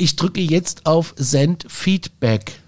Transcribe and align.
Ich 0.00 0.14
drücke 0.14 0.40
jetzt 0.40 0.86
auf 0.86 1.12
Send 1.16 1.66
Feedback. 1.68 2.60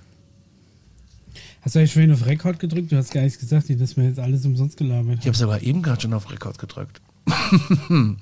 Hast 1.62 1.76
du 1.76 1.78
eigentlich 1.78 1.92
vorhin 1.92 2.12
auf 2.12 2.26
Rekord 2.26 2.58
gedrückt? 2.58 2.90
Du 2.90 2.96
hast 2.96 3.12
gar 3.12 3.22
nichts 3.22 3.38
gesagt, 3.38 3.70
dass 3.70 3.96
wir 3.96 4.04
jetzt 4.04 4.18
alles 4.18 4.44
umsonst 4.44 4.76
gelabert 4.76 5.18
Ich 5.20 5.26
habe 5.26 5.36
sogar 5.36 5.62
eben 5.62 5.80
gerade 5.80 6.00
schon 6.02 6.12
auf 6.12 6.28
Rekord 6.30 6.58
gedrückt. 6.58 7.00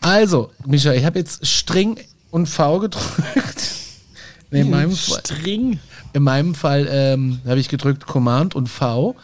also, 0.00 0.52
Micha, 0.64 0.92
ich 0.92 1.04
habe 1.04 1.18
jetzt 1.18 1.44
String 1.44 1.98
und 2.30 2.46
V 2.46 2.78
gedrückt. 2.78 3.72
In 4.52 4.70
meinem 4.70 4.92
Fall, 4.92 5.20
String. 5.20 5.80
in 6.12 6.22
meinem 6.22 6.54
Fall 6.54 6.86
ähm, 6.88 7.40
habe 7.44 7.58
ich 7.58 7.68
gedrückt 7.68 8.06
Command 8.06 8.54
und 8.54 8.68
V. 8.68 9.16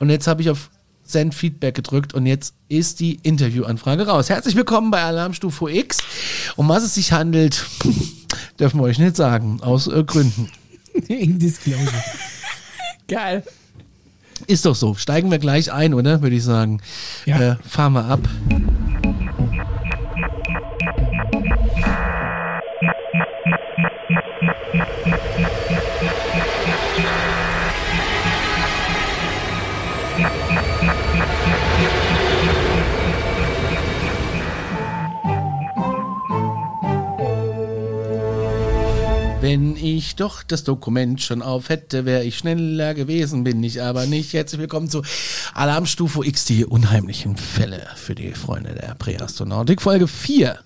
Und 0.00 0.10
jetzt 0.10 0.26
habe 0.26 0.42
ich 0.42 0.50
auf 0.50 0.68
Send 1.04 1.34
Feedback 1.34 1.74
gedrückt 1.74 2.14
und 2.14 2.24
jetzt 2.24 2.54
ist 2.68 2.98
die 2.98 3.16
Interviewanfrage 3.22 4.06
raus. 4.06 4.30
Herzlich 4.30 4.56
willkommen 4.56 4.90
bei 4.90 5.02
Alarmstufe 5.02 5.70
X. 5.70 5.98
Um 6.56 6.68
was 6.68 6.82
es 6.82 6.94
sich 6.94 7.12
handelt, 7.12 7.66
dürfen 8.58 8.80
wir 8.80 8.84
euch 8.84 8.98
nicht 8.98 9.14
sagen, 9.14 9.58
aus 9.60 9.86
äh, 9.86 10.02
Gründen. 10.02 10.50
Wegen 11.06 11.38
Disclosure. 11.38 12.04
Geil. 13.06 13.44
Ist 14.46 14.64
doch 14.64 14.74
so. 14.74 14.94
Steigen 14.94 15.30
wir 15.30 15.38
gleich 15.38 15.72
ein, 15.72 15.92
oder? 15.92 16.22
Würde 16.22 16.36
ich 16.36 16.42
sagen. 16.42 16.80
Ja. 17.26 17.52
Äh, 17.52 17.56
fahren 17.68 17.92
wir 17.92 18.04
ab. 18.06 18.20
Wenn 39.44 39.76
ich 39.76 40.16
doch 40.16 40.42
das 40.42 40.64
Dokument 40.64 41.20
schon 41.20 41.42
auf 41.42 41.68
hätte, 41.68 42.06
wäre 42.06 42.24
ich 42.24 42.38
schneller 42.38 42.94
gewesen, 42.94 43.44
bin 43.44 43.62
ich 43.62 43.82
aber 43.82 44.06
nicht. 44.06 44.32
Herzlich 44.32 44.58
willkommen 44.58 44.88
zu 44.88 45.02
Alarmstufe 45.52 46.24
X, 46.24 46.46
die 46.46 46.64
unheimlichen 46.64 47.36
Fälle 47.36 47.86
für 47.94 48.14
die 48.14 48.32
Freunde 48.32 48.74
der 48.74 48.94
Präastronautik, 48.94 49.82
Folge 49.82 50.08
4. 50.08 50.58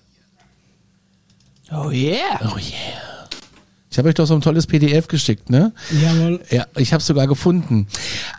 Oh 1.73 1.89
yeah. 1.91 2.39
Oh 2.41 2.55
yeah. 2.55 3.27
Ich 3.91 3.97
habe 3.97 4.07
euch 4.07 4.15
doch 4.15 4.25
so 4.25 4.35
ein 4.35 4.39
tolles 4.39 4.65
PDF 4.65 5.09
geschickt, 5.09 5.49
ne? 5.49 5.73
Jawohl. 6.01 6.39
Ja, 6.49 6.65
ich 6.77 6.93
habe 6.93 7.01
es 7.01 7.07
sogar 7.07 7.27
gefunden. 7.27 7.85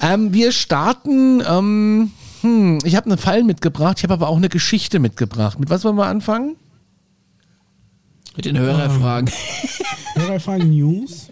Ähm, 0.01 0.33
wir 0.33 0.53
starten, 0.53 1.43
ähm, 1.47 2.13
hm, 2.41 2.79
ich 2.85 2.97
habe 2.97 3.11
einen 3.11 3.19
Fall 3.19 3.45
mitgebracht, 3.45 3.99
ich 3.99 4.05
habe 4.05 4.15
aber 4.15 4.29
auch 4.29 4.39
eine 4.39 4.49
Geschichte 4.49 5.01
mitgebracht. 5.01 5.61
Mit 5.61 5.69
was 5.69 5.85
wollen 5.85 5.97
wir 5.97 6.07
anfangen? 6.07 6.57
Mit 8.37 8.45
den 8.45 8.59
Hörerfragen. 8.59 9.31
Hörerfragen 10.15 10.71
News. 10.71 11.31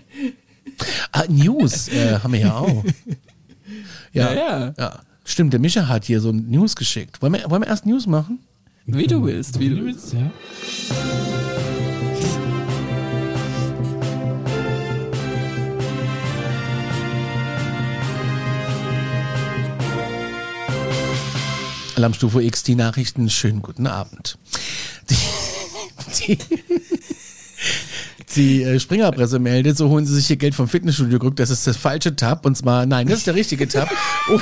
Ah, 1.12 1.24
News 1.28 1.88
äh, 1.88 2.18
haben 2.18 2.32
wir 2.32 2.40
ja 2.40 2.56
auch. 2.56 2.84
Ja, 4.12 4.32
Ja, 4.32 4.34
ja. 4.34 4.74
ja. 4.78 5.00
Stimmt, 5.24 5.52
der 5.52 5.60
Mischa 5.60 5.86
hat 5.88 6.04
hier 6.04 6.20
so 6.20 6.30
ein 6.30 6.48
News 6.48 6.74
geschickt. 6.74 7.20
Wollen 7.20 7.34
wir, 7.34 7.50
wollen 7.50 7.62
wir 7.62 7.68
erst 7.68 7.84
News 7.86 8.06
machen? 8.06 8.40
Wie 8.86 9.06
du 9.06 9.22
willst, 9.24 9.58
wie 9.60 9.68
du 9.68 9.84
willst. 9.84 10.14
Ja. 10.14 10.30
Alarmstufe 21.96 22.42
X, 22.42 22.62
die 22.62 22.76
Nachrichten. 22.76 23.28
Schönen 23.28 23.60
guten 23.60 23.86
Abend. 23.86 24.38
Die, 26.26 26.38
die, 28.36 28.62
äh, 28.62 28.78
Springerpresse 28.80 29.38
meldet, 29.38 29.76
so 29.76 29.88
holen 29.88 30.06
sie 30.06 30.14
sich 30.14 30.26
hier 30.26 30.36
Geld 30.36 30.54
vom 30.54 30.68
Fitnessstudio 30.68 31.18
gerückt. 31.18 31.38
Das 31.40 31.50
ist 31.50 31.66
das 31.66 31.76
falsche 31.76 32.14
Tab. 32.14 32.44
Und 32.46 32.56
zwar, 32.56 32.86
nein, 32.86 33.06
das 33.06 33.18
ist 33.18 33.26
der 33.26 33.34
richtige 33.34 33.68
Tab. 33.68 33.88
Oh. 34.30 34.40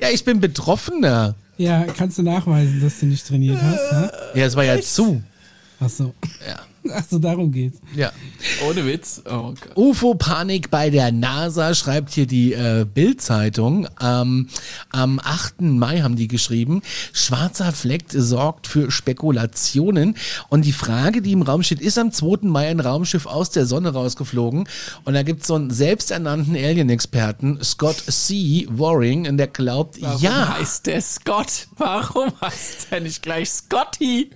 Ja, 0.00 0.08
ich 0.10 0.24
bin 0.24 0.40
Betroffener. 0.40 1.34
ja, 1.58 1.84
kannst 1.84 2.18
du 2.18 2.22
nachweisen, 2.22 2.80
dass 2.80 3.00
du 3.00 3.06
nicht 3.06 3.26
trainiert 3.26 3.60
hast? 3.62 3.92
Ja? 3.92 4.10
Ja, 4.34 4.46
es 4.46 4.56
war 4.56 4.64
ja 4.64 4.80
zu. 4.80 5.22
Ach 5.80 5.88
so. 5.88 6.14
Ja. 6.46 6.60
Ach 6.92 7.04
so, 7.08 7.18
darum 7.18 7.52
geht's. 7.52 7.78
Ja. 7.94 8.12
Ohne 8.68 8.84
Witz. 8.86 9.22
Oh. 9.30 9.54
UFO-Panik 9.76 10.70
bei 10.70 10.90
der 10.90 11.12
NASA, 11.12 11.74
schreibt 11.74 12.10
hier 12.10 12.26
die 12.26 12.52
äh, 12.52 12.84
Bild-Zeitung. 12.92 13.88
Ähm, 14.00 14.48
am 14.90 15.20
8. 15.22 15.60
Mai 15.60 16.00
haben 16.00 16.16
die 16.16 16.28
geschrieben, 16.28 16.82
schwarzer 17.12 17.72
Fleck 17.72 18.04
sorgt 18.08 18.66
für 18.66 18.90
Spekulationen. 18.90 20.16
Und 20.48 20.64
die 20.64 20.72
Frage, 20.72 21.22
die 21.22 21.32
im 21.32 21.42
Raum 21.42 21.62
steht, 21.62 21.80
ist 21.80 21.98
am 21.98 22.10
2. 22.10 22.48
Mai 22.48 22.68
ein 22.68 22.80
Raumschiff 22.80 23.26
aus 23.26 23.50
der 23.50 23.66
Sonne 23.66 23.92
rausgeflogen. 23.92 24.68
Und 25.04 25.14
da 25.14 25.22
gibt 25.22 25.42
es 25.42 25.46
so 25.46 25.54
einen 25.54 25.70
selbsternannten 25.70 26.56
Alien-Experten, 26.56 27.62
Scott 27.62 28.02
C. 28.08 28.66
Waring, 28.70 29.28
und 29.28 29.36
der 29.36 29.48
glaubt, 29.48 30.00
Warum 30.00 30.20
ja. 30.20 30.58
heißt 30.58 30.86
der 30.86 31.00
Scott? 31.00 31.68
Warum 31.76 32.32
heißt 32.40 32.88
der 32.90 33.00
nicht 33.00 33.22
gleich 33.22 33.50
Scotty? 33.50 34.30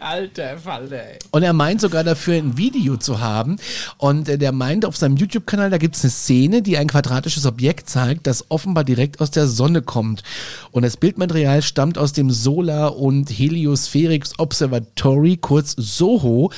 Alter 0.00 0.58
Falter, 0.58 0.96
ey. 0.96 1.18
Und 1.30 1.42
er 1.42 1.52
meint 1.52 1.80
sogar 1.80 2.04
dafür 2.04 2.34
ein 2.34 2.56
Video 2.56 2.96
zu 2.96 3.20
haben. 3.20 3.56
Und 3.98 4.28
äh, 4.28 4.38
der 4.38 4.52
meint 4.52 4.84
auf 4.84 4.96
seinem 4.96 5.16
YouTube-Kanal, 5.16 5.70
da 5.70 5.78
gibt 5.78 5.96
es 5.96 6.02
eine 6.02 6.10
Szene, 6.10 6.62
die 6.62 6.76
ein 6.76 6.88
quadratisches 6.88 7.46
Objekt 7.46 7.88
zeigt, 7.88 8.26
das 8.26 8.50
offenbar 8.50 8.84
direkt 8.84 9.20
aus 9.20 9.30
der 9.30 9.46
Sonne 9.46 9.82
kommt. 9.82 10.22
Und 10.70 10.84
das 10.84 10.96
Bildmaterial 10.96 11.62
stammt 11.62 11.98
aus 11.98 12.12
dem 12.12 12.30
Solar- 12.30 12.96
und 12.96 13.30
Heliospherics 13.30 14.38
Observatory, 14.38 15.36
kurz 15.36 15.74
SOHO. 15.76 16.50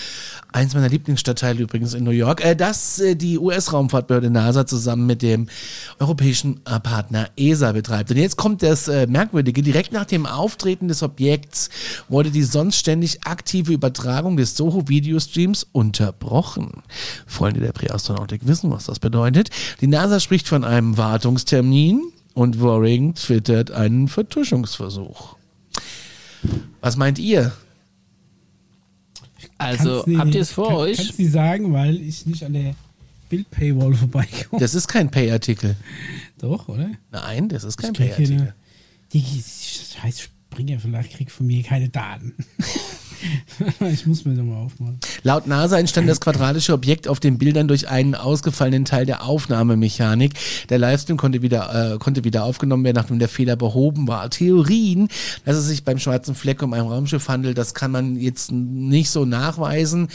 Eins 0.53 0.75
meiner 0.75 0.89
Lieblingsstadtteile 0.89 1.63
übrigens 1.63 1.95
in 1.95 2.05
New 2.05 2.11
York, 2.11 2.45
äh, 2.45 2.55
das 2.55 2.99
äh, 2.99 3.17
die 3.17 3.39
US-Raumfahrtbehörde 3.39 4.31
NASA 4.31 4.67
zusammen 4.67 5.07
mit 5.07 5.23
dem 5.23 5.49
europäischen 5.99 6.61
äh, 6.67 6.79
Partner 6.79 7.31
ESA 7.37 7.73
betreibt. 7.73 8.11
Und 8.11 8.19
jetzt 8.19 8.37
kommt 8.37 8.62
das 8.62 8.87
äh, 8.89 9.07
Merkwürdige. 9.07 9.62
Direkt 9.62 9.93
nach 9.93 10.05
dem 10.05 10.27
Auftreten 10.27 10.89
des 10.89 11.03
Objekts 11.03 11.71
wurde 12.09 12.31
die 12.31 12.43
sonst 12.43 12.77
ständig 12.77 13.25
aktive 13.25 13.73
Übertragung 13.73 14.37
des 14.37 14.57
Soho-Videostreams 14.57 15.67
unterbrochen. 15.73 16.83
Freunde 17.27 17.61
der 17.61 17.73
Präastronautik 17.73 18.47
wissen, 18.47 18.71
was 18.71 18.85
das 18.85 18.99
bedeutet. 18.99 19.49
Die 19.81 19.87
NASA 19.87 20.21
spricht 20.21 20.49
von 20.49 20.65
einem 20.65 20.99
Wartungstermin 20.99 22.03
und 22.35 22.61
Waring 22.61 23.15
twittert 23.15 23.71
einen 23.71 24.09
Vertuschungsversuch. 24.09 25.37
Was 26.81 26.97
meint 26.97 27.19
ihr? 27.19 27.53
Also, 29.62 29.91
Kannst 29.91 30.06
nie- 30.09 30.17
habt 30.19 30.34
ihr 30.34 30.41
es 30.43 30.53
vor 30.53 30.69
kann, 30.69 30.77
euch? 30.77 30.97
Kannst 30.97 31.19
du 31.19 31.28
sagen, 31.28 31.73
weil 31.73 32.00
ich 32.00 32.27
nicht 32.27 32.45
an 32.45 32.53
der 32.53 32.75
Bild-Paywall 33.28 33.95
vorbeikomme. 33.95 34.61
Das 34.61 34.75
ist 34.75 34.89
kein 34.89 35.11
Pay-Artikel. 35.11 35.77
Doch, 36.39 36.69
oder? 36.69 36.91
Nein, 37.11 37.49
das 37.49 37.65
ist 37.65 37.77
kein 37.78 37.93
Pay-Artikel. 37.93 38.55
Die 39.12 39.21
scheiß 39.23 40.21
Springer 40.21 40.78
vielleicht 40.81 41.12
kriegt 41.15 41.31
von 41.33 41.47
mir 41.47 41.62
keine 41.62 41.89
Daten. 41.89 42.34
ich 43.93 44.06
muss 44.06 44.25
mir 44.25 44.34
das 44.34 44.44
mal 44.44 44.56
aufmachen. 44.56 44.99
Laut 45.22 45.47
NASA 45.47 45.78
entstand 45.78 46.09
das 46.09 46.21
quadratische 46.21 46.72
Objekt 46.72 47.09
auf 47.09 47.21
den 47.21 47.38
Bildern 47.38 47.69
durch 47.69 47.88
einen 47.88 48.15
ausgefallenen 48.15 48.84
Teil 48.84 49.06
der 49.06 49.25
Aufnahmemechanik. 49.25 50.33
Der 50.69 50.78
Livestream 50.78 51.16
konnte 51.16 51.43
wieder, 51.43 51.94
äh, 51.94 51.99
konnte 51.99 52.25
wieder 52.25 52.44
aufgenommen 52.44 52.84
werden, 52.84 52.97
nachdem 52.97 53.19
der 53.19 53.28
Fehler 53.28 53.56
behoben 53.56 54.09
war. 54.09 54.28
Theorien, 54.31 55.09
dass 55.44 55.56
es 55.56 55.66
sich 55.66 55.84
beim 55.84 55.99
schwarzen 55.99 56.34
Fleck 56.34 56.62
um 56.62 56.72
ein 56.72 56.81
Raumschiff 56.81 57.28
handelt, 57.28 57.59
das 57.59 57.75
kann 57.75 57.91
man 57.91 58.16
jetzt 58.16 58.50
nicht 58.53 59.11
so 59.11 59.25
nachweisen. 59.25 60.09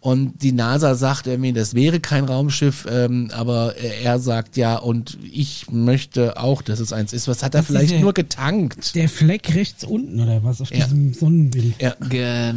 Und 0.00 0.42
die 0.42 0.52
NASA 0.52 0.94
sagt 0.94 1.26
irgendwie, 1.26 1.52
das 1.52 1.74
wäre 1.74 2.00
kein 2.00 2.24
Raumschiff, 2.24 2.86
ähm, 2.90 3.30
aber 3.32 3.76
er 3.76 4.18
sagt 4.18 4.56
ja, 4.56 4.76
und 4.76 5.18
ich 5.30 5.70
möchte 5.70 6.36
auch, 6.38 6.62
dass 6.62 6.80
es 6.80 6.92
eins 6.92 7.12
ist. 7.12 7.28
Was 7.28 7.42
hat 7.42 7.54
er 7.54 7.60
Das 7.60 7.66
vielleicht 7.66 7.92
der- 7.92 8.00
nur 8.00 8.12
getankt? 8.12 8.94
Der 8.94 9.08
Fleck 9.08 9.54
rechts 9.54 9.84
unten 9.84 10.20
oder 10.20 10.42
was 10.44 10.60
auf 10.60 10.70
Ja. 10.70 10.84
diesem 10.84 11.14
Sonnenbild. 11.14 11.74
Ja, 11.80 11.94
Genau. 12.08 12.51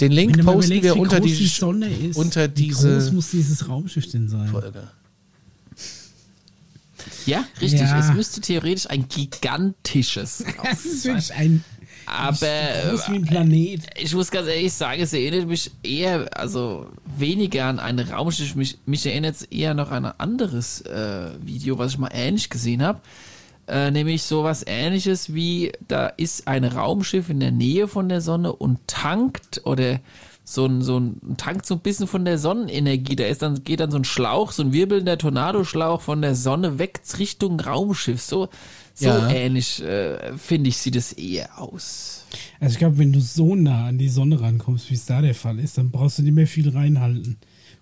Den 0.00 0.12
Link 0.12 0.36
Wenn 0.36 0.44
posten 0.44 0.72
überlegst, 0.72 0.84
wir 0.84 0.94
wie 0.94 1.00
unter 1.00 1.20
groß 1.20 1.30
die, 1.30 1.36
die 1.36 1.46
Sonne 1.46 1.88
ist, 1.88 2.16
unter 2.16 2.56
wie 2.56 2.68
groß 2.68 2.80
diese 2.82 3.12
muss 3.12 3.30
dieses 3.30 3.68
Raumschiff 3.68 4.10
denn 4.10 4.28
sein? 4.28 4.48
Folge. 4.48 4.88
Ja, 7.26 7.44
richtig. 7.60 7.80
Ja. 7.80 7.98
Es 7.98 8.14
müsste 8.14 8.40
theoretisch 8.40 8.88
ein 8.88 9.08
gigantisches 9.08 10.44
Das 10.62 10.84
ist 10.84 11.02
sein. 11.02 11.14
wirklich 11.14 11.34
ein 11.34 11.64
Aber 12.06 12.30
groß 12.90 13.08
wie 13.10 13.14
ein 13.16 13.24
Planet. 13.24 13.80
ich 13.96 14.14
muss 14.14 14.30
ganz 14.30 14.48
ehrlich 14.48 14.72
sagen, 14.72 15.02
es 15.02 15.12
erinnert 15.12 15.46
mich 15.46 15.70
eher, 15.82 16.28
also 16.36 16.88
weniger 17.16 17.66
an 17.66 17.78
ein 17.78 17.98
Raumschiff. 17.98 18.54
Mich, 18.54 18.78
mich 18.86 19.06
erinnert 19.06 19.36
es 19.36 19.42
eher 19.42 19.74
noch 19.74 19.90
an 19.90 20.06
ein 20.06 20.14
anderes 20.18 20.80
äh, 20.82 21.30
Video, 21.42 21.78
was 21.78 21.92
ich 21.92 21.98
mal 21.98 22.10
ähnlich 22.12 22.50
gesehen 22.50 22.82
habe. 22.82 23.00
Äh, 23.70 23.92
nämlich 23.92 24.24
sowas 24.24 24.64
ähnliches 24.66 25.32
wie, 25.32 25.70
da 25.86 26.08
ist 26.08 26.48
ein 26.48 26.64
Raumschiff 26.64 27.30
in 27.30 27.38
der 27.38 27.52
Nähe 27.52 27.86
von 27.86 28.08
der 28.08 28.20
Sonne 28.20 28.52
und 28.52 28.80
tankt 28.88 29.60
oder 29.64 30.00
so 30.42 30.66
ein, 30.66 30.82
so 30.82 30.98
ein 30.98 31.36
tankt 31.36 31.66
so 31.66 31.74
ein 31.74 31.80
bisschen 31.80 32.08
von 32.08 32.24
der 32.24 32.36
Sonnenenergie. 32.38 33.14
Da 33.14 33.26
ist 33.26 33.42
dann, 33.42 33.62
geht 33.62 33.78
dann 33.78 33.92
so 33.92 33.98
ein 33.98 34.04
Schlauch, 34.04 34.50
so 34.50 34.64
ein 34.64 34.72
wirbelnder 34.72 35.16
Tornadoschlauch 35.18 36.00
von 36.00 36.20
der 36.20 36.34
Sonne 36.34 36.80
weg 36.80 37.00
Richtung 37.16 37.60
Raumschiff. 37.60 38.20
So, 38.20 38.48
so 38.94 39.06
Ja. 39.06 39.28
ähnlich, 39.30 39.80
äh, 39.84 40.36
finde 40.36 40.70
ich, 40.70 40.78
sieht 40.78 40.96
es 40.96 41.12
eher 41.12 41.60
aus. 41.60 42.24
Also 42.58 42.72
ich 42.72 42.78
glaube, 42.80 42.98
wenn 42.98 43.12
du 43.12 43.20
so 43.20 43.54
nah 43.54 43.86
an 43.86 43.98
die 43.98 44.08
Sonne 44.08 44.40
rankommst, 44.40 44.90
wie 44.90 44.94
es 44.94 45.06
da 45.06 45.22
der 45.22 45.36
Fall 45.36 45.60
ist, 45.60 45.78
dann 45.78 45.92
brauchst 45.92 46.18
du 46.18 46.22
nicht 46.22 46.34
mehr 46.34 46.48
viel 46.48 46.70
reinhalten, 46.70 47.36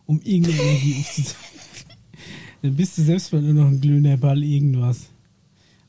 um 0.05 0.21
irgendeine 0.23 0.61
Energie 0.61 0.97
aufzuzeigen. 1.01 1.49
Dann 2.63 2.75
bist 2.75 2.99
du 2.99 3.03
selbst 3.03 3.33
mal 3.33 3.41
nur 3.41 3.55
noch 3.55 3.71
ein 3.71 3.81
glühender 3.81 4.17
Ball 4.17 4.43
irgendwas. 4.43 5.07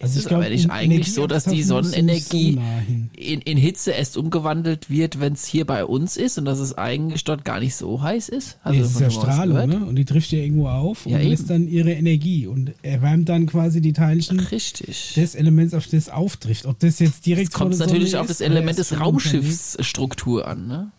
Es 0.02 0.16
ist 0.16 0.30
glaub, 0.30 0.40
aber 0.40 0.50
nicht 0.50 0.70
eigentlich 0.70 1.14
so, 1.14 1.28
dass 1.28 1.44
die 1.44 1.62
Sonnenenergie 1.62 2.54
so 2.54 3.22
in, 3.22 3.42
in 3.42 3.58
Hitze 3.58 3.92
erst 3.92 4.16
umgewandelt 4.16 4.90
wird, 4.90 5.20
wenn 5.20 5.34
es 5.34 5.46
hier 5.46 5.66
bei 5.66 5.84
uns 5.84 6.16
ist 6.16 6.38
und 6.38 6.46
dass 6.46 6.60
es 6.60 6.78
eigentlich 6.78 7.26
dort 7.26 7.44
gar 7.44 7.60
nicht 7.60 7.76
so 7.76 8.02
heiß 8.02 8.30
ist. 8.30 8.58
Nee, 8.66 8.80
es 8.80 8.92
ist 8.92 9.02
ja 9.02 9.12
Strahlung, 9.12 9.68
ne? 9.68 9.86
Und 9.86 9.98
die 9.98 10.06
trifft 10.06 10.32
ja 10.32 10.40
irgendwo 10.40 10.70
auf 10.70 11.06
Ja, 11.06 11.18
und 11.18 11.24
lässt 11.24 11.50
eben. 11.50 11.66
dann 11.66 11.68
ihre 11.68 11.92
Energie 11.92 12.48
und 12.48 12.72
erwärmt 12.82 13.28
dann 13.28 13.46
quasi 13.46 13.82
die 13.82 13.92
Teilchen 13.92 14.40
Richtig. 14.40 15.16
des 15.16 15.36
Elements, 15.36 15.74
auf 15.74 15.88
das 15.88 16.08
auftrifft. 16.08 16.66
Ob 16.66 16.80
das 16.80 17.00
jetzt 17.00 17.26
direkt 17.26 17.54
kommt 17.54 17.74
es 17.74 17.80
natürlich 17.80 18.12
Sonne 18.12 18.22
auf 18.22 18.28
das 18.28 18.40
Element 18.40 18.80
des. 18.80 18.98
Raumschiffsstruktur 18.98 20.48
an. 20.48 20.68
Ne? 20.68 20.92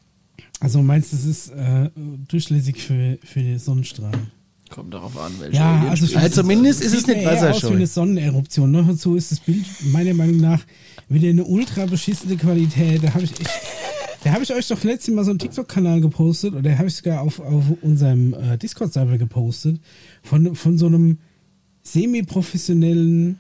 Also 0.61 0.83
meinst 0.83 1.13
du, 1.13 1.17
es 1.17 1.25
ist 1.25 1.49
äh, 1.51 1.89
durchlässig 2.29 2.83
für, 2.83 3.19
für 3.25 3.41
die 3.41 3.59
Sonnenstrahlen? 3.59 4.31
Kommt 4.71 4.95
darauf 4.95 5.17
an, 5.19 5.33
welche 5.41 5.57
Ja, 5.57 5.85
also. 5.91 6.17
Also 6.17 6.43
zumindest 6.43 6.81
ist 6.83 6.95
es 6.95 7.07
nicht 7.07 7.19
eher 7.19 7.31
aus 7.33 7.39
wie 7.39 7.43
wasserscheu. 7.49 7.75
eine 7.75 7.87
Sonneneruption. 7.87 8.71
Noch 8.71 8.87
dazu 8.87 9.17
ist 9.17 9.33
das 9.33 9.41
Bild 9.41 9.65
meiner 9.93 10.15
Meinung 10.15 10.37
nach 10.39 10.65
wieder 11.09 11.29
eine 11.29 11.45
ultra 11.45 11.87
beschissene 11.87 12.37
Qualität. 12.37 13.03
Da 13.03 13.13
habe 13.15 13.25
ich, 13.25 13.33
echt- 13.33 13.51
da 14.23 14.31
habe 14.33 14.45
ich 14.45 14.53
euch 14.55 14.69
doch 14.69 14.83
letztes 14.85 15.13
Mal 15.15 15.25
so 15.25 15.31
einen 15.31 15.41
TikTok-Kanal 15.41 16.01
gepostet 16.01 16.55
oder 16.55 16.79
habe 16.79 16.87
ich 16.89 16.95
sogar 16.95 17.21
auf, 17.23 17.41
auf 17.41 17.65
unserem 17.83 18.33
äh, 18.35 18.57
Discord-Server 18.59 19.19
gepostet 19.19 19.81
von, 20.23 20.55
von 20.55 20.79
so 20.79 20.87
einem 20.87 21.19
semi-professionellen 21.83 23.39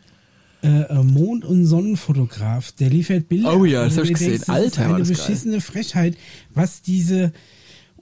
äh, 0.62 0.68
äh, 0.82 1.02
Mond- 1.02 1.44
und 1.44 1.64
Sonnenfotograf. 1.64 2.72
Der 2.72 2.90
liefert 2.90 3.28
Bilder. 3.28 3.56
Oh 3.56 3.64
ja, 3.64 3.84
das 3.84 3.94
wo 3.94 3.98
hab 4.00 4.04
du 4.06 4.10
ich 4.12 4.18
gesehen. 4.18 4.32
das 4.32 4.42
ist 4.42 4.48
Alter, 4.50 4.80
war 4.82 4.96
eine 4.96 4.98
das 4.98 5.08
geil. 5.08 5.16
beschissene 5.16 5.60
Frechheit, 5.60 6.16
was 6.54 6.82
diese 6.82 7.32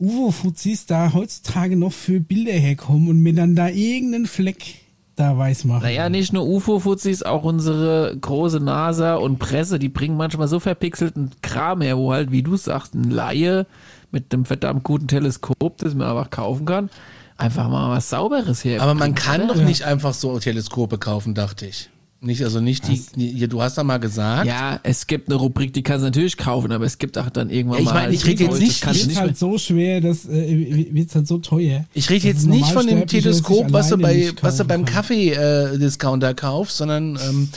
UFO-Fuzis 0.00 0.86
da 0.86 1.12
heutzutage 1.12 1.76
noch 1.76 1.92
für 1.92 2.20
Bilder 2.20 2.52
herkommen 2.52 3.08
und 3.08 3.20
mir 3.20 3.34
dann 3.34 3.54
da 3.54 3.68
irgendeinen 3.68 4.26
Fleck 4.26 4.76
da 5.16 5.36
weiß 5.36 5.64
machen. 5.64 5.82
Naja, 5.82 6.08
nicht 6.08 6.32
nur 6.32 6.46
UFO-Fuzis, 6.46 7.24
auch 7.24 7.42
unsere 7.42 8.16
große 8.20 8.60
NASA 8.60 9.16
und 9.16 9.38
Presse, 9.38 9.78
die 9.78 9.88
bringen 9.88 10.16
manchmal 10.16 10.46
so 10.46 10.60
verpixelten 10.60 11.32
Kram 11.42 11.80
her, 11.80 11.98
wo 11.98 12.12
halt, 12.12 12.30
wie 12.30 12.42
du 12.42 12.56
sagst, 12.56 12.94
ein 12.94 13.10
Laie 13.10 13.66
mit 14.12 14.32
einem 14.32 14.44
verdammt 14.44 14.84
guten 14.84 15.08
Teleskop, 15.08 15.78
das 15.78 15.94
man 15.94 16.08
einfach 16.08 16.30
kaufen 16.30 16.66
kann, 16.66 16.88
einfach 17.36 17.68
mal 17.68 17.90
was 17.90 18.10
Sauberes 18.10 18.64
her. 18.64 18.80
Aber 18.80 18.94
man 18.94 19.14
kann 19.14 19.42
oder? 19.42 19.54
doch 19.54 19.62
nicht 19.62 19.82
einfach 19.82 20.14
so 20.14 20.38
Teleskope 20.38 20.98
kaufen, 20.98 21.34
dachte 21.34 21.66
ich. 21.66 21.90
Nicht, 22.20 22.42
also 22.42 22.58
nicht 22.60 22.88
die, 22.88 23.00
die, 23.14 23.46
du 23.46 23.62
hast 23.62 23.78
da 23.78 23.84
mal 23.84 23.98
gesagt. 23.98 24.44
Ja, 24.46 24.80
es 24.82 25.06
gibt 25.06 25.28
eine 25.28 25.36
Rubrik, 25.36 25.72
die 25.72 25.84
kannst 25.84 26.02
du 26.02 26.06
natürlich 26.06 26.36
kaufen, 26.36 26.72
aber 26.72 26.84
es 26.84 26.98
gibt 26.98 27.16
auch 27.16 27.30
dann 27.30 27.48
irgendwann 27.48 27.78
Ja, 27.78 27.82
ich 27.84 27.86
mal. 27.86 27.94
meine, 27.94 28.12
ich 28.12 28.26
rede 28.26 28.42
jetzt 28.42 28.54
das 28.54 28.60
nicht- 28.60 28.86
Wird 28.86 29.06
nicht 29.06 29.20
halt 29.20 29.38
so 29.38 29.56
schwer, 29.56 30.00
das 30.00 30.24
äh, 30.28 30.88
wird 30.92 31.14
halt 31.14 31.28
so 31.28 31.38
teuer. 31.38 31.84
Ich 31.94 32.10
rede 32.10 32.26
jetzt 32.26 32.44
nicht 32.46 32.66
von 32.72 32.86
dem 32.88 33.06
Teleskop, 33.06 33.72
was 33.72 33.90
du 33.90 33.98
bei, 33.98 34.32
was 34.40 34.56
du 34.56 34.64
beim. 34.64 34.84
Kaffee-Discounter 34.84 36.34
kaufst, 36.34 36.76
sondern 36.78 37.16
ähm, 37.28 37.48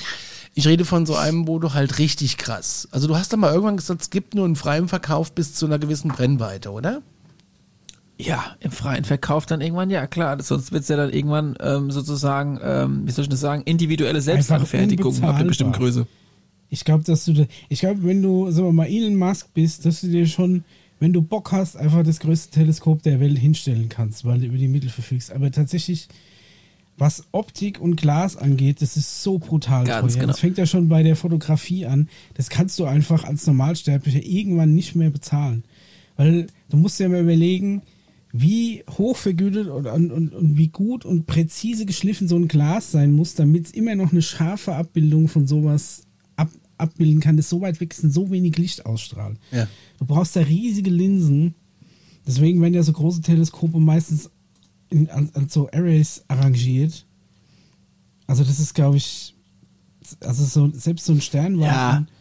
ich 0.53 0.67
rede 0.67 0.85
von 0.85 1.05
so 1.05 1.15
einem, 1.15 1.47
wo 1.47 1.57
du 1.59 1.73
halt 1.73 1.97
richtig 1.97 2.37
krass. 2.37 2.87
Also 2.91 3.07
du 3.07 3.15
hast 3.15 3.33
da 3.33 3.37
mal 3.37 3.51
irgendwann 3.51 3.77
gesagt, 3.77 4.01
es 4.01 4.09
gibt 4.09 4.35
nur 4.35 4.45
einen 4.45 4.55
freien 4.55 4.87
Verkauf 4.87 5.31
bis 5.31 5.53
zu 5.55 5.65
einer 5.65 5.79
gewissen 5.79 6.09
Brennweite, 6.09 6.71
oder? 6.71 7.01
Ja, 8.25 8.55
im 8.59 8.71
freien 8.71 9.03
Verkauf 9.03 9.45
dann 9.45 9.61
irgendwann, 9.61 9.89
ja 9.89 10.07
klar. 10.07 10.41
Sonst 10.41 10.71
wird's 10.71 10.87
ja 10.87 10.97
dann 10.97 11.11
irgendwann 11.11 11.55
ähm, 11.59 11.91
sozusagen, 11.91 12.59
ähm, 12.63 13.01
wie 13.05 13.11
soll 13.11 13.23
ich 13.23 13.29
das 13.29 13.39
sagen, 13.39 13.63
individuelle 13.63 14.21
Selbstanfertigung 14.21 15.23
ab 15.23 15.35
einer 15.35 15.45
bestimmten. 15.45 15.73
Größe. 15.73 16.07
Ich 16.69 16.85
glaube, 16.85 17.03
dass 17.03 17.25
du, 17.25 17.47
ich 17.69 17.79
glaube, 17.79 18.03
wenn 18.03 18.21
du, 18.21 18.49
sagen 18.51 18.67
wir 18.67 18.73
mal, 18.73 18.87
Elon 18.87 19.15
Musk 19.15 19.53
bist, 19.53 19.85
dass 19.85 20.01
du 20.01 20.07
dir 20.07 20.25
schon, 20.25 20.63
wenn 20.99 21.11
du 21.11 21.21
Bock 21.21 21.51
hast, 21.51 21.75
einfach 21.75 22.03
das 22.03 22.19
größte 22.19 22.51
Teleskop 22.51 23.03
der 23.03 23.19
Welt 23.19 23.37
hinstellen 23.37 23.89
kannst, 23.89 24.23
weil 24.23 24.39
du 24.39 24.45
über 24.45 24.57
die 24.57 24.69
Mittel 24.69 24.89
verfügst. 24.89 25.31
Aber 25.31 25.51
tatsächlich, 25.51 26.07
was 26.97 27.25
Optik 27.31 27.81
und 27.81 27.95
Glas 27.97 28.37
angeht, 28.37 28.81
das 28.81 28.95
ist 28.95 29.21
so 29.23 29.37
brutal 29.39 29.85
Ganz 29.85 30.13
teuer. 30.13 30.21
genau. 30.21 30.31
Das 30.31 30.39
fängt 30.39 30.57
ja 30.57 30.65
schon 30.65 30.87
bei 30.87 31.03
der 31.03 31.15
Fotografie 31.15 31.85
an. 31.85 32.07
Das 32.35 32.49
kannst 32.49 32.79
du 32.79 32.85
einfach 32.85 33.23
als 33.23 33.45
Normalsterblicher 33.47 34.23
irgendwann 34.23 34.73
nicht 34.73 34.95
mehr 34.95 35.09
bezahlen. 35.09 35.63
Weil 36.15 36.47
du 36.69 36.77
musst 36.77 36.99
dir 36.99 37.09
mal 37.09 37.21
überlegen, 37.21 37.81
wie 38.33 38.83
hoch 38.89 39.17
vergütet 39.17 39.67
und, 39.67 39.87
und, 39.87 40.33
und, 40.33 40.57
wie 40.57 40.69
gut 40.69 41.05
und 41.05 41.25
präzise 41.25 41.85
geschliffen 41.85 42.27
so 42.27 42.35
ein 42.35 42.47
Glas 42.47 42.91
sein 42.91 43.11
muss, 43.11 43.35
damit 43.35 43.65
es 43.65 43.71
immer 43.71 43.95
noch 43.95 44.11
eine 44.11 44.21
scharfe 44.21 44.75
Abbildung 44.75 45.27
von 45.27 45.47
sowas 45.47 46.03
ab, 46.37 46.49
abbilden 46.77 47.19
kann, 47.19 47.37
das 47.37 47.49
so 47.49 47.61
weit 47.61 47.79
weg 47.81 47.93
ist 47.93 48.03
und 48.03 48.11
so 48.11 48.31
wenig 48.31 48.57
Licht 48.57 48.85
ausstrahlt. 48.85 49.37
Ja. 49.51 49.67
Du 49.99 50.05
brauchst 50.05 50.35
da 50.35 50.41
riesige 50.41 50.89
Linsen. 50.89 51.55
Deswegen 52.25 52.61
werden 52.61 52.73
ja 52.73 52.83
so 52.83 52.93
große 52.93 53.21
Teleskope 53.21 53.79
meistens 53.79 54.29
in, 54.89 55.09
an, 55.09 55.29
an 55.33 55.49
so 55.49 55.69
Arrays 55.71 56.23
arrangiert. 56.27 57.05
Also 58.27 58.43
das 58.43 58.59
ist, 58.59 58.73
glaube 58.73 58.97
ich, 58.97 59.35
also 60.21 60.45
so, 60.45 60.71
selbst 60.73 61.05
so 61.05 61.13
ein 61.13 61.21
Sternwarten. 61.21 62.05
Ja. 62.05 62.20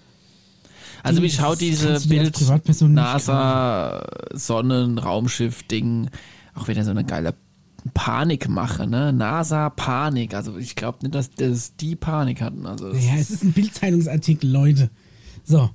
Also 1.02 1.20
mich 1.20 1.40
haut 1.40 1.54
das 1.54 1.58
diese 1.58 2.08
Bild 2.08 2.40
NASA 2.80 4.04
Sonnen 4.32 4.98
Raumschiff 4.98 5.62
Ding 5.64 6.10
auch 6.54 6.68
wieder 6.68 6.84
so 6.84 6.90
eine 6.90 7.04
geile 7.04 7.34
Panikmache, 7.94 8.86
ne? 8.86 9.12
NASA 9.12 9.70
Panik. 9.70 10.34
Also 10.34 10.58
ich 10.58 10.76
glaube 10.76 10.98
nicht, 11.02 11.14
dass 11.14 11.30
das 11.30 11.76
die 11.76 11.96
Panik 11.96 12.40
hatten. 12.40 12.66
Also 12.66 12.88
es 12.88 13.04
Ja, 13.06 13.14
es 13.16 13.30
ist 13.30 13.42
ein 13.42 13.52
Bildzeitungsartikel, 13.52 14.50
Leute. 14.50 14.90
So. 15.44 15.70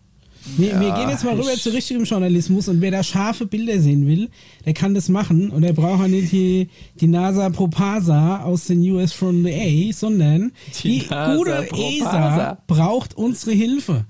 Wir, 0.57 0.79
wir 0.79 0.91
gehen 0.91 1.09
jetzt 1.09 1.23
mal 1.23 1.33
rüber 1.33 1.55
zu 1.55 1.71
richtigem 1.71 2.03
Journalismus 2.03 2.67
und 2.67 2.79
wer 2.79 2.91
da 2.91 3.01
scharfe 3.01 3.47
Bilder 3.47 3.79
sehen 3.79 4.05
will, 4.05 4.29
der 4.63 4.75
kann 4.75 4.93
das 4.93 5.09
machen 5.09 5.49
und 5.49 5.63
er 5.63 5.73
braucht 5.73 6.03
auch 6.03 6.07
nicht 6.07 6.31
die, 6.31 6.69
die 7.01 7.07
NASA 7.07 7.49
Propasa 7.49 8.43
aus 8.43 8.65
den 8.65 8.79
US 8.91 9.11
from 9.11 9.43
the 9.43 9.51
A, 9.51 9.91
sondern 9.91 10.51
Die 10.83 10.99
die, 10.99 11.07
gute. 11.07 11.67
ESA 11.73 12.59
braucht 12.67 13.15
unsere 13.15 13.53
Hilfe. 13.53 14.05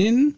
Denn 0.00 0.34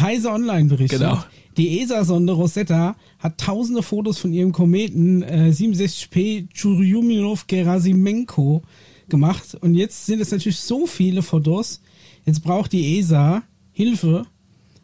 Heise 0.00 0.32
Online 0.32 0.68
berichtet, 0.68 0.98
Genau. 0.98 1.22
die 1.56 1.80
ESA-Sonde 1.80 2.32
Rosetta 2.32 2.96
hat 3.20 3.38
tausende 3.38 3.84
Fotos 3.84 4.18
von 4.18 4.32
ihrem 4.32 4.50
Kometen 4.50 5.22
äh, 5.22 5.52
67P 5.54 6.48
Churyumov-Gerasimenko 6.52 8.62
gemacht. 9.08 9.54
Und 9.60 9.76
jetzt 9.76 10.06
sind 10.06 10.20
es 10.20 10.32
natürlich 10.32 10.58
so 10.58 10.88
viele 10.88 11.22
Fotos. 11.22 11.82
Jetzt 12.26 12.42
braucht 12.42 12.72
die 12.72 12.98
ESA 12.98 13.44
Hilfe, 13.70 14.26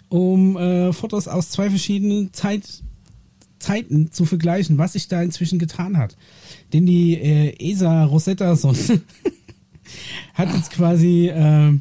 um 0.08 0.56
äh, 0.56 0.92
Fotos 0.92 1.26
aus 1.26 1.50
zwei 1.50 1.68
verschiedenen 1.68 2.32
Zeit, 2.32 2.62
Zeiten 3.58 4.12
zu 4.12 4.24
vergleichen, 4.24 4.78
was 4.78 4.92
sich 4.92 5.08
da 5.08 5.20
inzwischen 5.20 5.58
getan 5.58 5.98
hat. 5.98 6.16
Denn 6.72 6.86
die 6.86 7.14
äh, 7.14 7.56
ESA 7.58 8.04
Rosetta-Sonde 8.04 9.00
hat 10.34 10.54
jetzt 10.54 10.70
quasi 10.70 11.26
äh, 11.28 11.72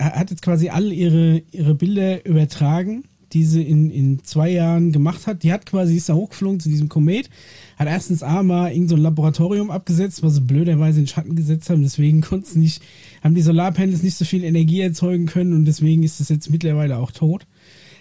hat 0.00 0.30
jetzt 0.30 0.42
quasi 0.42 0.70
all 0.70 0.92
ihre, 0.92 1.42
ihre 1.52 1.74
Bilder 1.74 2.24
übertragen, 2.26 3.04
die 3.32 3.44
sie 3.44 3.62
in, 3.62 3.90
in 3.90 4.24
zwei 4.24 4.50
Jahren 4.50 4.92
gemacht 4.92 5.26
hat. 5.26 5.42
Die 5.42 5.52
hat 5.52 5.66
quasi, 5.66 5.96
ist 5.96 6.08
da 6.08 6.14
hochgeflogen 6.14 6.58
zu 6.58 6.68
diesem 6.68 6.88
Komet, 6.88 7.30
hat 7.76 7.86
erstens 7.86 8.22
A 8.22 8.42
mal 8.42 8.72
irgend 8.72 8.90
so 8.90 8.96
Laboratorium 8.96 9.70
abgesetzt, 9.70 10.22
was 10.22 10.34
sie 10.34 10.40
blöderweise 10.40 11.00
in 11.00 11.06
Schatten 11.06 11.36
gesetzt 11.36 11.70
haben, 11.70 11.82
deswegen 11.82 12.20
konnten 12.22 12.60
nicht, 12.60 12.82
haben 13.22 13.34
die 13.34 13.42
Solarpanels 13.42 14.02
nicht 14.02 14.16
so 14.16 14.24
viel 14.24 14.42
Energie 14.42 14.80
erzeugen 14.80 15.26
können 15.26 15.52
und 15.52 15.64
deswegen 15.64 16.02
ist 16.02 16.20
es 16.20 16.28
jetzt 16.28 16.50
mittlerweile 16.50 16.98
auch 16.98 17.12
tot. 17.12 17.46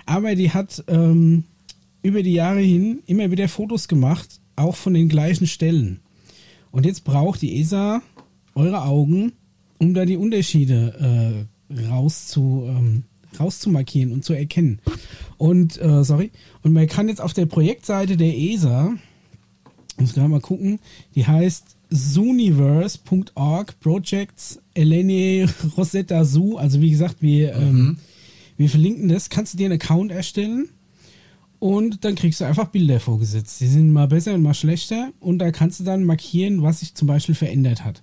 Aber 0.06 0.34
die 0.34 0.52
hat 0.52 0.84
ähm, 0.88 1.44
über 2.02 2.24
die 2.24 2.34
Jahre 2.34 2.62
hin 2.62 3.00
immer 3.06 3.30
wieder 3.30 3.48
Fotos 3.48 3.88
gemacht, 3.88 4.40
auch 4.56 4.76
von 4.76 4.94
den 4.94 5.10
gleichen 5.10 5.46
Stellen. 5.46 6.00
Und 6.72 6.86
jetzt 6.86 7.04
braucht 7.04 7.42
die 7.42 7.60
ESA 7.60 8.02
eure 8.56 8.84
Augen, 8.84 9.34
um 9.78 9.94
da 9.94 10.06
die 10.06 10.18
Unterschiede 10.18 11.46
äh, 11.46 11.59
rauszu, 11.90 12.66
ähm, 12.68 13.04
rauszumarkieren 13.40 14.12
und 14.12 14.26
zu 14.26 14.34
erkennen. 14.34 14.80
Und, 15.38 15.80
äh, 15.82 16.04
sorry, 16.04 16.32
und 16.64 16.74
man 16.74 16.88
kann 16.88 17.10
jetzt 17.10 17.22
auf 17.22 17.34
der 17.34 17.46
Projektseite 17.46 18.18
der 18.18 18.36
ESA, 18.38 18.94
muss 19.98 20.14
gerade 20.14 20.30
mal 20.30 20.42
gucken, 20.42 20.80
die 21.16 21.28
heißt 21.28 21.76
zooniverse.org 21.90 23.80
Projects 23.80 24.60
Eleni 24.74 25.46
Rosetta 25.78 26.24
Zoo. 26.24 26.58
Also 26.58 26.82
wie 26.82 26.92
gesagt, 26.92 27.18
wir, 27.22 27.54
ähm, 27.56 27.98
wir 28.58 28.70
verlinken 28.70 29.10
das. 29.10 29.30
Kannst 29.30 29.54
du 29.54 29.58
dir 29.58 29.66
einen 29.66 29.82
Account 29.82 30.12
erstellen 30.12 30.70
und 31.60 32.06
dann 32.06 32.16
kriegst 32.16 32.42
du 32.42 32.46
einfach 32.46 32.68
Bilder 32.68 33.00
vorgesetzt. 33.00 33.60
Die 33.60 33.68
sind 33.68 33.92
mal 33.92 34.08
besser 34.08 34.34
und 34.34 34.42
mal 34.42 34.54
schlechter 34.54 35.12
und 35.20 35.40
da 35.40 35.52
kannst 35.52 35.80
du 35.80 35.84
dann 35.84 36.06
markieren, 36.06 36.62
was 36.62 36.80
sich 36.80 36.96
zum 36.96 37.08
Beispiel 37.08 37.36
verändert 37.36 37.84
hat. 37.84 38.02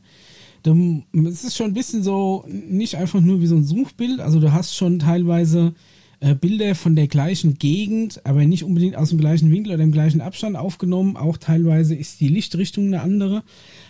Es 0.73 1.45
ist 1.45 1.57
schon 1.57 1.67
ein 1.67 1.75
bisschen 1.75 2.03
so, 2.03 2.45
nicht 2.49 2.97
einfach 2.97 3.21
nur 3.21 3.41
wie 3.41 3.47
so 3.47 3.57
ein 3.57 3.65
Suchbild, 3.65 4.21
also 4.21 4.41
du 4.41 4.53
hast 4.53 4.75
schon 4.75 4.99
teilweise 4.99 5.75
äh, 6.21 6.35
Bilder 6.35 6.75
von 6.75 6.97
der 6.97 7.09
gleichen 7.09 7.59
Gegend, 7.59 8.21
aber 8.25 8.45
nicht 8.47 8.65
unbedingt 8.65 8.97
aus 8.97 9.11
dem 9.11 9.19
gleichen 9.19 9.51
Winkel 9.51 9.75
oder 9.75 9.83
im 9.83 9.93
gleichen 9.93 10.21
Abstand 10.23 10.57
aufgenommen. 10.57 11.17
Auch 11.17 11.37
teilweise 11.37 11.95
ist 11.95 12.21
die 12.21 12.29
Lichtrichtung 12.29 12.87
eine 12.87 13.03
andere. 13.03 13.43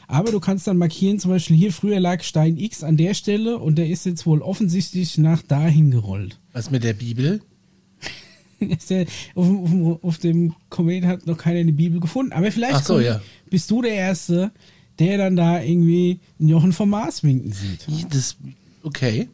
Aber 0.09 0.33
du 0.33 0.40
kannst 0.40 0.66
dann 0.66 0.76
markieren, 0.76 1.18
zum 1.21 1.30
Beispiel 1.30 1.56
hier 1.56 1.73
früher 1.73 2.00
lag 2.00 2.23
Stein 2.25 2.59
X 2.59 2.83
an 2.85 2.97
der 2.97 3.14
Stelle 3.14 3.59
und 3.59 3.76
der 3.78 3.88
ist 3.88 4.06
jetzt 4.06 4.26
wohl 4.26 4.42
offensichtlich 4.42 5.18
nach 5.18 5.42
dahin 5.42 5.90
gerollt. 5.92 6.38
Was 6.52 6.71
mit 6.71 6.83
der 6.85 6.95
Bibel? 6.95 7.40
Ist 8.59 8.88
der, 8.90 9.04
auf, 9.35 9.47
dem- 9.47 9.87
auf, 9.87 10.04
auf 10.04 10.18
dem 10.18 10.54
Komet 10.71 11.04
hat 11.04 11.26
noch 11.26 11.37
keiner 11.37 11.61
eine 11.61 11.73
Bibel 11.75 12.00
gefunden. 12.00 12.33
Aber 12.33 12.50
vielleicht 12.50 12.85
so, 12.87 12.95
Conny, 12.95 13.04
ja. 13.06 13.21
bist 13.50 13.71
du 13.71 13.83
der 13.83 13.92
Erste, 13.95 14.50
der 14.99 15.19
dann 15.19 15.37
da 15.37 15.62
irgendwie 15.62 16.21
einen 16.38 16.49
Jochen 16.49 16.73
vom 16.73 16.91
Mars 16.91 17.23
winken 17.23 17.53
sieht. 17.53 17.87
Das, 18.11 18.37
okay. 18.83 19.29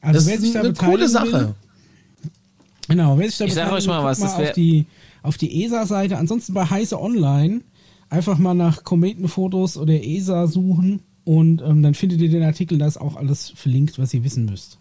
Also 0.00 0.18
das 0.18 0.26
wer 0.26 0.38
sich 0.38 0.48
ist 0.48 0.54
da 0.54 0.60
eine 0.60 0.72
coole 0.72 1.08
Sache. 1.08 1.32
Will, 1.32 1.54
genau, 2.88 3.18
wer 3.18 3.26
sich 3.26 3.38
da 3.38 3.44
Ich 3.44 3.54
sag 3.54 3.64
beteiligen 3.64 3.90
euch 3.90 3.96
mal 3.96 4.04
was, 4.04 4.20
mal 4.20 4.42
auf 4.42 4.52
die, 4.52 4.86
auf 5.22 5.36
die 5.36 5.64
ESA-Seite. 5.64 6.18
Ansonsten 6.18 6.54
bei 6.54 6.68
Heise 6.68 7.00
Online 7.00 7.62
einfach 8.10 8.38
mal 8.38 8.54
nach 8.54 8.84
Kometenfotos 8.84 9.76
oder 9.76 9.94
ESA 9.94 10.46
suchen 10.46 11.00
und 11.24 11.62
ähm, 11.62 11.82
dann 11.82 11.94
findet 11.94 12.20
ihr 12.20 12.28
den 12.28 12.42
Artikel, 12.42 12.78
da 12.78 12.86
ist 12.86 13.00
auch 13.00 13.16
alles 13.16 13.50
verlinkt, 13.50 13.98
was 13.98 14.12
ihr 14.12 14.24
wissen 14.24 14.44
müsst. 14.44 14.78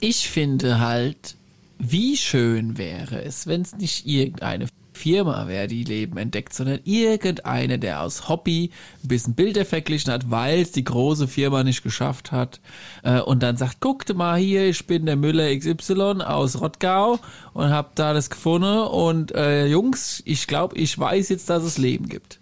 Ich 0.00 0.28
finde 0.28 0.80
halt, 0.80 1.36
wie 1.78 2.16
schön 2.16 2.76
wäre 2.76 3.22
es, 3.22 3.46
wenn 3.46 3.62
es 3.62 3.76
nicht 3.76 4.06
irgendeine 4.06 4.66
Firma 4.94 5.48
wäre, 5.48 5.66
die 5.66 5.84
Leben 5.84 6.16
entdeckt, 6.16 6.54
sondern 6.54 6.80
irgendeine, 6.84 7.78
der 7.78 8.02
aus 8.02 8.28
Hobby 8.28 8.70
ein 9.02 9.08
bisschen 9.08 9.34
Bilder 9.34 9.64
verglichen 9.64 10.12
hat, 10.12 10.30
weil 10.30 10.60
es 10.60 10.72
die 10.72 10.84
große 10.84 11.28
Firma 11.28 11.64
nicht 11.64 11.82
geschafft 11.82 12.32
hat 12.32 12.60
äh, 13.02 13.20
und 13.20 13.42
dann 13.42 13.56
sagt, 13.56 13.80
guckt 13.80 14.14
mal 14.14 14.38
hier, 14.38 14.68
ich 14.68 14.86
bin 14.86 15.06
der 15.06 15.16
Müller 15.16 15.54
XY 15.56 16.22
aus 16.22 16.60
Rottgau 16.60 17.18
und 17.52 17.70
hab 17.70 17.94
da 17.96 18.12
das 18.14 18.30
gefunden 18.30 18.78
und 18.78 19.34
äh, 19.34 19.66
Jungs, 19.66 20.22
ich 20.24 20.46
glaube, 20.46 20.76
ich 20.78 20.96
weiß 20.98 21.28
jetzt, 21.28 21.50
dass 21.50 21.64
es 21.64 21.78
Leben 21.78 22.08
gibt. 22.08 22.40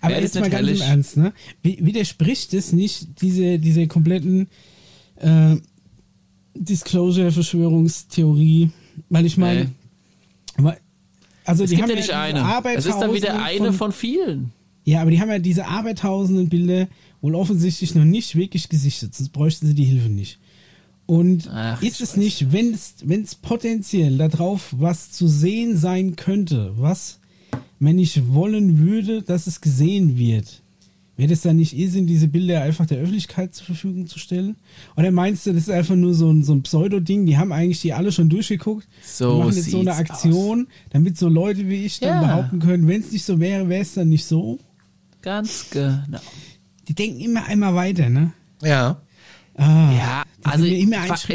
Aber 0.00 0.14
das 0.14 0.22
jetzt 0.22 0.40
mal 0.40 0.50
ganz 0.50 0.70
im? 0.70 0.80
Ernst, 0.80 1.16
ne? 1.16 1.32
Widerspricht 1.62 2.54
es 2.54 2.72
nicht 2.72 3.20
diese, 3.20 3.58
diese 3.58 3.86
kompletten 3.86 4.48
äh, 5.16 5.56
Disclosure-Verschwörungstheorie? 6.54 8.70
Weil 9.08 9.26
ich 9.26 9.36
meine, 9.36 9.70
weil- 10.56 10.78
also 11.44 11.64
Es 11.64 11.70
die 11.70 11.76
gibt 11.76 11.88
haben 11.88 11.90
ja 11.90 11.96
nicht 11.96 12.10
eine. 12.10 12.74
Es 12.76 12.86
ist 12.86 12.98
dann 12.98 13.12
wieder 13.12 13.42
eine 13.42 13.72
von 13.72 13.92
vielen. 13.92 14.52
Ja, 14.84 15.00
aber 15.00 15.10
die 15.10 15.20
haben 15.20 15.30
ja 15.30 15.38
diese 15.38 15.66
abertausenden 15.66 16.48
Bilder 16.48 16.88
wohl 17.20 17.34
offensichtlich 17.34 17.94
noch 17.94 18.04
nicht 18.04 18.36
wirklich 18.36 18.68
gesichtet, 18.68 19.14
sonst 19.14 19.30
bräuchten 19.30 19.66
sie 19.66 19.74
die 19.74 19.84
Hilfe 19.84 20.10
nicht. 20.10 20.38
Und 21.06 21.48
Ach, 21.50 21.82
ist 21.82 22.00
es 22.00 22.16
nicht, 22.16 22.52
wenn 22.52 22.72
es, 22.72 22.96
wenn 23.04 23.22
es 23.22 23.34
potenziell 23.34 24.16
darauf 24.18 24.74
was 24.76 25.10
zu 25.10 25.26
sehen 25.26 25.76
sein 25.76 26.16
könnte, 26.16 26.72
was 26.76 27.20
wenn 27.78 27.98
ich 27.98 28.32
wollen 28.32 28.78
würde, 28.78 29.22
dass 29.22 29.46
es 29.46 29.60
gesehen 29.60 30.16
wird, 30.18 30.62
wäre 31.16 31.28
das 31.28 31.42
dann 31.42 31.56
nicht 31.56 31.76
Irrsinn, 31.76 32.06
diese 32.06 32.26
Bilder 32.28 32.62
einfach 32.62 32.86
der 32.86 32.98
Öffentlichkeit 32.98 33.54
zur 33.54 33.66
Verfügung 33.66 34.06
zu 34.06 34.18
stellen? 34.18 34.56
Oder 34.96 35.10
meinst 35.10 35.46
du, 35.46 35.52
das 35.52 35.64
ist 35.64 35.70
einfach 35.70 35.94
nur 35.94 36.14
so 36.14 36.30
ein, 36.32 36.42
so 36.42 36.52
ein 36.54 36.62
Pseudo-Ding, 36.62 37.26
die 37.26 37.38
haben 37.38 37.52
eigentlich 37.52 37.80
die 37.80 37.92
alle 37.92 38.10
schon 38.12 38.28
durchgeguckt, 38.28 38.86
So 39.02 39.32
die 39.32 39.38
machen 39.38 39.56
jetzt 39.56 39.70
so 39.70 39.80
eine 39.80 39.94
Aktion, 39.94 40.66
damit 40.90 41.16
so 41.18 41.28
Leute 41.28 41.68
wie 41.68 41.84
ich 41.84 42.00
dann 42.00 42.20
Ja. 42.22 42.26
behaupten 42.26 42.58
können, 42.58 42.88
wenn 42.88 43.00
es 43.00 43.12
nicht 43.12 43.24
so 43.24 43.38
wäre, 43.40 43.68
wäre 43.68 43.82
es 43.82 43.94
dann 43.94 44.08
nicht 44.08 44.24
so? 44.24 44.58
Ganz 45.22 45.66
genau. 45.70 46.20
Die 46.88 46.94
denken 46.94 47.20
immer 47.20 47.44
einmal 47.46 47.74
weiter, 47.74 48.10
ne? 48.10 48.32
Ja. 48.62 49.00
Ah, 49.56 49.92
Ja, 49.96 50.22
also 50.42 50.64
ich, 50.64 50.84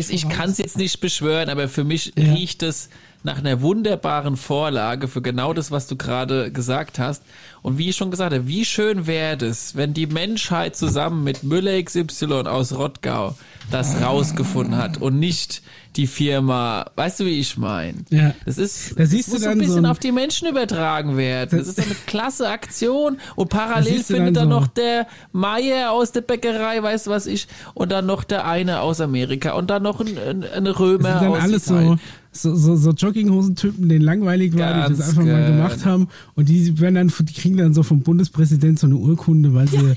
ich 0.10 0.28
kann 0.30 0.50
es 0.50 0.58
jetzt 0.58 0.78
nicht 0.78 1.00
beschwören, 1.00 1.50
aber 1.50 1.70
für 1.70 1.84
mich 1.86 2.12
Ja. 2.18 2.34
riecht 2.34 2.62
es 2.64 2.90
nach 3.24 3.38
einer 3.40 3.62
wunderbaren 3.62 4.38
Vorlage 4.38 5.08
für 5.08 5.22
genau 5.22 5.54
das, 5.54 5.72
was 5.72 5.88
du 5.88 5.96
gerade 5.98 6.52
gesagt 6.52 7.00
hast. 7.00 7.24
Und 7.62 7.78
wie 7.78 7.90
ich 7.90 7.98
schon 7.98 8.12
gesagt 8.12 8.34
habe, 8.34 8.48
wie 8.48 8.64
schön 8.64 9.06
wäre 9.08 9.36
das, 9.36 9.76
wenn 9.76 9.94
die 9.94 10.08
Menschheit 10.08 10.76
zusammen 10.78 11.24
mit 11.26 11.44
Müller 11.44 11.82
XY 11.84 12.48
aus 12.48 12.74
Rottgau 12.78 13.36
das 13.72 14.02
rausgefunden 14.02 14.78
hat 14.78 14.98
und 15.00 15.20
nicht 15.20 15.62
die 15.96 16.08
Firma, 16.08 16.86
weißt 16.96 17.20
du, 17.20 17.26
wie 17.26 17.40
ich 17.40 17.58
meine? 17.58 17.98
Ja. 18.10 18.34
Das 18.46 18.58
ist, 18.58 18.98
Da 18.98 19.06
siehst 19.06 19.28
das 19.28 19.34
muss 19.34 19.42
du 19.42 19.44
so 19.46 19.50
ein 19.50 19.60
so 19.60 19.66
bisschen 19.66 19.86
ein- 19.86 19.92
auf 19.92 20.00
die 20.00 20.12
Menschen 20.14 20.48
übertragen 20.48 21.18
werden. 21.18 21.60
Das 21.60 21.68
ist 21.68 21.80
eine 21.80 21.96
klasse 22.06 22.48
Aktion 22.48 23.18
und 23.36 23.50
parallel 23.50 23.98
du 23.98 24.04
findet 24.04 24.38
dann 24.38 24.50
dann 24.50 24.50
so- 24.52 24.60
noch 24.62 24.68
der 24.68 25.08
Meier 25.34 25.92
aus 25.92 26.12
der 26.14 26.22
Bäckerei, 26.22 26.82
weißt 26.82 27.08
du 27.08 27.12
was 27.12 27.26
ich, 27.26 27.48
und 27.74 27.92
dann 27.92 28.06
noch 28.06 28.24
der 28.24 28.46
eine 28.46 28.80
aus 28.82 29.02
Amerika 29.02 29.52
und 29.54 29.70
dann 29.70 29.84
noch 29.84 30.00
ein, 30.00 30.18
ein, 30.18 30.44
ein 30.46 30.66
Das 30.66 30.80
Römer 30.80 31.10
sind 31.20 31.22
dann 31.22 31.32
aus 31.32 31.42
alles 31.44 31.66
Italien. 31.68 31.98
so, 31.98 32.00
so, 32.32 32.56
so, 32.56 32.76
so 32.76 32.92
Jogginghosentypen, 32.92 33.90
denen 33.90 34.04
langweilig 34.06 34.58
war, 34.58 34.74
die 34.88 34.90
das 34.96 35.00
Ganz 35.00 35.10
einfach 35.10 35.24
mal 35.24 35.46
genau. 35.46 35.48
gemacht 35.68 35.86
haben. 35.86 36.08
Und 36.36 36.48
die 36.50 36.80
werden 36.80 36.96
dann, 36.96 37.08
die 37.26 37.34
kriegen 37.34 37.58
dann 37.58 37.74
so 37.74 37.84
vom 37.84 38.02
Bundespräsident 38.02 38.80
so 38.80 38.88
eine 38.88 38.96
Urkunde, 38.98 39.54
weil 39.54 39.68
sie 39.68 39.78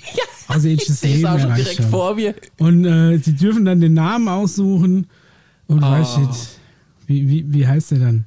Ich 0.48 0.56
außerirdisches 0.56 1.00
sehe 1.00 1.10
es 1.10 1.16
Leben 1.18 1.26
auch 1.28 1.38
schon 1.38 1.50
erreicht 1.50 1.64
direkt 1.66 1.80
haben. 1.82 1.90
vor 1.90 2.14
mir. 2.14 2.34
Und 2.58 2.84
äh, 2.84 3.18
sie 3.18 3.34
dürfen 3.34 3.64
dann 3.64 3.80
den 3.80 3.94
Namen 3.94 4.28
aussuchen. 4.28 5.06
Und 5.66 5.82
Oh. 5.82 5.90
weißt 5.90 6.16
du, 6.18 6.28
wie, 7.06 7.28
wie, 7.28 7.52
wie 7.52 7.66
heißt 7.66 7.92
der 7.92 7.98
dann? 8.00 8.26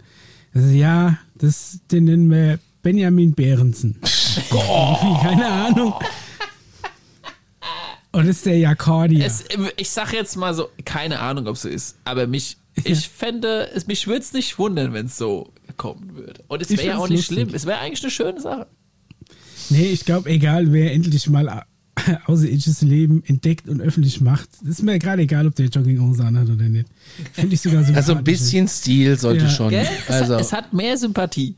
Also, 0.53 0.69
ja, 0.69 1.17
das, 1.37 1.79
den 1.91 2.05
nennen 2.05 2.29
wir 2.31 2.59
Benjamin 2.81 3.33
Behrensen. 3.33 3.97
Irgendwie, 4.51 5.21
keine 5.21 5.47
Ahnung. 5.47 5.93
Und 8.11 8.27
das 8.27 8.37
ist 8.37 8.45
der 8.45 8.57
Jakordia. 8.57 9.25
Es, 9.25 9.43
ich 9.75 9.89
sag 9.89 10.13
jetzt 10.13 10.37
mal 10.37 10.53
so, 10.53 10.69
keine 10.85 11.19
Ahnung, 11.19 11.47
ob 11.47 11.55
es 11.55 11.63
so 11.63 11.69
ist, 11.69 11.97
aber 12.05 12.27
mich, 12.27 12.57
ich 12.83 13.09
fände, 13.09 13.69
es, 13.73 13.87
mich 13.87 14.05
würde 14.07 14.21
es 14.21 14.33
nicht 14.33 14.57
wundern, 14.59 14.93
wenn 14.93 15.05
es 15.07 15.17
so 15.17 15.53
kommen 15.77 16.15
würde. 16.15 16.43
Und 16.47 16.61
es 16.61 16.69
wäre 16.69 16.85
ja 16.87 16.97
auch 16.97 17.07
nicht 17.07 17.17
lustig. 17.29 17.35
schlimm. 17.37 17.49
Es 17.55 17.65
wäre 17.65 17.79
eigentlich 17.79 18.03
eine 18.03 18.11
schöne 18.11 18.41
Sache. 18.41 18.67
Nee, 19.69 19.87
ich 19.87 20.05
glaube, 20.05 20.29
egal, 20.29 20.71
wer 20.73 20.93
endlich 20.93 21.27
mal 21.29 21.63
außerirdisches 22.25 22.81
Leben 22.81 23.23
entdeckt 23.25 23.67
und 23.69 23.81
öffentlich 23.81 24.21
macht, 24.21 24.49
ist 24.67 24.83
mir 24.83 24.99
gerade 24.99 25.21
egal, 25.23 25.47
ob 25.47 25.55
der 25.55 25.67
Jogginghose 25.67 26.23
anhat 26.23 26.49
oder 26.49 26.67
nicht. 26.67 26.87
Finde 27.33 27.55
ich 27.55 27.61
sogar 27.61 27.83
so 27.83 27.93
Also 27.93 28.13
ein 28.15 28.23
bisschen 28.23 28.67
Stil 28.67 29.17
sollte 29.17 29.45
Ja. 29.45 29.49
schon. 29.49 29.69
Gell? 29.69 29.87
Es, 30.07 30.13
Also, 30.13 30.33
hat, 30.35 30.41
es 30.41 30.53
hat 30.53 30.73
mehr 30.73 30.97
Sympathie. 30.97 31.55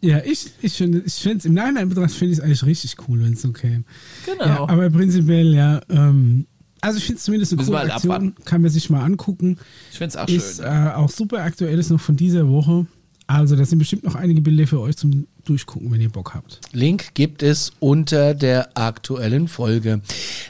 Ja, 0.00 0.18
ich, 0.24 0.46
ich 0.62 0.74
finde 0.74 1.02
ich 1.06 1.14
finde 1.14 1.38
es 1.38 1.44
im 1.44 1.54
Nachhinein 1.54 1.88
betrachtet 1.88 2.16
finde 2.18 2.32
ich 2.32 2.38
es 2.38 2.44
eigentlich 2.44 2.64
richtig 2.64 2.96
cool, 3.08 3.20
wenn 3.22 3.32
es 3.32 3.42
so 3.42 3.50
käme. 3.52 3.82
Genau. 4.26 4.44
Ja, 4.44 4.68
aber 4.68 4.90
prinzipiell, 4.90 5.52
ja, 5.54 5.80
ähm, 5.88 6.46
also 6.80 6.98
ich 6.98 7.04
finde 7.04 7.18
es 7.18 7.24
zumindest 7.24 7.52
eine 7.52 7.58
Müssen 7.60 7.68
coole 7.70 7.80
halt 7.80 7.92
Aktion, 7.92 8.12
abwarten. 8.14 8.34
kann 8.44 8.62
man 8.62 8.70
sich 8.70 8.90
mal 8.90 9.02
angucken. 9.02 9.58
ich 9.92 9.98
finde 9.98 10.08
es 10.10 10.16
auch 10.16 10.28
Ist 10.28 10.56
schön. 10.58 10.66
äh, 10.66 10.92
auch 10.94 11.10
super 11.10 11.42
aktuell, 11.42 11.78
ist 11.78 11.90
noch 11.90 12.00
von 12.00 12.16
dieser 12.16 12.48
Woche. 12.48 12.86
Also, 13.26 13.56
da 13.56 13.64
sind 13.66 13.78
bestimmt 13.78 14.04
noch 14.04 14.14
einige 14.14 14.40
Bilder 14.40 14.66
für 14.66 14.80
euch 14.80 14.96
zum 14.96 15.26
Durchgucken, 15.44 15.90
wenn 15.92 16.00
ihr 16.00 16.08
Bock 16.08 16.34
habt. 16.34 16.60
Link 16.72 17.12
gibt 17.14 17.42
es 17.42 17.72
unter 17.78 18.32
der 18.34 18.70
aktuellen 18.78 19.48
Folge. 19.48 20.00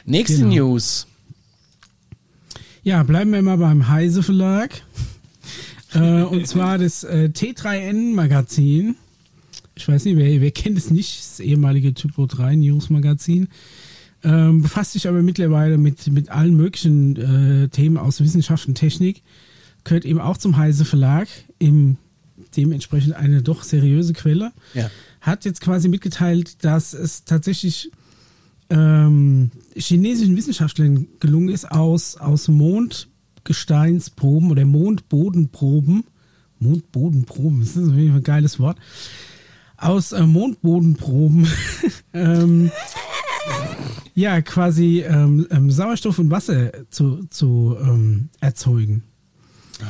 Nächste 0.05 0.37
Genau. 0.37 0.49
News. 0.55 1.05
Ja, 2.83 3.03
bleiben 3.03 3.31
wir 3.33 3.41
mal 3.41 3.57
beim 3.57 3.89
Heise 3.89 4.23
Verlag. 4.23 4.81
äh, 5.93 6.21
und 6.23 6.47
zwar 6.47 6.77
das 6.77 7.03
äh, 7.03 7.29
T3N 7.33 8.13
Magazin. 8.13 8.95
Ich 9.75 9.87
weiß 9.87 10.05
nicht, 10.05 10.17
wer, 10.17 10.41
wer 10.41 10.51
kennt 10.51 10.77
es 10.77 10.89
nicht, 10.89 11.19
das 11.19 11.39
ehemalige 11.41 11.93
Typo 11.93 12.25
3 12.27 12.55
News 12.55 12.89
Magazin. 12.89 13.47
Ähm, 14.23 14.61
befasst 14.61 14.93
sich 14.93 15.07
aber 15.07 15.21
mittlerweile 15.21 15.77
mit, 15.77 16.07
mit 16.07 16.29
allen 16.29 16.55
möglichen 16.55 17.15
äh, 17.15 17.69
Themen 17.69 17.97
aus 17.97 18.19
Wissenschaft 18.19 18.67
und 18.67 18.75
Technik. 18.75 19.23
Gehört 19.85 20.03
eben 20.03 20.19
auch 20.19 20.37
zum 20.37 20.57
Heise 20.57 20.83
Verlag, 20.83 21.29
im, 21.57 21.97
dementsprechend 22.57 23.13
eine 23.13 23.41
doch 23.41 23.63
seriöse 23.63 24.13
Quelle. 24.13 24.51
Ja. 24.73 24.91
Hat 25.21 25.45
jetzt 25.45 25.61
quasi 25.61 25.87
mitgeteilt, 25.87 26.65
dass 26.65 26.93
es 26.93 27.23
tatsächlich 27.23 27.91
ähm, 28.69 29.51
chinesischen 29.75 30.35
Wissenschaftlern 30.35 31.07
gelungen 31.19 31.49
ist, 31.49 31.71
aus, 31.71 32.17
aus 32.17 32.49
Mondgesteinsproben 32.49 34.51
oder 34.51 34.65
Mondbodenproben, 34.65 36.03
Mondbodenproben, 36.59 37.59
das 37.61 37.75
ist 37.75 37.89
auf 37.89 37.95
jeden 37.95 38.09
Fall 38.09 38.19
ein 38.19 38.23
geiles 38.23 38.59
Wort, 38.59 38.77
aus 39.77 40.11
äh, 40.11 40.23
Mondbodenproben 40.23 41.47
ähm, 42.13 42.71
ja 44.15 44.41
quasi 44.41 45.01
ähm, 45.01 45.45
ähm, 45.51 45.71
Sauerstoff 45.71 46.19
und 46.19 46.31
Wasser 46.31 46.71
zu, 46.89 47.25
zu 47.29 47.75
ähm, 47.81 48.29
erzeugen. 48.39 49.03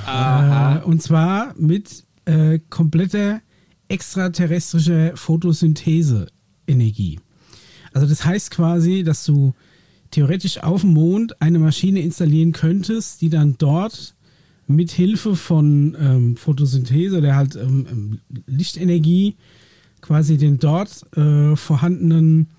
Äh, 0.07 0.79
und 0.83 1.01
zwar 1.01 1.53
mit 1.57 2.05
äh, 2.25 2.59
kompletter 2.69 3.41
extraterrestrischer 3.87 5.17
Photosynthese-Energie. 5.17 7.19
Also 7.91 8.07
das 8.07 8.23
heißt 8.23 8.51
quasi, 8.51 9.03
dass 9.03 9.25
du 9.25 9.55
theoretisch 10.11 10.59
auf 10.59 10.81
dem 10.81 10.93
Mond 10.93 11.41
eine 11.41 11.59
Maschine 11.59 12.01
installieren 12.01 12.51
könntest, 12.51 13.21
die 13.21 13.29
dann 13.29 13.55
dort 13.57 14.15
mit 14.67 14.91
Hilfe 14.91 15.35
von 15.35 15.97
ähm, 15.99 16.37
Photosynthese 16.37 17.17
oder 17.17 17.35
halt 17.35 17.55
ähm, 17.55 17.87
ähm, 17.89 18.19
Lichtenergie 18.45 19.35
quasi 20.01 20.37
den 20.37 20.59
dort 20.59 21.03
äh, 21.17 21.55
vorhandenen 21.55 22.49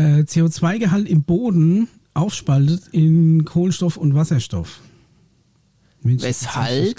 äh, 0.00 0.22
CO2-Gehalt 0.22 1.08
im 1.08 1.22
Boden 1.22 1.88
aufspaltet 2.14 2.88
in 2.92 3.44
Kohlenstoff 3.44 3.96
und 3.96 4.14
Wasserstoff. 4.14 4.80
Mensch, 6.02 6.22
Weshalb? 6.22 6.96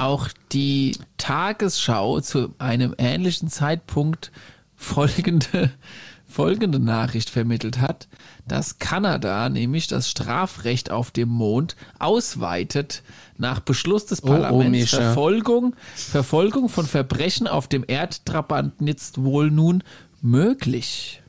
auch 0.00 0.28
die 0.52 0.96
Tagesschau 1.16 2.20
zu 2.20 2.52
einem 2.58 2.94
ähnlichen 2.98 3.48
Zeitpunkt 3.48 4.32
folgende, 4.74 5.70
folgende 6.26 6.80
Nachricht 6.80 7.30
vermittelt 7.30 7.80
hat, 7.80 8.08
dass 8.48 8.80
Kanada 8.80 9.48
nämlich 9.48 9.86
das 9.86 10.10
Strafrecht 10.10 10.90
auf 10.90 11.12
dem 11.12 11.28
Mond 11.28 11.76
ausweitet 12.00 13.04
nach 13.38 13.60
Beschluss 13.60 14.06
des 14.06 14.22
Oh, 14.24 14.26
oh, 14.26 14.30
Parlaments. 14.30 14.70
Mischa. 14.72 14.96
Verfolgung, 14.98 15.76
Verfolgung 15.94 16.68
von 16.68 16.86
Verbrechen 16.86 17.46
auf 17.46 17.68
dem 17.68 17.84
Erdtrabant 17.86 18.80
ist 18.82 19.22
wohl 19.22 19.50
nun 19.52 19.84
möglich. 20.20 21.22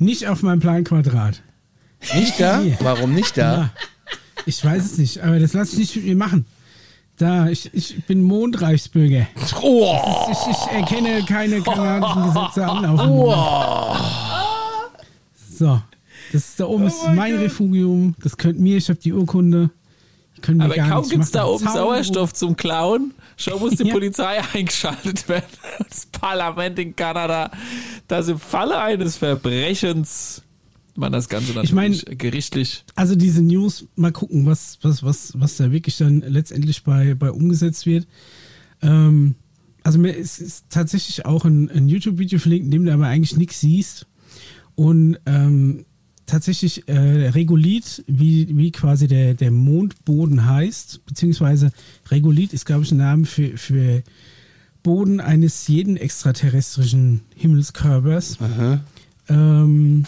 Nicht 0.00 0.26
auf 0.26 0.42
meinem 0.42 0.60
Plan 0.60 0.82
Quadrat. 0.82 1.42
Nicht 2.14 2.40
da? 2.40 2.60
Nee. 2.60 2.76
Warum 2.80 3.14
nicht 3.14 3.36
da? 3.36 3.54
Ja. 3.54 3.70
Ich 4.46 4.64
weiß 4.64 4.84
es 4.84 4.98
nicht, 4.98 5.20
aber 5.20 5.38
das 5.38 5.52
lasse 5.52 5.72
ich 5.74 5.78
nicht 5.78 5.96
mit 5.96 6.04
mir 6.06 6.16
machen. 6.16 6.46
Da, 7.18 7.48
ich, 7.48 7.68
ich 7.74 8.02
bin 8.06 8.22
Mondreichsbürger. 8.22 9.26
Oh, 9.60 9.94
Ich, 10.32 10.38
ich 10.56 10.72
erkenne 10.72 11.22
keine 11.26 11.60
kanadischen 11.60 12.24
Gesetze 12.24 12.66
an. 12.66 12.86
Auf 12.86 13.06
Mond. 13.06 14.00
So, 15.58 15.82
das 16.32 16.48
ist 16.48 16.60
da 16.60 16.64
oben 16.64 16.86
ist 16.86 17.06
mein 17.14 17.36
Refugium. 17.36 18.14
Das 18.22 18.38
könnt 18.38 18.58
mir, 18.58 18.78
ich 18.78 18.88
habe 18.88 18.98
die 18.98 19.12
Urkunde. 19.12 19.68
Ich 20.34 20.40
können 20.40 20.62
Aber 20.62 20.74
kaum 20.76 21.06
gibt 21.06 21.24
es 21.24 21.30
da 21.30 21.44
oben 21.44 21.68
Sauerstoff 21.68 22.32
zum 22.32 22.56
Klauen, 22.56 23.12
schon 23.40 23.58
muss 23.58 23.74
die 23.76 23.86
Ja. 23.86 23.92
Polizei 23.94 24.40
eingeschaltet 24.54 25.28
werden. 25.28 25.46
Das 25.78 26.06
Parlament 26.06 26.78
in 26.78 26.94
Kanada, 26.94 27.50
das 28.08 28.28
im 28.28 28.38
Falle 28.38 28.78
eines 28.80 29.16
Verbrechens 29.16 30.42
man 30.96 31.12
das 31.12 31.28
Ganze 31.30 31.54
natürlich 31.54 31.70
Ich 31.70 31.74
mein- 31.74 32.18
gerichtlich. 32.18 32.84
Also 32.94 33.14
diese 33.14 33.40
News, 33.42 33.86
mal 33.96 34.12
gucken, 34.12 34.44
was, 34.44 34.78
was, 34.82 35.02
was, 35.02 35.32
was 35.38 35.56
da 35.56 35.70
wirklich 35.72 35.96
dann 35.96 36.20
letztendlich 36.20 36.82
bei, 36.84 37.14
bei 37.14 37.30
umgesetzt 37.30 37.86
wird. 37.86 38.06
Ähm, 38.82 39.34
also 39.82 39.98
mir 39.98 40.12
ist, 40.12 40.40
ist 40.40 40.66
tatsächlich 40.68 41.24
auch 41.24 41.46
ein, 41.46 41.70
ein 41.70 41.88
YouTube-Video 41.88 42.38
verlinkt, 42.38 42.66
in 42.66 42.70
dem 42.70 42.84
du 42.84 42.92
aber 42.92 43.06
eigentlich 43.06 43.36
nichts 43.36 43.60
siehst. 43.60 44.06
Und 44.74 45.18
ähm, 45.24 45.86
tatsächlich 46.30 46.88
äh, 46.88 47.28
Regolith, 47.28 48.04
wie, 48.06 48.56
wie 48.56 48.70
quasi 48.70 49.06
der, 49.06 49.34
der 49.34 49.50
Mondboden 49.50 50.46
heißt, 50.46 51.04
beziehungsweise 51.06 51.72
Regolith 52.10 52.52
ist, 52.52 52.64
glaube 52.64 52.84
ich, 52.84 52.92
ein 52.92 52.98
Name 52.98 53.26
für, 53.26 53.56
für 53.56 54.02
Boden 54.82 55.20
eines 55.20 55.66
jeden 55.68 55.96
extraterrestrischen 55.96 57.22
Himmelskörpers. 57.36 58.38
Ähm, 59.28 60.06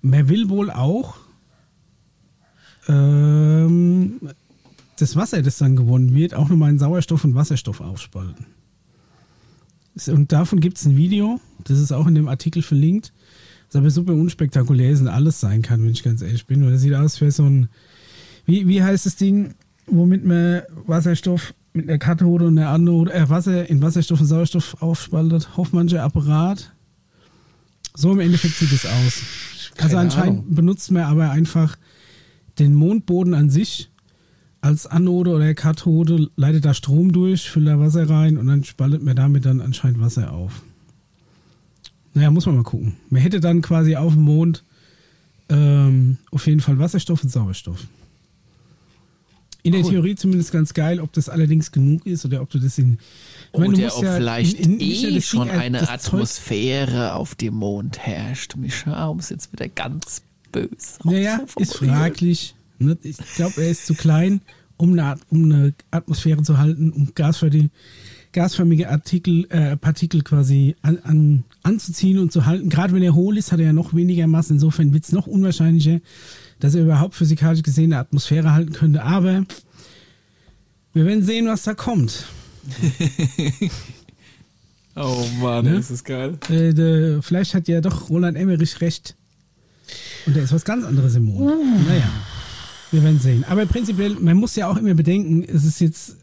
man 0.00 0.28
will 0.28 0.48
wohl 0.48 0.70
auch 0.70 1.16
ähm, 2.88 4.20
das 4.98 5.16
Wasser, 5.16 5.42
das 5.42 5.58
dann 5.58 5.76
gewonnen 5.76 6.14
wird, 6.14 6.34
auch 6.34 6.48
nochmal 6.48 6.70
in 6.70 6.78
Sauerstoff 6.78 7.24
und 7.24 7.34
Wasserstoff 7.34 7.80
aufspalten. 7.80 8.46
Und 10.06 10.30
davon 10.32 10.60
gibt 10.60 10.78
es 10.78 10.86
ein 10.86 10.96
Video, 10.96 11.40
das 11.64 11.78
ist 11.80 11.92
auch 11.92 12.06
in 12.06 12.14
dem 12.14 12.28
Artikel 12.28 12.62
verlinkt, 12.62 13.12
das 13.68 13.76
aber 13.76 13.90
super 13.90 14.14
unspektakulär 14.14 14.90
ist 14.90 15.00
und 15.00 15.08
alles 15.08 15.40
sein 15.40 15.62
kann, 15.62 15.82
wenn 15.82 15.90
ich 15.90 16.02
ganz 16.02 16.22
ehrlich 16.22 16.46
bin. 16.46 16.64
Weil 16.64 16.72
das 16.72 16.82
sieht 16.82 16.94
aus 16.94 17.20
wie 17.20 17.30
so 17.30 17.44
ein, 17.44 17.68
wie, 18.46 18.66
wie 18.66 18.82
heißt 18.82 19.06
das 19.06 19.16
Ding, 19.16 19.54
womit 19.86 20.24
man 20.24 20.62
Wasserstoff 20.86 21.54
mit 21.74 21.88
einer 21.88 21.98
Kathode 21.98 22.46
und 22.46 22.58
einer 22.58 22.70
Anode, 22.70 23.12
äh, 23.12 23.28
Wasser 23.28 23.68
in 23.68 23.82
Wasserstoff 23.82 24.20
und 24.20 24.26
Sauerstoff 24.26 24.82
aufspaltet? 24.82 25.56
Hoffmannscher 25.56 26.02
Apparat. 26.02 26.72
So 27.94 28.12
im 28.12 28.20
Endeffekt 28.20 28.54
sieht 28.54 28.72
es 28.72 28.86
aus. 28.86 28.92
also 28.92 29.74
Keine 29.76 29.98
anscheinend 29.98 30.40
Ahnung. 30.40 30.54
benutzt 30.54 30.90
man 30.90 31.02
aber 31.02 31.30
einfach 31.30 31.76
den 32.58 32.74
Mondboden 32.74 33.34
an 33.34 33.50
sich 33.50 33.90
als 34.60 34.86
Anode 34.86 35.30
oder 35.30 35.54
Kathode, 35.54 36.30
leitet 36.36 36.64
da 36.64 36.74
Strom 36.74 37.12
durch, 37.12 37.48
füllt 37.48 37.68
da 37.68 37.78
Wasser 37.78 38.08
rein 38.08 38.38
und 38.38 38.46
dann 38.46 38.64
spaltet 38.64 39.02
man 39.02 39.14
damit 39.14 39.44
dann 39.44 39.60
anscheinend 39.60 40.00
Wasser 40.00 40.32
auf. 40.32 40.62
Naja, 42.14 42.30
muss 42.30 42.46
man 42.46 42.56
mal 42.56 42.62
gucken. 42.64 42.96
Man 43.10 43.20
hätte 43.22 43.40
dann 43.40 43.62
quasi 43.62 43.96
auf 43.96 44.14
dem 44.14 44.22
Mond 44.22 44.64
ähm, 45.48 46.18
auf 46.30 46.46
jeden 46.46 46.60
Fall 46.60 46.78
Wasserstoff 46.78 47.22
und 47.22 47.30
Sauerstoff. 47.30 47.86
In 49.62 49.72
der 49.72 49.82
Cool. 49.84 49.90
Theorie 49.90 50.14
zumindest 50.14 50.52
ganz 50.52 50.72
geil, 50.72 51.00
ob 51.00 51.12
das 51.12 51.28
allerdings 51.28 51.72
genug 51.72 52.06
ist 52.06 52.24
oder 52.24 52.40
ob 52.42 52.48
du 52.50 52.58
das 52.58 52.78
in. 52.78 52.98
Ich 53.52 53.58
meine, 53.58 53.74
Oder 53.74 53.96
ob 53.96 54.02
ja 54.04 54.14
vielleicht 54.16 54.58
in- 54.60 54.78
in- 54.78 55.02
nur 55.02 55.10
eh 55.10 55.20
schon 55.20 55.48
Ding, 55.48 55.56
äh, 55.56 55.60
eine 55.60 55.78
das 55.80 55.88
Zeug- 56.02 56.14
Atmosphäre 56.14 57.14
auf 57.14 57.34
dem 57.34 57.54
Mond 57.54 57.98
herrscht. 57.98 58.56
Mischa, 58.56 59.06
um 59.08 59.18
es 59.18 59.30
jetzt 59.30 59.52
wieder 59.52 59.68
ganz 59.68 60.22
böse 60.52 60.68
Naja, 61.04 61.40
ist 61.56 61.76
fraglich. 61.76 62.54
Ne? 62.78 62.96
Ich 63.02 63.16
glaube, 63.36 63.60
er 63.62 63.70
ist 63.70 63.86
zu 63.86 63.94
klein, 63.94 64.40
um 64.76 64.92
eine, 64.92 65.16
um 65.28 65.44
eine 65.44 65.74
Atmosphäre 65.90 66.42
zu 66.42 66.58
halten, 66.58 66.92
um 66.92 67.12
gasförmige, 67.14 67.70
gasförmige 68.32 68.88
Artikel, 68.88 69.46
äh, 69.50 69.76
Partikel 69.76 70.22
quasi 70.22 70.76
an, 70.82 70.98
an, 71.02 71.44
anzuziehen 71.62 72.18
und 72.18 72.32
zu 72.32 72.46
halten. 72.46 72.68
Gerade 72.68 72.94
wenn 72.94 73.02
er 73.02 73.14
hohl 73.14 73.36
ist, 73.36 73.52
hat 73.52 73.60
er 73.60 73.66
ja 73.66 73.72
noch 73.72 73.94
weniger 73.94 74.26
Masse. 74.26 74.52
Insofern 74.54 74.92
wird 74.92 75.04
es 75.04 75.12
noch 75.12 75.26
unwahrscheinlicher, 75.26 76.00
dass 76.60 76.74
er 76.74 76.82
überhaupt 76.84 77.14
physikalisch 77.14 77.62
gesehen 77.62 77.92
eine 77.92 78.00
Atmosphäre 78.00 78.52
halten 78.52 78.72
könnte. 78.72 79.02
Aber 79.02 79.44
wir 80.94 81.04
werden 81.04 81.22
sehen, 81.24 81.46
was 81.46 81.62
da 81.64 81.74
kommt. 81.74 82.24
Oh 85.00 85.24
Mann, 85.40 85.64
Ne? 85.64 85.76
ist 85.76 85.90
das 85.92 86.02
geil. 86.02 86.38
Äh, 86.48 86.74
de, 86.74 87.22
vielleicht 87.22 87.54
hat 87.54 87.68
ja 87.68 87.80
doch 87.80 88.10
Roland 88.10 88.36
Emmerich 88.36 88.80
recht. 88.80 89.14
Und 90.26 90.36
da 90.36 90.40
ist 90.40 90.52
was 90.52 90.64
ganz 90.64 90.84
anderes 90.84 91.14
im 91.14 91.24
Mond. 91.24 91.86
Naja, 91.86 92.10
wir 92.90 93.02
werden 93.04 93.20
sehen. 93.20 93.44
Aber 93.48 93.64
prinzipiell, 93.66 94.16
man 94.18 94.36
muss 94.36 94.56
ja 94.56 94.68
auch 94.68 94.76
immer 94.76 94.94
bedenken, 94.94 95.44
es 95.44 95.64
ist 95.64 95.80
jetzt, 95.80 96.16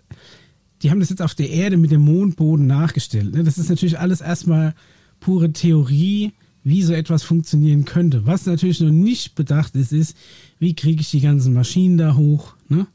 die 0.81 0.91
haben 0.91 0.99
das 0.99 1.09
jetzt 1.09 1.21
auf 1.21 1.35
der 1.35 1.49
Erde 1.49 1.77
mit 1.77 1.91
dem 1.91 2.01
Mondboden 2.01 2.67
nachgestellt. 2.67 3.33
Ne? 3.33 3.45
Das 3.45 3.57
ist 3.57 3.69
natürlich 3.69 3.97
alles 3.97 4.19
erstmal 4.19 4.75
pure 5.19 5.51
Theorie, 5.53 6.33
wie 6.63 6.81
so 6.81 6.93
etwas 6.93 7.23
funktionieren 7.23 7.85
könnte. 7.85 8.25
Was 8.25 8.45
natürlich 8.45 8.81
noch 8.81 8.89
nicht 8.91 9.35
bedacht 9.35 9.75
ist, 9.75 9.93
ist, 9.93 10.17
wie 10.59 10.73
kriege 10.73 11.01
ich 11.01 11.11
die 11.11 11.21
ganzen 11.21 11.53
Maschinen 11.53 11.97
da 11.97 12.15
hoch? 12.15 12.55
Ne? 12.69 12.87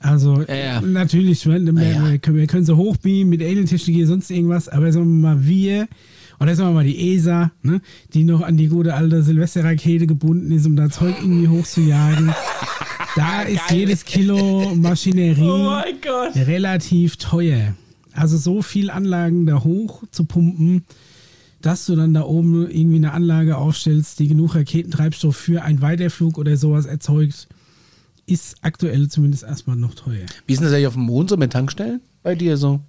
Also 0.00 0.42
Ja, 0.42 0.54
ja. 0.54 0.80
natürlich, 0.80 1.44
wir, 1.46 1.58
ja. 1.58 2.10
wir, 2.10 2.18
können, 2.18 2.36
wir 2.36 2.46
können 2.46 2.64
sie 2.64 2.76
hochbeamen 2.76 3.28
mit 3.28 3.42
Alien-Technologie, 3.42 4.04
sonst 4.04 4.30
irgendwas, 4.30 4.68
aber 4.68 4.92
sagen 4.92 5.20
wir 5.20 5.34
mal, 5.34 5.46
wir, 5.46 5.88
oder 6.40 6.54
sagen 6.54 6.70
wir 6.70 6.74
mal 6.74 6.84
die 6.84 7.14
ESA, 7.14 7.50
ne, 7.62 7.80
die 8.14 8.24
noch 8.24 8.42
an 8.42 8.56
die 8.56 8.68
gute 8.68 8.94
alte 8.94 9.22
Silvesterrakete 9.22 10.06
gebunden 10.06 10.52
ist, 10.52 10.66
um 10.66 10.76
da 10.76 10.88
Zeug 10.88 11.16
irgendwie 11.20 11.48
hochzujagen. 11.48 12.32
Da 13.16 13.42
ist 13.42 13.68
Geil. 13.68 13.78
jedes 13.80 14.04
Kilo 14.04 14.74
Maschinerie 14.76 15.42
Oh 15.42 15.80
relativ 16.36 17.16
teuer. 17.16 17.74
Also 18.12 18.36
so 18.36 18.62
viel 18.62 18.90
Anlagen 18.90 19.46
da 19.46 19.62
hoch 19.64 20.04
zu 20.10 20.24
pumpen, 20.24 20.84
dass 21.60 21.86
du 21.86 21.96
dann 21.96 22.14
da 22.14 22.22
oben 22.22 22.70
irgendwie 22.70 22.96
eine 22.96 23.12
Anlage 23.12 23.56
aufstellst, 23.56 24.18
die 24.18 24.28
genug 24.28 24.54
Raketentreibstoff 24.54 25.36
für 25.36 25.62
einen 25.62 25.82
Weiterflug 25.82 26.38
oder 26.38 26.56
sowas 26.56 26.86
erzeugt, 26.86 27.48
ist 28.26 28.56
aktuell 28.62 29.08
zumindest 29.08 29.42
erstmal 29.42 29.76
noch 29.76 29.94
teuer. 29.94 30.26
Wie 30.46 30.52
ist 30.52 30.60
denn 30.60 30.66
das 30.66 30.74
eigentlich 30.74 30.86
auf 30.86 30.94
dem 30.94 31.04
Mond 31.04 31.30
so 31.30 31.36
mit 31.36 31.52
Tankstellen? 31.52 32.00
Bei 32.22 32.34
dir 32.34 32.56
so? 32.56 32.80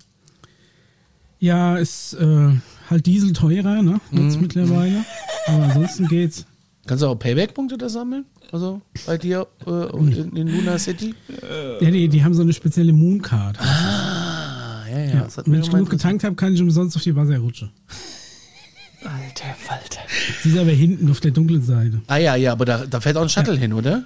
Ja, 1.39 1.77
ist 1.77 2.13
äh, 2.15 2.51
halt 2.89 3.05
Diesel 3.05 3.31
teurer, 3.33 3.81
ne? 3.81 4.01
Jetzt 4.11 4.41
mittlerweile. 4.41 5.05
Aber 5.47 5.63
ansonsten 5.63 6.07
geht's. 6.07 6.45
Kannst 6.85 7.03
du 7.03 7.07
auch 7.07 7.15
Payback-Punkte 7.15 7.77
da 7.77 7.87
sammeln? 7.87 8.25
Also 8.51 8.81
bei 9.05 9.17
dir 9.17 9.47
äh, 9.65 9.69
und 9.69 10.15
in, 10.15 10.35
in 10.35 10.47
Luna 10.47 10.77
City? 10.77 11.13
Ja, 11.79 11.91
die, 11.91 12.09
die 12.09 12.23
haben 12.23 12.33
so 12.33 12.41
eine 12.41 12.51
spezielle 12.51 12.93
Mooncard. 12.93 13.59
Ah, 13.59 14.85
ja, 14.91 14.99
ja. 14.99 15.13
Ja. 15.13 15.27
wenn 15.45 15.61
ich 15.61 15.69
genug 15.69 15.89
getankt 15.89 16.23
habe, 16.23 16.35
kann 16.35 16.53
ich 16.53 16.61
umsonst 16.61 16.95
auf 16.95 17.03
die 17.03 17.15
Wasserrutsche. 17.15 17.69
Alter 19.03 19.55
Falter. 19.57 20.01
Die 20.43 20.49
ist 20.49 20.57
aber 20.57 20.71
hinten 20.71 21.09
auf 21.09 21.19
der 21.19 21.31
dunklen 21.31 21.61
Seite. 21.63 22.01
Ah 22.07 22.17
ja, 22.17 22.35
ja, 22.35 22.51
aber 22.51 22.65
da, 22.65 22.85
da 22.85 22.99
fährt 22.99 23.17
auch 23.17 23.21
ein 23.23 23.29
Shuttle 23.29 23.57
hin, 23.57 23.73
oder? 23.73 24.03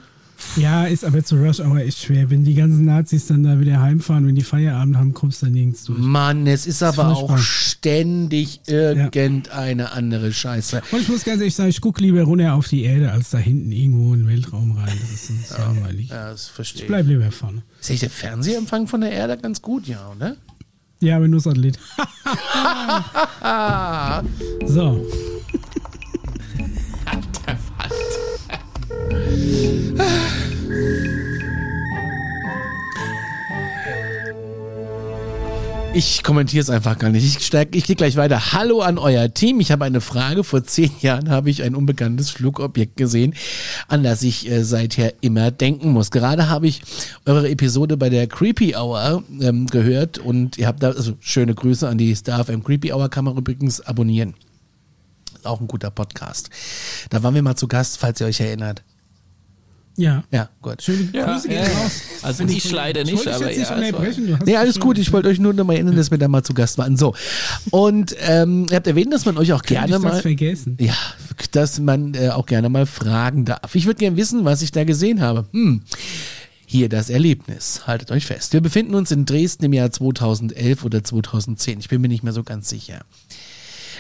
Ja, 0.57 0.85
ist 0.85 1.05
aber 1.05 1.23
zu 1.23 1.35
Rush 1.37 1.59
Hour 1.61 1.77
echt 1.77 1.99
schwer. 1.99 2.29
Wenn 2.29 2.43
die 2.43 2.53
ganzen 2.53 2.85
Nazis 2.85 3.27
dann 3.27 3.43
da 3.43 3.59
wieder 3.59 3.79
heimfahren, 3.81 4.27
wenn 4.27 4.35
die 4.35 4.41
Feierabend 4.43 4.97
haben, 4.97 5.13
kommst 5.13 5.41
du 5.41 5.45
da 5.45 5.51
nirgends 5.51 5.85
durch. 5.85 5.97
Mann, 5.99 6.47
es 6.47 6.67
ist 6.67 6.83
aber 6.83 7.15
furchtbar. 7.15 7.35
auch 7.35 7.37
ständig 7.37 8.59
irgendeine 8.67 9.91
andere 9.93 10.33
Scheiße. 10.33 10.81
Und 10.91 11.01
ich 11.01 11.07
muss 11.07 11.23
ganz 11.23 11.39
ehrlich 11.39 11.55
sagen, 11.55 11.69
ich 11.69 11.79
gucke 11.81 12.01
lieber 12.01 12.23
runter 12.23 12.53
auf 12.55 12.67
die 12.67 12.83
Erde, 12.83 13.11
als 13.11 13.29
da 13.29 13.37
hinten 13.37 13.71
irgendwo 13.71 14.13
in 14.13 14.21
den 14.21 14.27
Weltraum 14.29 14.71
rein. 14.77 14.91
Das 15.01 15.11
ist 15.11 15.27
sonst 15.27 15.57
langweilig. 15.57 16.09
Ja, 16.09 16.31
das 16.31 16.47
verstehe 16.47 16.77
Ich 16.77 16.81
ich. 16.83 16.87
bleib 16.87 17.07
lieber 17.07 17.31
vorne. 17.31 17.61
Ist 17.79 17.89
eigentlich 17.89 17.99
der 18.01 18.09
Fernsehempfang 18.09 18.87
von 18.87 19.01
der 19.01 19.11
Erde 19.11 19.37
ganz 19.37 19.61
gut, 19.61 19.87
ja, 19.87 20.11
oder? 20.15 20.35
Ja. 21.03 21.19
Ah, 23.41 24.23
So. 24.67 25.05
Alter 27.05 27.57
Falter. 27.77 28.03
Ich 35.95 36.23
kommentiere 36.23 36.63
es 36.63 36.71
einfach 36.71 36.97
gar 36.97 37.11
nicht. 37.11 37.23
Ich, 37.23 37.45
steig, 37.45 37.75
ich 37.75 37.83
gehe 37.83 37.95
gleich 37.95 38.15
weiter. 38.15 38.51
Hallo 38.51 38.81
an 38.81 38.97
euer 38.97 39.31
Team. 39.31 39.59
Ich 39.59 39.71
habe 39.71 39.85
eine 39.85 40.01
Frage. 40.01 40.43
Vor 40.43 40.63
zehn 40.63 40.89
Jahren 41.01 41.29
habe 41.29 41.51
ich 41.51 41.61
ein 41.61 41.75
unbekanntes 41.75 42.31
Flugobjekt 42.31 42.97
gesehen, 42.97 43.35
an 43.87 44.01
das 44.01 44.23
ich 44.23 44.49
äh, 44.49 44.63
seither 44.63 45.13
immer 45.21 45.51
denken 45.51 45.91
muss. 45.91 46.09
Gerade 46.09 46.49
habe 46.49 46.65
ich 46.65 46.81
eure 47.27 47.47
Episode 47.47 47.95
bei 47.95 48.09
der 48.09 48.25
Creepy 48.25 48.75
Hour 48.75 49.23
ähm, 49.39 49.67
gehört 49.67 50.17
und 50.17 50.57
ihr 50.57 50.65
habt 50.65 50.81
da, 50.81 50.89
also 50.89 51.13
schöne 51.19 51.53
Grüße 51.53 51.87
an 51.87 51.99
die 51.99 52.15
Staff 52.15 52.49
im 52.49 52.63
Creepy 52.63 52.91
Hour 52.91 53.09
kann 53.09 53.25
man 53.25 53.37
übrigens 53.37 53.79
abonnieren. 53.79 54.33
Auch 55.43 55.61
ein 55.61 55.67
guter 55.67 55.91
Podcast. 55.91 56.49
Da 57.11 57.21
waren 57.21 57.35
wir 57.35 57.43
mal 57.43 57.55
zu 57.55 57.67
Gast, 57.67 57.99
falls 57.99 58.19
ihr 58.19 58.25
euch 58.25 58.39
erinnert. 58.39 58.81
Ja. 59.95 60.23
Ja, 60.31 60.49
gut. 60.61 60.81
Schöne 60.81 61.07
Ja, 61.13 61.33
Grüße 61.33 61.51
ja, 61.51 61.61
gehen 61.63 61.71
ja. 61.71 61.79
raus. 61.79 62.01
Also 62.23 62.39
Wenn 62.39 62.49
ich 62.49 62.71
leider 62.71 63.01
ich 63.01 63.11
nicht, 63.11 63.27
aber 63.27 63.51
jetzt 63.51 63.57
nicht 63.57 63.69
ja. 63.69 63.89
Du 63.91 64.33
hast 64.33 64.45
Nee, 64.45 64.53
es 64.53 64.57
alles 64.57 64.79
gut. 64.79 64.97
Ich 64.97 65.11
wollte 65.13 65.29
euch 65.29 65.39
nur 65.39 65.53
noch 65.53 65.65
mal 65.65 65.73
erinnern, 65.73 65.95
dass 65.95 66.09
wir 66.09 66.17
da 66.17 66.27
mal 66.27 66.43
zu 66.43 66.53
Gast 66.53 66.77
waren. 66.77 66.97
So. 66.97 67.13
Und 67.69 68.15
ähm, 68.21 68.65
ihr 68.69 68.75
habt 68.75 68.87
erwähnt, 68.87 69.13
dass 69.13 69.25
man 69.25 69.37
euch 69.37 69.53
auch 69.53 69.61
gerne 69.61 69.87
ich 69.87 69.91
das 69.93 70.01
mal. 70.01 70.21
vergessen. 70.21 70.77
Ja, 70.79 70.95
dass 71.51 71.79
man 71.79 72.15
äh, 72.15 72.29
auch 72.29 72.45
gerne 72.45 72.69
mal 72.69 72.85
fragen 72.85 73.45
darf. 73.45 73.75
Ich 73.75 73.85
würde 73.85 73.99
gerne 73.99 74.17
wissen, 74.17 74.45
was 74.45 74.61
ich 74.61 74.71
da 74.71 74.83
gesehen 74.83 75.21
habe. 75.21 75.45
Hm. 75.51 75.81
Hier 76.65 76.89
das 76.89 77.11
Erlebnis. 77.11 77.81
Haltet 77.85 78.09
euch 78.09 78.25
fest. 78.25 78.53
Wir 78.53 78.61
befinden 78.61 78.95
uns 78.95 79.11
in 79.11 79.25
Dresden 79.25 79.65
im 79.65 79.73
Jahr 79.73 79.91
2011 79.91 80.83
oder 80.83 81.03
2010. 81.03 81.79
Ich 81.79 81.89
bin 81.89 82.01
mir 82.01 82.07
nicht 82.07 82.23
mehr 82.23 82.33
so 82.33 82.41
ganz 82.41 82.67
sicher. 82.67 83.01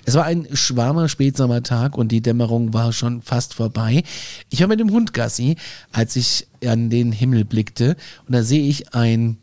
Es 0.05 0.15
war 0.15 0.25
ein 0.25 0.47
schwarmer 0.53 1.07
Spätsommertag 1.07 1.97
und 1.97 2.11
die 2.11 2.21
Dämmerung 2.21 2.73
war 2.73 2.91
schon 2.91 3.21
fast 3.21 3.53
vorbei. 3.53 4.03
Ich 4.49 4.59
war 4.59 4.67
mit 4.67 4.79
dem 4.79 4.91
Hund 4.91 5.13
Gassi, 5.13 5.55
als 5.91 6.15
ich 6.15 6.47
an 6.65 6.89
den 6.89 7.11
Himmel 7.11 7.45
blickte 7.45 7.95
und 8.27 8.33
da 8.33 8.43
sehe 8.43 8.67
ich 8.67 8.93
ein 8.93 9.37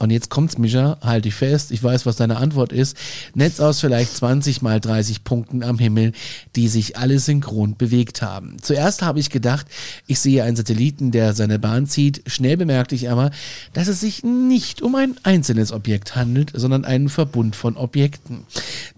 und 0.00 0.10
jetzt 0.10 0.30
kommt's, 0.30 0.56
Micha, 0.56 0.96
halt 1.02 1.26
dich 1.26 1.34
fest, 1.34 1.70
ich 1.70 1.82
weiß, 1.82 2.06
was 2.06 2.16
deine 2.16 2.38
Antwort 2.38 2.72
ist. 2.72 2.96
Netz 3.34 3.60
aus 3.60 3.80
vielleicht 3.80 4.16
20 4.16 4.62
mal 4.62 4.80
30 4.80 5.24
Punkten 5.24 5.62
am 5.62 5.78
Himmel, 5.78 6.12
die 6.56 6.68
sich 6.68 6.96
alle 6.96 7.18
synchron 7.18 7.76
bewegt 7.76 8.22
haben. 8.22 8.56
Zuerst 8.62 9.02
habe 9.02 9.20
ich 9.20 9.28
gedacht, 9.28 9.66
ich 10.06 10.18
sehe 10.18 10.42
einen 10.42 10.56
Satelliten, 10.56 11.10
der 11.10 11.34
seine 11.34 11.58
Bahn 11.58 11.86
zieht. 11.86 12.22
Schnell 12.26 12.56
bemerkte 12.56 12.94
ich 12.94 13.10
aber, 13.10 13.30
dass 13.74 13.88
es 13.88 14.00
sich 14.00 14.24
nicht 14.24 14.80
um 14.80 14.94
ein 14.94 15.16
einzelnes 15.22 15.70
Objekt 15.70 16.16
handelt, 16.16 16.50
sondern 16.54 16.86
einen 16.86 17.10
Verbund 17.10 17.54
von 17.54 17.76
Objekten, 17.76 18.46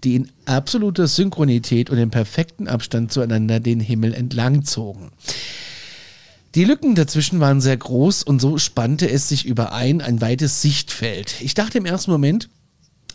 die 0.05 0.15
in 0.15 0.29
absoluter 0.45 1.07
Synchronität 1.07 1.89
und 1.89 1.97
im 1.97 2.11
perfekten 2.11 2.69
Abstand 2.69 3.11
zueinander 3.11 3.59
den 3.59 3.81
Himmel 3.81 4.13
entlang 4.13 4.63
zogen. 4.63 5.11
Die 6.55 6.65
Lücken 6.65 6.93
dazwischen 6.93 7.39
waren 7.39 7.61
sehr 7.61 7.77
groß 7.77 8.21
und 8.21 8.39
so 8.39 8.59
spannte 8.59 9.09
es 9.09 9.27
sich 9.27 9.45
überein 9.45 10.01
ein 10.01 10.21
weites 10.21 10.61
Sichtfeld. 10.61 11.41
Ich 11.41 11.55
dachte 11.55 11.79
im 11.79 11.85
ersten 11.85 12.11
Moment, 12.11 12.47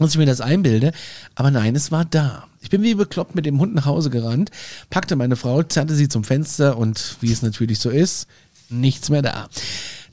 dass 0.01 0.11
ich 0.11 0.19
mir 0.19 0.27
das 0.27 0.41
einbilde, 0.41 0.91
aber 1.37 1.53
nein, 1.53 1.77
es 1.77 1.93
war 1.93 2.05
da. 2.05 2.49
Ich 2.61 2.71
bin 2.71 2.83
wie 2.83 2.95
bekloppt 2.95 3.37
mit 3.37 3.47
dem 3.47 3.61
Hund 3.61 3.77
nach 3.77 3.85
Hause 3.85 4.11
gerannt, 4.11 4.51
packte 4.91 5.15
meine 5.15 5.37
Frau, 5.37 5.63
zerrte 5.63 5.95
sie 5.95 6.09
zum 6.09 6.25
Fenster 6.25 6.77
und 6.77 7.17
wie 7.21 7.31
es 7.31 7.43
natürlich 7.43 7.79
so 7.79 7.91
ist, 7.91 8.27
nichts 8.71 9.09
mehr 9.09 9.23
da. 9.23 9.49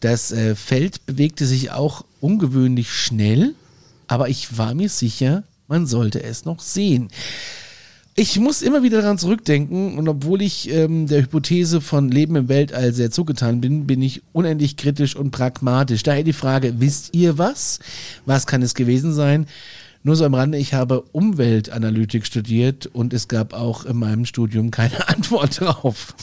Das 0.01 0.31
äh, 0.31 0.53
Feld 0.53 1.07
bewegte 1.07 1.47
sich 1.47 1.71
auch 1.71 2.05
ungewöhnlich 2.21 2.93
schnell, 2.93 3.55
aber 4.05 4.29
ich 4.29 4.59
war 4.59 4.75
mir 4.75 4.89
sicher, 4.89 5.43
man 5.67 5.87
sollte 5.87 6.21
es 6.21 6.45
noch 6.45 6.59
sehen. 6.59 7.09
Ich 8.17 8.39
muss 8.39 8.61
immer 8.61 8.81
wieder 8.81 9.01
daran 9.01 9.17
zurückdenken 9.17 9.97
und 9.97 10.07
obwohl 10.07 10.41
ich 10.41 10.69
ähm, 10.69 11.05
der 11.05 11.23
Hypothese 11.23 11.81
von 11.81 12.09
Leben 12.09 12.37
im 12.37 12.47
Weltall 12.47 12.93
sehr 12.93 13.11
zugetan 13.11 13.59
bin, 13.59 13.87
bin 13.87 14.01
ich 14.01 14.21
unendlich 14.31 14.77
kritisch 14.77 15.17
und 15.17 15.31
pragmatisch. 15.31 16.01
Daher 16.01 16.23
die 16.23 16.31
Frage, 16.31 16.75
wisst 16.79 17.13
ihr 17.13 17.37
was? 17.37 17.79
Was 18.25 18.47
kann 18.47 18.61
es 18.61 18.73
gewesen 18.73 19.13
sein? 19.13 19.47
Nur 20.05 20.15
so 20.15 20.23
am 20.23 20.35
Rande, 20.35 20.59
ich 20.59 20.75
habe 20.75 21.01
Umweltanalytik 21.13 22.27
studiert 22.27 22.85
und 22.85 23.11
es 23.11 23.27
gab 23.27 23.55
auch 23.55 23.85
in 23.85 23.97
meinem 23.97 24.25
Studium 24.25 24.69
keine 24.69 25.07
Antwort 25.07 25.59
drauf. 25.59 26.13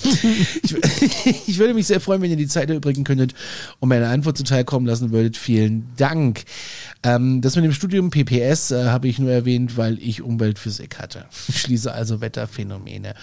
ich, 0.62 0.76
ich 1.48 1.58
würde 1.58 1.74
mich 1.74 1.88
sehr 1.88 1.98
freuen, 1.98 2.22
wenn 2.22 2.30
ihr 2.30 2.36
die 2.36 2.46
Zeit 2.46 2.70
erübrigen 2.70 3.02
könntet 3.02 3.34
und 3.80 3.88
mir 3.88 3.96
eine 3.96 4.06
Antwort 4.06 4.38
zuteilkommen 4.38 4.86
lassen 4.86 5.10
würdet. 5.10 5.36
Vielen 5.36 5.88
Dank. 5.96 6.44
Ähm, 7.02 7.40
das 7.40 7.56
mit 7.56 7.64
dem 7.64 7.72
Studium 7.72 8.10
PPS 8.10 8.70
äh, 8.70 8.84
habe 8.84 9.08
ich 9.08 9.18
nur 9.18 9.32
erwähnt, 9.32 9.76
weil 9.76 9.98
ich 9.98 10.22
Umweltphysik 10.22 11.00
hatte. 11.00 11.24
Ich 11.48 11.60
schließe 11.60 11.92
also 11.92 12.20
Wetterphänomene 12.20 13.14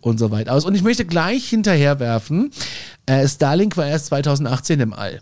und 0.00 0.18
so 0.18 0.32
weiter 0.32 0.52
aus. 0.52 0.64
Und 0.64 0.74
ich 0.74 0.82
möchte 0.82 1.04
gleich 1.04 1.48
hinterherwerfen, 1.48 2.50
äh, 3.06 3.28
Starlink 3.28 3.76
war 3.76 3.86
erst 3.86 4.06
2018 4.06 4.80
im 4.80 4.92
All. 4.94 5.20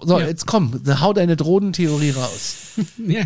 So, 0.00 0.18
Ja. 0.18 0.26
jetzt 0.26 0.46
komm, 0.46 0.80
hau 1.00 1.12
deine 1.12 1.36
Drohnentheorie 1.36 2.10
raus. 2.10 2.56
Ja, 3.06 3.24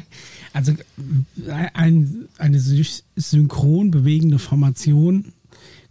also 0.52 0.72
äh, 0.72 1.66
ein, 1.74 2.26
eine 2.38 2.58
sy- 2.58 3.02
synchron 3.14 3.90
bewegende 3.92 4.38
Formation 4.40 5.32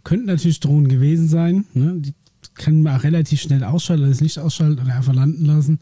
könnten 0.04 0.26
natürlich 0.26 0.60
Drohnen 0.60 0.88
gewesen 0.88 1.28
sein. 1.28 1.64
Ne? 1.72 1.94
Die 1.98 2.12
können 2.54 2.82
man 2.82 2.98
auch 2.98 3.04
relativ 3.04 3.40
schnell 3.40 3.64
ausschalten, 3.64 4.02
oder 4.02 4.10
das 4.10 4.20
Licht 4.20 4.38
ausschalten 4.38 4.80
oder 4.82 4.94
einfach 4.94 5.14
landen 5.14 5.46
lassen. 5.46 5.78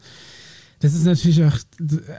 Das 0.79 0.93
ist 0.93 1.03
natürlich 1.05 1.43
auch 1.43 1.57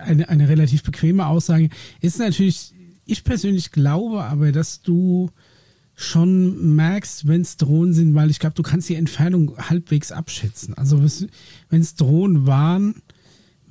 eine, 0.05 0.29
eine 0.29 0.49
relativ 0.49 0.83
bequeme 0.83 1.27
Aussage. 1.27 1.69
Ist 2.01 2.19
natürlich, 2.19 2.73
ich 3.07 3.25
persönlich 3.25 3.71
glaube 3.71 4.23
aber, 4.25 4.53
dass 4.53 4.83
du 4.83 5.31
schon 5.97 6.77
merkst, 6.77 7.27
wenn 7.27 7.41
es 7.41 7.57
Drohnen 7.57 7.95
sind, 7.95 8.15
weil 8.15 8.31
ich 8.31 8.39
glaube, 8.39 8.55
du 8.55 8.63
kannst 8.63 8.89
die 8.89 8.95
Entfernung 8.95 9.57
halbwegs 9.57 10.13
abschätzen. 10.13 10.75
Also 10.75 11.03
wenn 11.71 11.81
es 11.81 11.95
Drohnen 11.95 12.47
waren, 12.47 12.97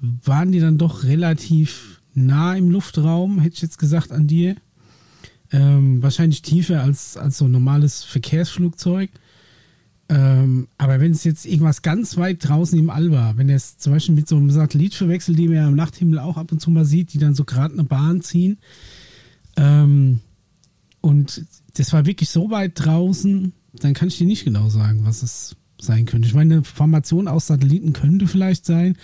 waren 0.01 0.51
die 0.51 0.59
dann 0.59 0.79
doch 0.79 1.03
relativ 1.03 2.01
nah 2.15 2.55
im 2.55 2.71
Luftraum, 2.71 3.39
hätte 3.39 3.55
ich 3.55 3.61
jetzt 3.61 3.77
gesagt, 3.77 4.11
an 4.11 4.25
dir. 4.27 4.55
Ähm, 5.51 6.01
wahrscheinlich 6.01 6.41
tiefer 6.41 6.81
als, 6.81 7.15
als 7.15 7.37
so 7.37 7.45
ein 7.45 7.51
normales 7.51 8.03
Verkehrsflugzeug. 8.03 9.11
Ähm, 10.09 10.67
aber 10.79 10.99
wenn 10.99 11.11
es 11.11 11.23
jetzt 11.23 11.45
irgendwas 11.45 11.83
ganz 11.83 12.17
weit 12.17 12.47
draußen 12.47 12.77
im 12.77 12.89
All 12.89 13.11
war, 13.11 13.37
wenn 13.37 13.49
es 13.49 13.77
zum 13.77 13.93
Beispiel 13.93 14.15
mit 14.15 14.27
so 14.27 14.35
einem 14.35 14.49
Satellit 14.49 14.95
verwechselt, 14.95 15.37
die 15.37 15.47
man 15.47 15.57
ja 15.57 15.67
am 15.67 15.75
Nachthimmel 15.75 16.19
auch 16.19 16.37
ab 16.37 16.51
und 16.51 16.59
zu 16.59 16.71
mal 16.71 16.85
sieht, 16.85 17.13
die 17.13 17.19
dann 17.19 17.35
so 17.35 17.43
gerade 17.43 17.73
eine 17.73 17.83
Bahn 17.83 18.21
ziehen, 18.21 18.57
ähm, 19.57 20.19
und 21.01 21.45
das 21.75 21.93
war 21.93 22.05
wirklich 22.05 22.29
so 22.29 22.49
weit 22.49 22.73
draußen, 22.75 23.53
dann 23.73 23.93
kann 23.93 24.07
ich 24.07 24.17
dir 24.17 24.27
nicht 24.27 24.45
genau 24.45 24.69
sagen, 24.69 25.01
was 25.03 25.23
es 25.23 25.55
sein 25.79 26.05
könnte. 26.05 26.27
Ich 26.27 26.33
meine, 26.33 26.55
eine 26.55 26.63
Formation 26.63 27.27
aus 27.27 27.47
Satelliten 27.47 27.93
könnte 27.93 28.27
vielleicht 28.27 28.65
sein, 28.65 28.97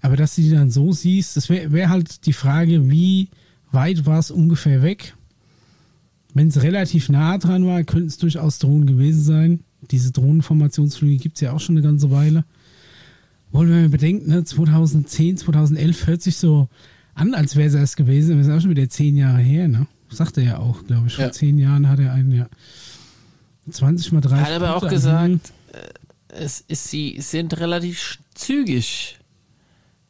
aber 0.00 0.16
dass 0.16 0.34
du 0.34 0.42
die 0.42 0.50
dann 0.50 0.70
so 0.70 0.92
siehst, 0.92 1.36
das 1.36 1.48
wäre 1.48 1.72
wär 1.72 1.88
halt 1.88 2.26
die 2.26 2.32
Frage, 2.32 2.90
wie 2.90 3.28
weit 3.70 4.04
war 4.04 4.18
es 4.18 4.30
ungefähr 4.30 4.82
weg? 4.82 5.14
Wenn 6.34 6.48
es 6.48 6.62
relativ 6.62 7.08
nah 7.08 7.38
dran 7.38 7.66
war, 7.66 7.82
könnten 7.84 8.08
es 8.08 8.18
durchaus 8.18 8.58
Drohnen 8.58 8.86
gewesen 8.86 9.22
sein. 9.22 9.60
Diese 9.90 10.12
Drohnenformationsflüge 10.12 11.16
gibt 11.16 11.36
es 11.36 11.40
ja 11.42 11.52
auch 11.52 11.60
schon 11.60 11.76
eine 11.76 11.86
ganze 11.86 12.10
Weile. 12.10 12.44
Wollen 13.50 13.68
wir 13.68 13.76
mal 13.76 13.88
bedenken, 13.90 14.30
ne? 14.30 14.44
2010, 14.44 15.36
2011 15.38 16.06
hört 16.06 16.22
sich 16.22 16.36
so 16.36 16.68
an, 17.14 17.34
als 17.34 17.56
wäre 17.56 17.68
es 17.68 17.74
erst 17.74 17.96
gewesen. 17.96 18.38
Das 18.38 18.46
ist 18.46 18.52
auch 18.52 18.60
schon 18.60 18.70
wieder 18.70 18.88
zehn 18.88 19.16
Jahre 19.16 19.40
her, 19.40 19.68
ne? 19.68 19.86
Sagt 20.12 20.36
er 20.38 20.44
ja 20.44 20.58
auch, 20.58 20.84
glaube 20.86 21.06
ich. 21.08 21.14
Vor 21.14 21.24
Ja. 21.26 21.32
zehn 21.32 21.58
Jahren 21.58 21.88
hat 21.88 21.98
er 21.98 22.12
einen, 22.12 22.32
ja. 22.32 22.46
20 23.70 24.12
mal 24.12 24.20
30. 24.20 24.38
Er 24.38 24.44
hat 24.54 24.62
aber 24.62 24.76
auch 24.76 24.88
gesagt, 24.88 25.52
äh, 25.72 25.78
es 26.28 26.60
ist, 26.66 26.88
sie 26.88 27.16
sind 27.20 27.56
relativ 27.58 28.18
zügig 28.34 29.18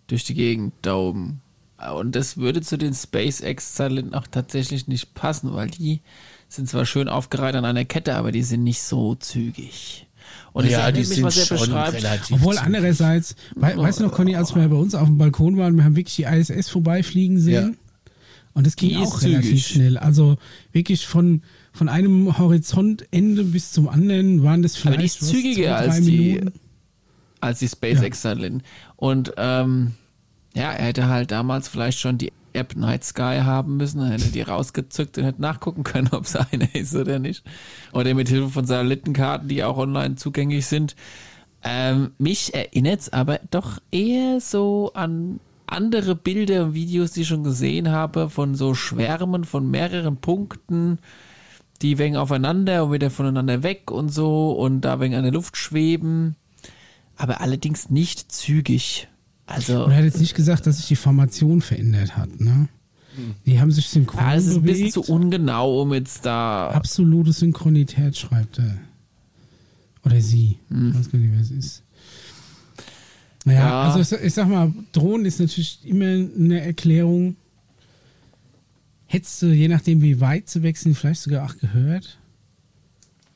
durch 0.07 0.25
die 0.25 0.35
Gegend 0.35 0.73
da 0.83 0.95
oben. 0.97 1.41
Und 1.97 2.15
das 2.15 2.37
würde 2.37 2.63
zu 2.63 2.79
den 2.79 2.95
SpaceX-Satelliten 2.95 4.15
auch 4.15 4.27
tatsächlich 4.31 4.87
nicht 4.87 5.15
passen, 5.15 5.53
weil 5.53 5.69
die 5.69 6.01
sind 6.49 6.69
zwar 6.69 6.87
schön 6.87 7.09
aufgereiht 7.09 7.55
an 7.57 7.65
einer 7.65 7.85
Kette, 7.85 8.15
aber 8.15 8.31
die 8.31 8.43
sind 8.45 8.63
nicht 8.63 8.83
so 8.83 9.15
zügig. 9.17 10.07
Und 10.53 10.67
es 10.67 10.73
erinnert 10.73 11.09
mich, 11.09 11.23
was 11.23 11.51
er 11.51 11.57
beschreibt. 11.57 11.95
relativ 11.95 12.37
Obwohl 12.37 12.55
zügig. 12.55 12.67
andererseits, 12.67 13.35
wei 13.57 13.77
weißt 13.77 14.01
du 14.01 14.05
noch, 14.05 14.13
Conny, 14.13 14.37
als 14.37 14.55
wir 14.55 14.69
bei 14.69 14.77
uns 14.77 14.95
auf 14.95 15.09
dem 15.09 15.19
Balkon 15.19 15.57
waren, 15.57 15.77
wir 15.77 15.85
haben 15.85 15.97
wirklich 15.97 16.15
die 16.17 16.23
ISS 16.25 16.69
vorbeifliegen 16.69 17.41
sehen. 17.41 17.77
Und 18.55 18.67
es 18.67 18.77
ging 18.77 18.91
Die 18.91 18.97
auch 18.97 19.23
relativ 19.23 19.49
zügig. 19.49 19.67
schnell. 19.67 19.99
Also 19.99 20.37
wirklich 20.73 21.07
von, 21.07 21.43
von 21.73 21.89
einem 21.89 22.37
Horizontende 22.39 23.45
bis 23.45 23.73
zum 23.73 23.89
anderen 23.89 24.43
waren 24.43 24.63
das 24.63 24.77
vielleicht 24.77 24.95
Aber 24.95 24.99
die 24.99 25.07
ist 25.07 25.23
was, 25.23 25.29
zügiger 25.29 25.63
zwei, 25.63 25.87
als 25.87 26.01
die, 26.01 26.41
als 27.41 27.59
die 27.61 27.69
SpaceX-Satelliten. 27.69 28.63
Und 28.97 29.33
ähm, 29.39 29.93
ja, 30.55 30.71
er 30.71 30.87
hätte 30.87 31.09
halt 31.09 31.31
damals 31.31 31.69
vielleicht 31.69 31.99
schon 31.99 32.19
die 32.19 32.33
App 32.53 32.77
Night 32.77 33.05
Sky 33.05 33.41
haben 33.43 33.79
müssen, 33.79 34.01
dann 34.01 34.11
hätte 34.11 34.31
die 34.31 34.43
rausgezückt 34.43 35.17
und 35.17 35.25
hätte 35.25 35.41
nachgucken 35.41 35.85
können, 35.85 36.09
ob 36.13 36.25
es 36.25 36.37
eine 36.37 36.69
ist 36.75 36.95
oder 36.95 37.19
nicht. 37.19 37.45
Oder 37.93 38.13
mit 38.15 38.29
Hilfe 38.29 38.51
von 38.51 38.67
Satellitenkarten, 38.67 39.49
die 39.49 39.65
auch 39.65 39.79
online 39.79 40.17
zugänglich 40.17 40.67
sind. 40.67 40.95
Ähm, 41.65 42.11
mich 42.19 42.55
erinnert 42.55 43.01
es 43.01 43.13
aber 43.13 43.41
doch 43.51 43.79
eher 43.93 44.41
so 44.41 44.91
an 44.95 45.39
andere 45.73 46.15
Bilder 46.15 46.65
und 46.67 46.75
Videos, 46.75 47.13
die 47.13 47.23
ich 47.23 47.29
schon 47.29 47.45
gesehen 47.45 47.91
habe, 47.91 48.31
von 48.31 48.55
so 48.55 48.75
Schwärmen 48.75 49.45
von 49.45 49.71
mehreren 49.71 50.17
Punkten, 50.19 50.99
die 51.83 51.99
wegen 51.99 52.17
aufeinander 52.17 52.85
und 52.85 52.93
wieder 52.93 53.11
voneinander 53.11 53.63
weg 53.63 53.91
und 53.91 54.11
so 54.11 54.53
und 54.53 54.83
da 54.83 55.01
wegen 55.01 55.15
an 55.15 55.25
der 55.25 55.33
Luft 55.33 55.57
schweben, 55.57 56.37
aber 57.17 57.41
allerdings 57.41 57.91
nicht 57.91 58.31
zügig. 58.33 59.09
Also, 59.47 59.85
er 59.87 59.97
hat 59.97 60.05
jetzt 60.05 60.21
nicht 60.21 60.35
gesagt, 60.35 60.67
dass 60.67 60.79
sich 60.79 60.87
die 60.87 60.97
Formation 60.97 61.61
verändert 61.61 62.17
hat, 62.17 62.41
ne? 62.41 62.69
Die 63.45 63.61
haben 63.61 63.71
sich 63.71 63.89
synchron 63.89 64.21
Ja, 64.21 64.35
es 64.35 64.47
ist 64.47 64.57
ein 64.57 64.63
bisschen 64.63 64.91
bewegt. 64.91 65.07
zu 65.07 65.13
ungenau, 65.13 65.83
um 65.83 65.93
jetzt 65.93 66.25
da. 66.25 66.71
Absolute 66.71 67.33
Synchronität 67.33 68.17
schreibt 68.17 68.59
er. 68.59 68.79
Oder 70.05 70.21
sie. 70.21 70.57
Hm. 70.69 70.91
Ich 70.91 70.99
weiß 70.99 71.11
gar 71.11 71.19
nicht, 71.19 71.33
wer 71.33 71.41
es 71.41 71.51
ist. 71.51 71.82
Naja, 73.45 73.59
Ja. 73.61 73.83
also 73.93 74.17
ich, 74.17 74.23
ich 74.25 74.35
sag 74.35 74.49
mal, 74.49 74.73
Drohnen 74.93 75.27
ist 75.27 75.41
natürlich 75.41 75.79
immer 75.85 76.05
eine 76.07 76.61
Erklärung. 76.61 77.37
Hättest 79.07 79.43
du, 79.43 79.47
je 79.47 79.69
nachdem 79.69 80.01
wie 80.03 80.21
weit 80.21 80.49
sie 80.49 80.63
weg 80.63 80.77
sind, 80.79 80.97
vielleicht 80.97 81.21
sogar 81.23 81.45
auch 81.45 81.57
gehört? 81.59 82.19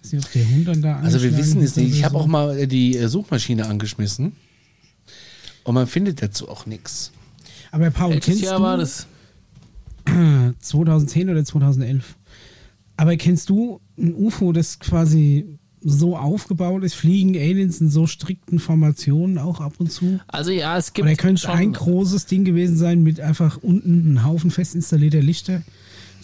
Weiß 0.03 0.13
nicht, 0.13 0.25
ob 0.25 0.33
der 0.33 0.49
Hund 0.49 0.69
dann 0.69 0.83
da 0.83 1.01
Also 1.01 1.23
wir 1.23 1.37
wissen 1.37 1.61
es 1.63 1.77
nicht. 1.77 1.93
Ich 1.93 2.05
habe 2.05 2.15
so. 2.15 2.21
auch 2.21 2.27
mal 2.27 2.57
äh, 2.59 2.67
die 2.67 2.97
äh, 2.97 3.09
Suchmaschine 3.09 3.67
angeschmissen. 3.67 4.33
Und 5.65 5.75
man 5.75 5.87
findet 5.87 6.23
dazu 6.23 6.49
auch 6.49 6.65
nichts. 6.67 7.11
Aber 7.73 7.91
Paul, 7.91 8.11
Welches 8.11 8.25
kennst 8.27 8.43
Jahr 8.45 8.59
du 8.59 8.63
war 8.63 8.77
das? 8.77 9.07
2010 10.61 11.29
oder 11.31 11.45
2011? 11.45 12.15
Aber 12.97 13.17
kennst 13.17 13.51
du 13.51 13.81
ein 13.99 14.15
UFO, 14.15 14.53
das 14.53 14.79
quasi 14.79 15.59
so 15.89 16.17
aufgebaut 16.17 16.83
ist? 16.83 16.95
Fliegen 16.95 17.37
Aliens 17.37 17.81
in 17.81 17.91
so 17.91 18.07
strikten 18.07 18.59
Formationen 18.59 19.39
auch 19.39 19.61
ab 19.61 19.75
und 19.79 19.91
zu? 19.91 20.21
Also 20.27 20.51
ja, 20.51 20.77
es 20.77 20.93
gibt 20.93 21.07
Oder 21.07 21.17
könnte 21.17 21.43
schon. 21.43 21.53
ein 21.53 21.73
großes 21.73 22.27
Ding 22.27 22.45
gewesen 22.45 22.77
sein 22.77 23.03
mit 23.03 23.21
einfach 23.21 23.59
unten 23.63 24.07
einen 24.07 24.25
Haufen 24.25 24.51
fest 24.51 24.75
installierter 24.75 25.23
Lichter? 25.23 25.63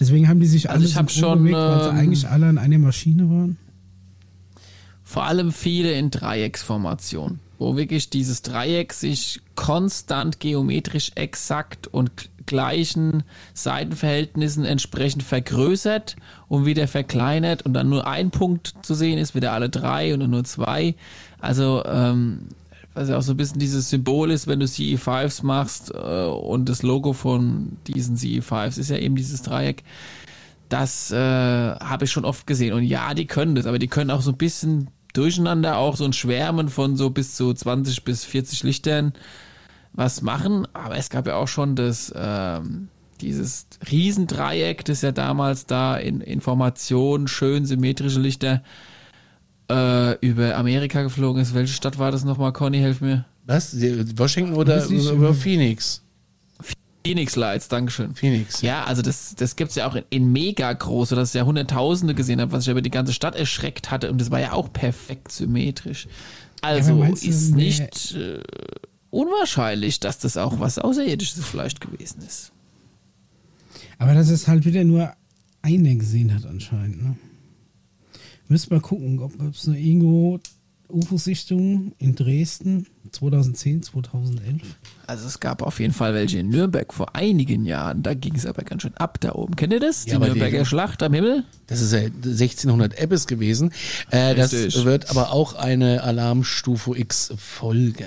Deswegen 0.01 0.29
haben 0.29 0.40
die 0.40 0.46
sich 0.46 0.68
Also 0.68 0.81
alle 0.81 0.88
ich 0.88 0.94
synchron 0.94 1.31
schon, 1.31 1.38
bewegt, 1.44 1.57
weil 1.57 1.83
sie 1.83 1.88
ähm, 1.90 1.96
eigentlich 1.96 2.29
alle 2.29 2.46
an 2.46 2.59
einer 2.59 2.79
Maschine 2.79 3.31
waren. 3.31 3.57
Vor 5.05 5.25
allem 5.25 5.53
viele 5.53 5.92
in 5.92 6.11
Dreiecksformation, 6.11 7.38
wo 7.59 7.77
wirklich 7.77 8.11
dieses 8.11 8.42
Dreieck 8.42 8.92
sich 8.94 9.42
konstant 9.55 10.40
geometrisch 10.40 11.12
exakt 11.14 11.87
und 11.87 12.31
gleichen 12.46 13.22
Seitenverhältnissen 13.55 14.64
entsprechend 14.64 15.22
vergrößert 15.22 16.16
und 16.48 16.66
wieder 16.66 16.88
verkleinert 16.88 17.62
und 17.62 17.74
dann 17.74 17.88
nur 17.88 18.07
ein 18.07 18.31
Punkt 18.31 18.74
zu 18.83 18.94
sehen 18.94 19.18
ist, 19.18 19.35
wieder 19.35 19.52
alle 19.52 19.68
drei 19.68 20.14
oder 20.14 20.28
nur 20.28 20.44
zwei. 20.44 20.94
Also, 21.40 21.85
ähm, 21.85 22.48
was 22.94 23.09
ja 23.09 23.16
auch 23.16 23.22
so 23.22 23.33
ein 23.33 23.37
bisschen 23.37 23.59
dieses 23.59 23.90
Symbol 23.90 24.31
ist, 24.31 24.46
wenn 24.46 24.61
du 24.61 24.66
CE5s 24.66 25.44
machst 25.44 25.92
äh, 25.94 26.26
und 26.26 26.68
das 26.68 26.83
Logo 26.83 27.12
von 27.12 27.76
diesen 27.87 28.16
CE5s 28.16 28.78
ist 28.78 28.90
ja 28.90 28.98
eben 28.98 29.16
dieses 29.16 29.42
Dreieck. 29.42 29.83
Das 30.68 31.11
äh, 31.11 31.16
habe 31.16 32.05
ich 32.05 32.11
schon 32.11 32.24
oft 32.24 32.46
gesehen. 32.46 32.72
Und 32.74 32.85
ja, 32.85 33.14
die 33.14 33.26
können 33.26 33.55
das, 33.55 33.66
aber 33.66 33.78
die 33.78 33.88
können 33.88 34.11
auch 34.11 34.22
so 34.22 34.31
ein 34.31 34.37
bisschen 34.37 34.88
durcheinander 35.12 35.76
auch 35.76 35.96
so 35.96 36.05
ein 36.05 36.12
Schwärmen 36.12 36.68
von 36.68 36.96
so 36.96 37.11
bis 37.11 37.35
zu 37.35 37.52
20 37.52 38.05
bis 38.05 38.24
40 38.24 38.62
Lichtern 38.62 39.12
was 39.92 40.22
machen. 40.22 40.66
Aber 40.72 40.96
es 40.96 41.11
gab 41.11 41.26
ja 41.26 41.37
auch 41.37 41.48
schon 41.48 41.76
das, 41.76 42.12
ähm, 42.16 42.88
dieses 43.20 43.66
Riesendreieck, 43.90 44.85
das 44.85 45.02
ja 45.02 45.12
damals 45.12 45.66
da 45.66 45.96
in 45.96 46.20
Information, 46.20 47.28
schön 47.28 47.66
symmetrische 47.66 48.20
Lichter 48.20 48.62
äh, 49.70 50.18
über 50.26 50.57
Amerika 50.57 51.02
geflogen 51.02 51.40
ist. 51.42 51.55
Welche 51.55 51.74
Stadt 51.74 51.98
war 51.98 52.11
das 52.11 52.24
nochmal, 52.24 52.52
Conny? 52.52 52.78
Helf 52.78 53.00
mir. 53.00 53.24
Was? 53.46 53.74
Washington 54.16 54.55
oder 54.55 54.85
über 54.87 55.35
Phoenix? 55.35 56.02
Phoenix 57.05 57.35
Lights, 57.35 57.68
Dankeschön. 57.68 58.14
Phoenix. 58.14 58.62
Ja, 58.62 58.85
also 58.85 59.02
das, 59.02 59.35
das 59.35 59.57
gibt's 59.57 59.74
ja 59.74 59.88
auch 59.88 59.96
in, 59.96 60.05
in 60.11 60.33
mega 60.33 60.72
groß, 60.72 61.09
sodass 61.09 61.31
ich 61.31 61.35
ja 61.35 61.44
Hunderttausende 61.44 62.14
gesehen 62.14 62.40
habe, 62.40 62.52
was 62.52 62.64
ich 62.64 62.70
aber 62.70 62.83
die 62.83 62.90
ganze 62.90 63.12
Stadt 63.12 63.35
erschreckt 63.35 63.90
hatte. 63.90 64.11
Und 64.11 64.20
das 64.20 64.31
war 64.31 64.40
ja 64.40 64.52
auch 64.52 64.72
perfekt 64.72 65.33
symmetrisch. 65.33 66.07
Also 66.61 67.02
du, 67.02 67.12
ist 67.12 67.57
nicht 67.57 68.14
äh, 68.14 68.40
unwahrscheinlich, 69.12 70.01
dass 70.01 70.18
das 70.18 70.37
auch 70.37 70.59
was 70.59 70.79
Außerirdisches 70.79 71.44
vielleicht 71.44 71.81
gewesen 71.81 72.22
ist. 72.22 72.53
Aber 73.98 74.14
dass 74.14 74.31
es 74.31 74.48
halt 74.48 74.64
wieder 74.64 74.83
nur 74.83 75.14
einer 75.61 75.94
gesehen 75.94 76.35
hat 76.35 76.46
anscheinend. 76.46 77.03
Ne? 77.03 77.16
Müssen 78.48 78.75
mal 78.75 78.81
gucken, 78.81 79.20
ob 79.20 79.40
es 79.55 79.66
noch 79.66 79.75
irgendwo 79.75 80.40
UFO-Sichtungen 80.92 81.92
in 81.98 82.14
Dresden 82.14 82.87
2010, 83.11 83.83
2011. 83.83 84.61
Also 85.07 85.26
es 85.26 85.40
gab 85.40 85.62
auf 85.62 85.81
jeden 85.81 85.92
Fall 85.92 86.14
welche 86.14 86.38
in 86.38 86.48
Nürnberg 86.48 86.92
vor 86.94 87.14
einigen 87.16 87.64
Jahren. 87.66 88.02
Da 88.02 88.14
ging 88.14 88.35
es 88.37 88.46
aber 88.46 88.62
ganz 88.62 88.83
schön 88.83 88.96
ab 88.96 89.20
da 89.20 89.33
oben. 89.35 89.57
Kennt 89.57 89.72
ihr 89.72 89.81
das? 89.81 90.07
Ja, 90.07 90.14
die 90.18 90.20
die- 90.24 90.28
Nürnberger 90.31 90.64
Schlacht 90.64 91.02
am 91.02 91.12
Himmel? 91.12 91.44
Das 91.66 91.81
ist 91.81 91.92
ja 91.92 92.00
1600 92.24 92.98
Ebbes 92.98 93.26
gewesen. 93.26 93.72
Äh, 94.11 94.35
das 94.35 94.52
wird 94.52 95.11
aber 95.11 95.33
auch 95.33 95.55
eine 95.55 96.02
Alarmstufe 96.05 96.96
X 96.98 97.33
Folge. 97.37 98.07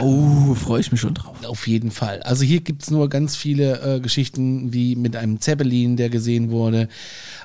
Oh, 0.00 0.54
freue 0.54 0.80
ich 0.80 0.90
mich 0.92 1.00
schon 1.00 1.14
drauf. 1.14 1.36
Auf 1.44 1.66
jeden 1.66 1.90
Fall. 1.90 2.22
Also 2.22 2.44
hier 2.44 2.60
gibt's 2.60 2.90
nur 2.90 3.08
ganz 3.08 3.36
viele 3.36 3.96
äh, 3.96 4.00
Geschichten 4.00 4.72
wie 4.72 4.96
mit 4.96 5.16
einem 5.16 5.40
Zeppelin, 5.40 5.96
der 5.96 6.08
gesehen 6.10 6.50
wurde. 6.50 6.88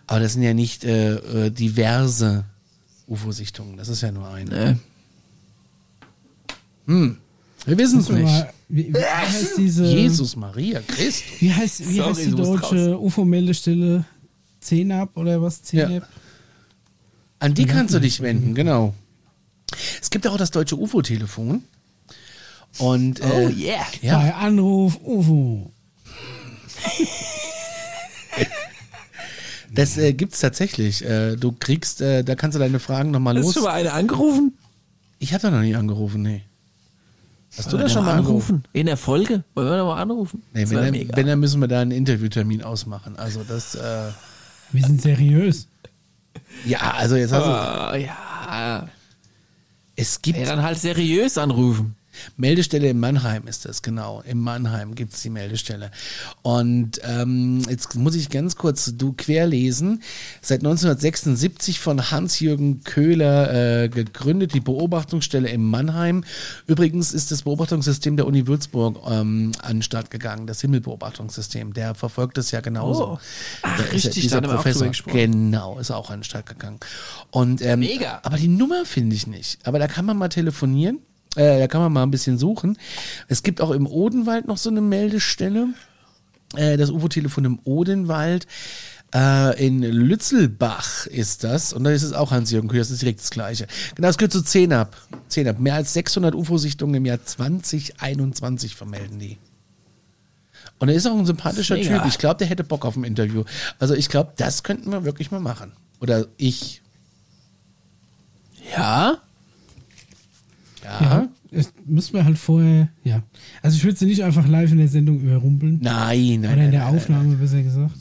Aber 0.07 0.19
das 0.21 0.33
sind 0.33 0.43
ja 0.43 0.53
nicht 0.53 0.83
äh, 0.85 1.15
äh, 1.47 1.49
diverse 1.51 2.45
UFO-Sichtungen. 3.07 3.77
Das 3.77 3.87
ist 3.87 4.01
ja 4.01 4.11
nur 4.11 4.27
eine. 4.29 4.77
Ne? 6.85 7.15
Wir 7.65 7.77
wissen 7.77 7.99
es 7.99 8.09
nicht. 8.09 8.45
Wie, 8.69 8.93
wie 8.93 8.97
heißt 9.03 9.57
diese. 9.57 9.85
Jesus 9.85 10.35
Maria 10.35 10.81
Christus. 10.81 11.41
Wie 11.41 11.53
heißt, 11.53 11.89
wie 11.89 11.95
Sorry, 11.97 12.13
heißt 12.13 12.25
die 12.25 12.31
deutsche 12.31 12.99
UFO-Meldestelle? 12.99 14.05
CNAP 14.59 15.15
oder 15.15 15.41
was? 15.41 15.61
CNAP? 15.63 16.07
An 17.39 17.53
die 17.53 17.63
Ja, 17.63 17.73
kannst 17.73 17.93
du 17.93 17.99
dich 17.99 18.21
wenden, 18.21 18.55
genau. 18.55 18.93
Es 20.01 20.09
gibt 20.09 20.27
auch 20.27 20.37
das 20.37 20.51
deutsche 20.51 20.77
UFO-Telefon. 20.77 21.63
Und 22.79 23.19
äh, 23.19 23.23
Oh 23.23 23.49
yeah. 23.49 23.85
ja, 24.01 24.17
Bei 24.17 24.33
Anruf 24.33 24.99
UFO. 25.03 25.71
Das 29.77 29.97
äh, 29.97 30.13
gibt's 30.13 30.39
tatsächlich. 30.39 31.03
Äh, 31.05 31.35
du 31.35 31.51
kriegst, 31.51 32.01
äh, 32.01 32.23
da 32.23 32.35
kannst 32.35 32.55
du 32.55 32.59
deine 32.59 32.79
Fragen 32.79 33.11
nochmal 33.11 33.35
Hast 33.37 33.43
los. 33.45 33.53
du 33.53 33.59
schon 33.59 33.69
mal 33.69 33.73
eine 33.75 33.93
angerufen? 33.93 34.57
Ich 35.19 35.33
hatte 35.33 35.49
noch 35.51 35.61
nie 35.61 35.75
angerufen, 35.75 36.21
nee. 36.21 36.43
Hast 37.57 37.67
du 37.67 37.71
Wollen 37.71 37.79
wir 37.79 37.83
das 37.85 37.93
schon 37.93 38.05
mal 38.05 38.17
angerufen? 38.17 38.63
In 38.73 38.85
der 38.87 38.97
Folge? 38.97 39.43
Wollen 39.55 39.67
wir 39.69 39.77
noch 39.77 39.87
mal 39.95 40.01
anrufen? 40.01 40.43
Nee, 40.53 40.69
wenn, 40.69 40.77
dann, 40.93 41.15
wenn, 41.15 41.27
dann 41.27 41.39
müssen 41.39 41.59
wir 41.61 41.67
da 41.67 41.81
einen 41.81 41.91
Interviewtermin 41.91 42.61
ausmachen. 42.61 43.17
Also 43.17 43.43
das, 43.47 43.73
äh, 43.75 44.09
Wir 44.71 44.85
sind 44.85 45.01
seriös. 45.01 45.67
ja, 46.65 46.79
also 46.91 47.15
jetzt 47.15 47.31
hast 47.31 47.45
du, 47.45 47.49
Ah, 47.49 47.95
ja. 47.95 48.87
es 49.95 50.21
gibt 50.21 50.37
ja, 50.39 50.45
dann 50.45 50.61
halt 50.61 50.77
seriös 50.79 51.37
anrufen. 51.37 51.95
Meldestelle 52.35 52.89
in 52.89 52.99
Mannheim 52.99 53.47
ist 53.47 53.65
das, 53.65 53.81
genau. 53.81 54.21
In 54.21 54.39
Mannheim 54.39 54.95
gibt's 54.95 55.21
die 55.21 55.29
Meldestelle. 55.29 55.91
Und 56.41 56.99
ähm, 57.03 57.61
jetzt 57.69 57.95
muss 57.95 58.15
ich 58.15 58.29
ganz 58.29 58.55
kurz 58.55 58.93
du 58.97 59.13
querlesen. 59.13 60.01
Seit 60.41 60.59
1976 60.59 61.79
von 61.79 62.11
Hans-Jürgen 62.11 62.83
Köhler 62.83 63.83
äh, 63.83 63.89
gegründet, 63.89 64.53
die 64.53 64.59
Beobachtungsstelle 64.59 65.49
in 65.49 65.63
Mannheim. 65.63 66.23
Übrigens 66.65 67.13
ist 67.13 67.31
das 67.31 67.43
Beobachtungssystem 67.43 68.17
der 68.17 68.27
Uni 68.27 68.47
Würzburg 68.47 68.99
ähm, 69.09 69.51
an 69.61 69.77
den 69.77 69.81
Start 69.81 70.11
gegangen, 70.11 70.47
das 70.47 70.61
Himmelbeobachtungssystem. 70.61 71.73
Der 71.73 71.95
verfolgt 71.95 72.37
es 72.37 72.51
ja 72.51 72.61
genauso. 72.61 73.13
Oh. 73.13 73.19
Ach, 73.61 73.79
ist 73.79 73.85
ja 73.85 73.91
richtig, 73.91 74.23
dieser 74.23 74.41
da 74.41 74.47
haben 74.47 74.53
wir 74.53 74.59
auch 74.59 74.63
Professor. 74.63 74.91
Genau, 75.11 75.79
ist 75.79 75.91
auch 75.91 76.09
an 76.09 76.19
den 76.19 76.23
Start 76.23 76.45
gegangen. 76.45 76.79
Und, 77.31 77.61
ähm, 77.61 77.79
Mega. 77.79 78.19
Aber 78.23 78.37
die 78.37 78.47
Nummer 78.47 78.85
finde 78.85 79.15
ich 79.15 79.27
nicht. 79.27 79.59
Aber 79.63 79.79
da 79.79 79.87
kann 79.87 80.05
man 80.05 80.17
mal 80.17 80.29
telefonieren. 80.29 80.99
Äh, 81.37 81.59
da 81.59 81.67
kann 81.67 81.81
man 81.81 81.93
mal 81.93 82.03
ein 82.03 82.11
bisschen 82.11 82.37
suchen. 82.37 82.77
Es 83.27 83.43
gibt 83.43 83.61
auch 83.61 83.71
im 83.71 83.85
Odenwald 83.85 84.47
noch 84.47 84.57
so 84.57 84.69
eine 84.69 84.81
Meldestelle. 84.81 85.67
Äh, 86.55 86.77
das 86.77 86.89
UFO-Telefon 86.89 87.45
im 87.45 87.59
Odenwald. 87.63 88.47
Äh, 89.13 89.65
in 89.65 89.83
Lützelbach 89.83 91.05
ist 91.05 91.43
das. 91.43 91.73
Und 91.73 91.83
da 91.83 91.91
ist 91.91 92.03
es 92.03 92.13
auch 92.13 92.31
Hans-Jürgen 92.31 92.67
Kühn. 92.69 92.79
Das 92.79 92.89
ist 92.89 93.01
direkt 93.01 93.19
das 93.19 93.29
Gleiche. 93.29 93.67
Genau, 93.95 94.07
es 94.07 94.17
gehört 94.17 94.33
zu 94.33 94.41
10 94.41 94.73
ab. 94.73 94.97
10 95.29 95.47
ab. 95.47 95.59
Mehr 95.59 95.75
als 95.75 95.93
600 95.93 96.33
UFO-Sichtungen 96.33 96.95
im 96.95 97.05
Jahr 97.05 97.23
2021 97.23 98.75
vermelden 98.75 99.19
die. 99.19 99.37
Und 100.79 100.89
er 100.89 100.95
ist 100.95 101.05
auch 101.07 101.17
ein 101.17 101.25
sympathischer 101.25 101.75
Mega. 101.75 101.99
Typ. 101.99 102.07
Ich 102.07 102.17
glaube, 102.17 102.37
der 102.37 102.47
hätte 102.47 102.63
Bock 102.63 102.83
auf 102.83 102.95
ein 102.95 103.03
Interview. 103.03 103.43
Also 103.79 103.93
ich 103.93 104.09
glaube, 104.09 104.33
das 104.37 104.63
könnten 104.63 104.91
wir 104.91 105.05
wirklich 105.05 105.31
mal 105.31 105.39
machen. 105.39 105.71
Oder 106.01 106.25
ich. 106.37 106.81
Ja? 108.75 109.21
Ja. 110.87 111.01
Ja. 111.01 111.27
Das 111.51 111.73
müssen 111.85 112.13
wir 112.13 112.25
halt 112.25 112.37
vorher, 112.37 112.89
ja. 113.03 113.23
Also 113.61 113.77
ich 113.77 113.83
würde 113.83 113.97
sie 113.97 114.05
nicht 114.05 114.23
einfach 114.23 114.47
live 114.47 114.71
in 114.71 114.77
der 114.79 114.87
Sendung 114.87 115.19
überrumpeln. 115.19 115.79
Nein, 115.81 116.41
nein. 116.41 116.43
Oder 116.43 116.51
in 116.51 116.57
nein, 116.57 116.71
der 116.71 116.85
nein, 116.85 116.95
Aufnahme, 116.95 117.35
besser 117.35 117.61
gesagt. 117.63 117.95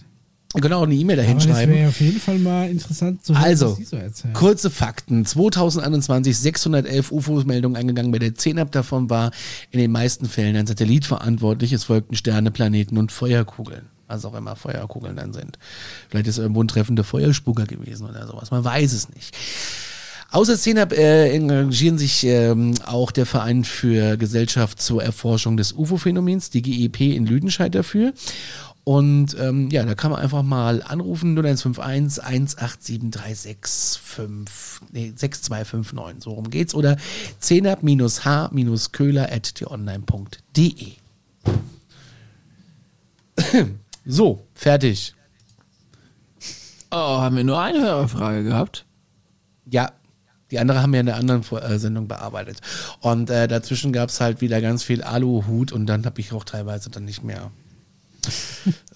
Nein. 0.54 0.62
Genau, 0.62 0.84
eine 0.84 0.94
E-Mail 0.94 1.16
dahin 1.16 1.36
Aber 1.36 1.46
das 1.46 1.56
schreiben. 1.56 1.72
wäre 1.72 1.88
auf 1.88 2.00
jeden 2.00 2.18
Fall 2.20 2.38
mal 2.38 2.70
interessant 2.70 3.24
zu 3.24 3.34
hören, 3.34 3.44
Also, 3.44 3.70
was 3.72 3.76
Sie 3.76 3.84
so 3.84 4.28
kurze 4.32 4.70
Fakten. 4.70 5.24
2021 5.26 6.36
611 6.38 7.12
UFO-Meldungen 7.12 7.76
eingegangen. 7.76 8.10
Bei 8.10 8.18
der 8.18 8.34
10 8.34 8.58
ab 8.58 8.72
davon 8.72 9.10
war 9.10 9.32
in 9.70 9.80
den 9.80 9.92
meisten 9.92 10.26
Fällen 10.26 10.56
ein 10.56 10.66
Satellit 10.66 11.04
verantwortlich. 11.04 11.72
Es 11.72 11.84
folgten 11.84 12.16
Sterne, 12.16 12.50
Planeten 12.50 12.96
und 12.96 13.12
Feuerkugeln. 13.12 13.86
Was 14.08 14.24
auch 14.24 14.34
immer 14.34 14.56
Feuerkugeln 14.56 15.16
dann 15.16 15.32
sind. 15.32 15.58
Vielleicht 16.08 16.28
ist 16.28 16.38
irgendwo 16.38 16.62
ein 16.62 16.68
treffender 16.68 17.04
Feuerspucker 17.04 17.66
gewesen 17.66 18.06
oder 18.08 18.26
sowas. 18.26 18.50
Man 18.50 18.64
weiß 18.64 18.92
es 18.92 19.10
nicht. 19.10 19.36
Außer 20.36 20.56
CENAP 20.58 20.92
äh, 20.92 21.34
engagieren 21.34 21.96
sich 21.96 22.22
ähm, 22.24 22.74
auch 22.84 23.10
der 23.10 23.24
Verein 23.24 23.64
für 23.64 24.18
Gesellschaft 24.18 24.82
zur 24.82 25.02
Erforschung 25.02 25.56
des 25.56 25.72
UFO-Phänomens, 25.72 26.50
die 26.50 26.60
GEP 26.60 27.16
in 27.16 27.24
Lüdenscheid 27.24 27.74
dafür. 27.74 28.12
Und 28.84 29.34
ähm, 29.40 29.70
ja, 29.70 29.82
da 29.86 29.94
kann 29.94 30.10
man 30.10 30.20
einfach 30.20 30.42
mal 30.42 30.82
anrufen 30.82 31.38
0151 31.38 32.22
187 32.22 33.00
nee, 34.92 35.14
6259, 35.16 36.22
so 36.22 36.32
rum 36.32 36.50
geht's. 36.50 36.74
Oder 36.74 36.98
10 37.38 37.66
h 37.66 37.78
köhler.tonline.de. 38.92 40.92
So, 44.04 44.42
fertig. 44.54 45.14
Oh, 46.90 46.96
haben 46.96 47.36
wir 47.36 47.42
nur 47.42 47.58
eine 47.58 47.80
Hörerfrage 47.80 48.44
gehabt? 48.44 48.84
Ja, 49.68 49.90
die 50.50 50.58
andere 50.58 50.80
haben 50.82 50.92
wir 50.92 51.00
in 51.00 51.06
der 51.06 51.16
anderen 51.16 51.42
äh, 51.58 51.78
Sendung 51.78 52.06
bearbeitet. 52.08 52.60
Und 53.00 53.30
äh, 53.30 53.48
dazwischen 53.48 53.92
gab 53.92 54.10
es 54.10 54.20
halt 54.20 54.40
wieder 54.40 54.60
ganz 54.60 54.82
viel 54.84 55.02
Aluhut 55.02 55.72
und 55.72 55.86
dann 55.86 56.04
habe 56.06 56.20
ich 56.20 56.32
auch 56.32 56.44
teilweise 56.44 56.88
dann 56.90 57.04
nicht 57.04 57.24
mehr. 57.24 57.50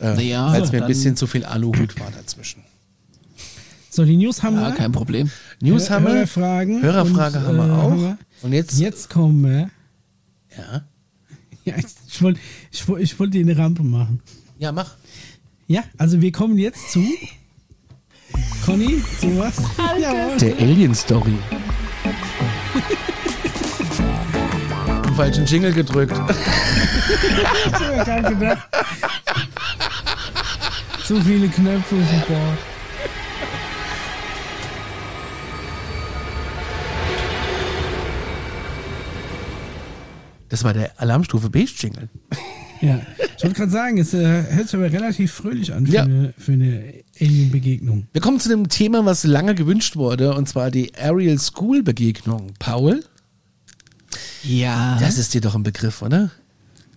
Äh, 0.01 0.21
Ja, 0.29 0.53
weil 0.53 0.63
es 0.63 0.73
mir 0.73 0.83
ein 0.83 0.89
bisschen 0.89 1.17
zu 1.17 1.27
viel 1.27 1.45
Aluhut 1.45 1.99
war 2.01 2.11
dazwischen. 2.11 2.63
So, 3.93 4.05
die 4.05 4.17
News 4.17 4.43
haben 4.43 4.57
Ja, 4.57 4.69
wir. 4.69 4.75
kein 4.77 4.93
Problem. 4.93 5.31
News 5.61 5.89
Hör- 5.91 5.97
haben 5.97 6.07
wir. 6.07 6.13
Hörerfragen. 6.15 6.83
Hörerfrage 6.83 7.39
und, 7.39 7.45
haben 7.45 7.57
wir 7.57 7.67
äh, 7.67 7.71
auch. 7.71 7.91
haben 7.91 8.01
wir. 8.01 8.19
Und 8.43 8.53
jetzt, 8.53 8.79
Jetzt 8.79 9.11
kommen 9.11 9.43
wir. 9.45 9.71
Ja. 10.57 10.83
Ja, 11.65 11.75
ich, 11.77 11.85
ich 12.09 12.23
wollte 12.23 12.41
ich, 12.73 12.89
wollt- 12.89 13.03
ich 13.03 13.19
wollt 13.21 13.35
dir 13.35 13.41
eine 13.43 13.57
Rampe 13.57 13.83
machen. 13.83 14.23
ja, 14.59 14.73
mach. 14.73 14.95
Ja, 15.67 15.85
also 15.99 16.21
wir 16.23 16.33
kommen 16.33 16.57
jetzt 16.57 16.91
zu. 16.91 17.05
Conny, 18.65 19.03
zu 19.21 19.39
was? 19.39 19.57
Jawohl. 20.01 20.37
Der 20.39 20.57
Alien 20.59 20.95
Story. 20.95 21.37
Im 25.09 25.15
falschen 25.15 25.45
Jingle 25.47 25.73
gedrückt. 25.73 26.13
Ich 26.13 27.73
hab 27.73 27.81
mir 27.97 28.05
gerade 28.05 28.35
gedacht. 28.37 28.69
Zu 31.05 31.21
viele 31.23 31.49
Knöpfe 31.49 31.97
auf 31.97 32.11
dem 32.11 32.21
Board. 32.35 32.59
Das 40.49 40.65
war 40.65 40.73
der 40.75 40.91
Alarmstufe 41.01 41.49
Beige 41.49 41.73
Jingle. 41.79 42.09
Ja, 42.81 43.01
ich 43.37 43.45
wollte 43.45 43.57
gerade 43.57 43.71
sagen, 43.71 43.99
es 43.99 44.15
äh, 44.15 44.43
hört 44.51 44.69
sich 44.69 44.75
aber 44.75 44.91
relativ 44.91 45.33
fröhlich 45.33 45.73
an 45.73 45.87
für 45.87 45.93
Ja. 45.93 46.03
eine, 46.05 46.33
für 46.39 46.53
eine 46.53 46.95
Alien-Begegnung. 47.21 48.07
Wir 48.13 48.21
kommen 48.21 48.41
zu 48.41 48.49
dem 48.49 48.69
Thema, 48.69 49.05
was 49.05 49.25
lange 49.25 49.55
gewünscht 49.55 49.97
wurde, 49.97 50.35
und 50.35 50.49
zwar 50.49 50.71
die 50.71 50.93
Ariel 50.97 51.39
School 51.39 51.83
Begegnung. 51.83 52.53
Paul, 52.59 53.05
Ja, 54.43 54.99
das 55.01 55.19
ist 55.19 55.35
dir 55.35 55.41
doch 55.41 55.55
ein 55.55 55.63
Begriff, 55.63 56.03
oder? 56.03 56.31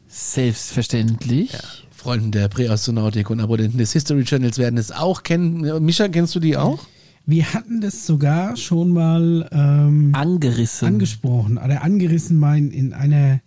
selbstverständlich. 0.08 1.52
Freunden 1.92 2.32
der 2.32 2.48
Präastronautik 2.48 3.30
und 3.30 3.40
Abonnenten 3.40 3.78
des 3.80 3.94
History 3.94 4.24
Channels 4.26 4.58
werden 4.58 4.78
es 4.78 4.92
auch 4.92 5.24
kennen. 5.24 5.84
Mischa, 5.84 6.08
kennst 6.08 6.36
du 6.36 6.40
die 6.40 6.56
auch? 6.58 6.86
Wir 7.26 7.54
hatten 7.54 7.82
das 7.82 8.06
sogar 8.06 8.58
schon 8.58 8.92
mal 8.92 9.50
ähm, 9.52 10.12
Angerissen. 10.14 10.88
angesprochen, 10.88 11.58
oder 11.58 11.82
angerissen 11.82 12.38
mein 12.38 12.70
in 12.72 12.94
einer 12.94 13.40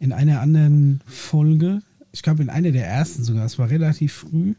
in 0.00 0.12
einer 0.12 0.40
anderen 0.40 1.00
Folge. 1.06 1.80
Ich 2.12 2.22
glaube 2.22 2.42
in 2.42 2.50
einer 2.50 2.72
der 2.72 2.86
ersten 2.86 3.22
sogar. 3.24 3.46
Es 3.46 3.58
war 3.58 3.70
relativ 3.70 4.12
früh. 4.12 4.54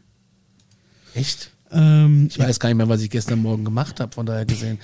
Echt? 1.16 1.50
Ähm, 1.72 2.28
Ich 2.30 2.38
weiß 2.38 2.60
gar 2.60 2.68
nicht 2.68 2.76
mehr, 2.76 2.88
was 2.88 3.02
ich 3.02 3.10
gestern 3.10 3.42
Morgen 3.42 3.64
gemacht 3.64 4.00
habe, 4.00 4.12
von 4.12 4.26
daher 4.26 4.44
gesehen. 4.44 4.78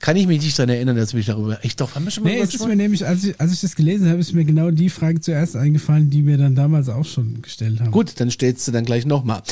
Kann 0.00 0.16
ich 0.16 0.26
mich 0.26 0.42
nicht 0.42 0.58
daran 0.58 0.70
erinnern, 0.70 0.96
dass 0.96 1.14
mich 1.14 1.26
darüber. 1.26 1.58
Ich 1.62 1.76
doch, 1.76 1.94
haben 1.94 2.04
wir 2.04 2.10
schon 2.10 2.24
mal 2.24 2.30
Nee, 2.30 2.40
es 2.40 2.54
ist 2.54 2.66
mir 2.66 2.74
nämlich, 2.74 3.06
als 3.06 3.22
ich, 3.22 3.40
als 3.40 3.52
ich 3.52 3.60
das 3.60 3.76
gelesen 3.76 4.08
habe, 4.08 4.18
ist 4.18 4.32
mir 4.32 4.44
genau 4.44 4.72
die 4.72 4.88
Frage 4.88 5.20
zuerst 5.20 5.54
eingefallen, 5.54 6.10
die 6.10 6.26
wir 6.26 6.38
dann 6.38 6.56
damals 6.56 6.88
auch 6.88 7.04
schon 7.04 7.40
gestellt 7.40 7.80
haben. 7.80 7.92
Gut, 7.92 8.14
dann 8.18 8.28
stellst 8.30 8.66
du 8.66 8.72
dann 8.72 8.84
gleich 8.84 9.06
nochmal. 9.06 9.42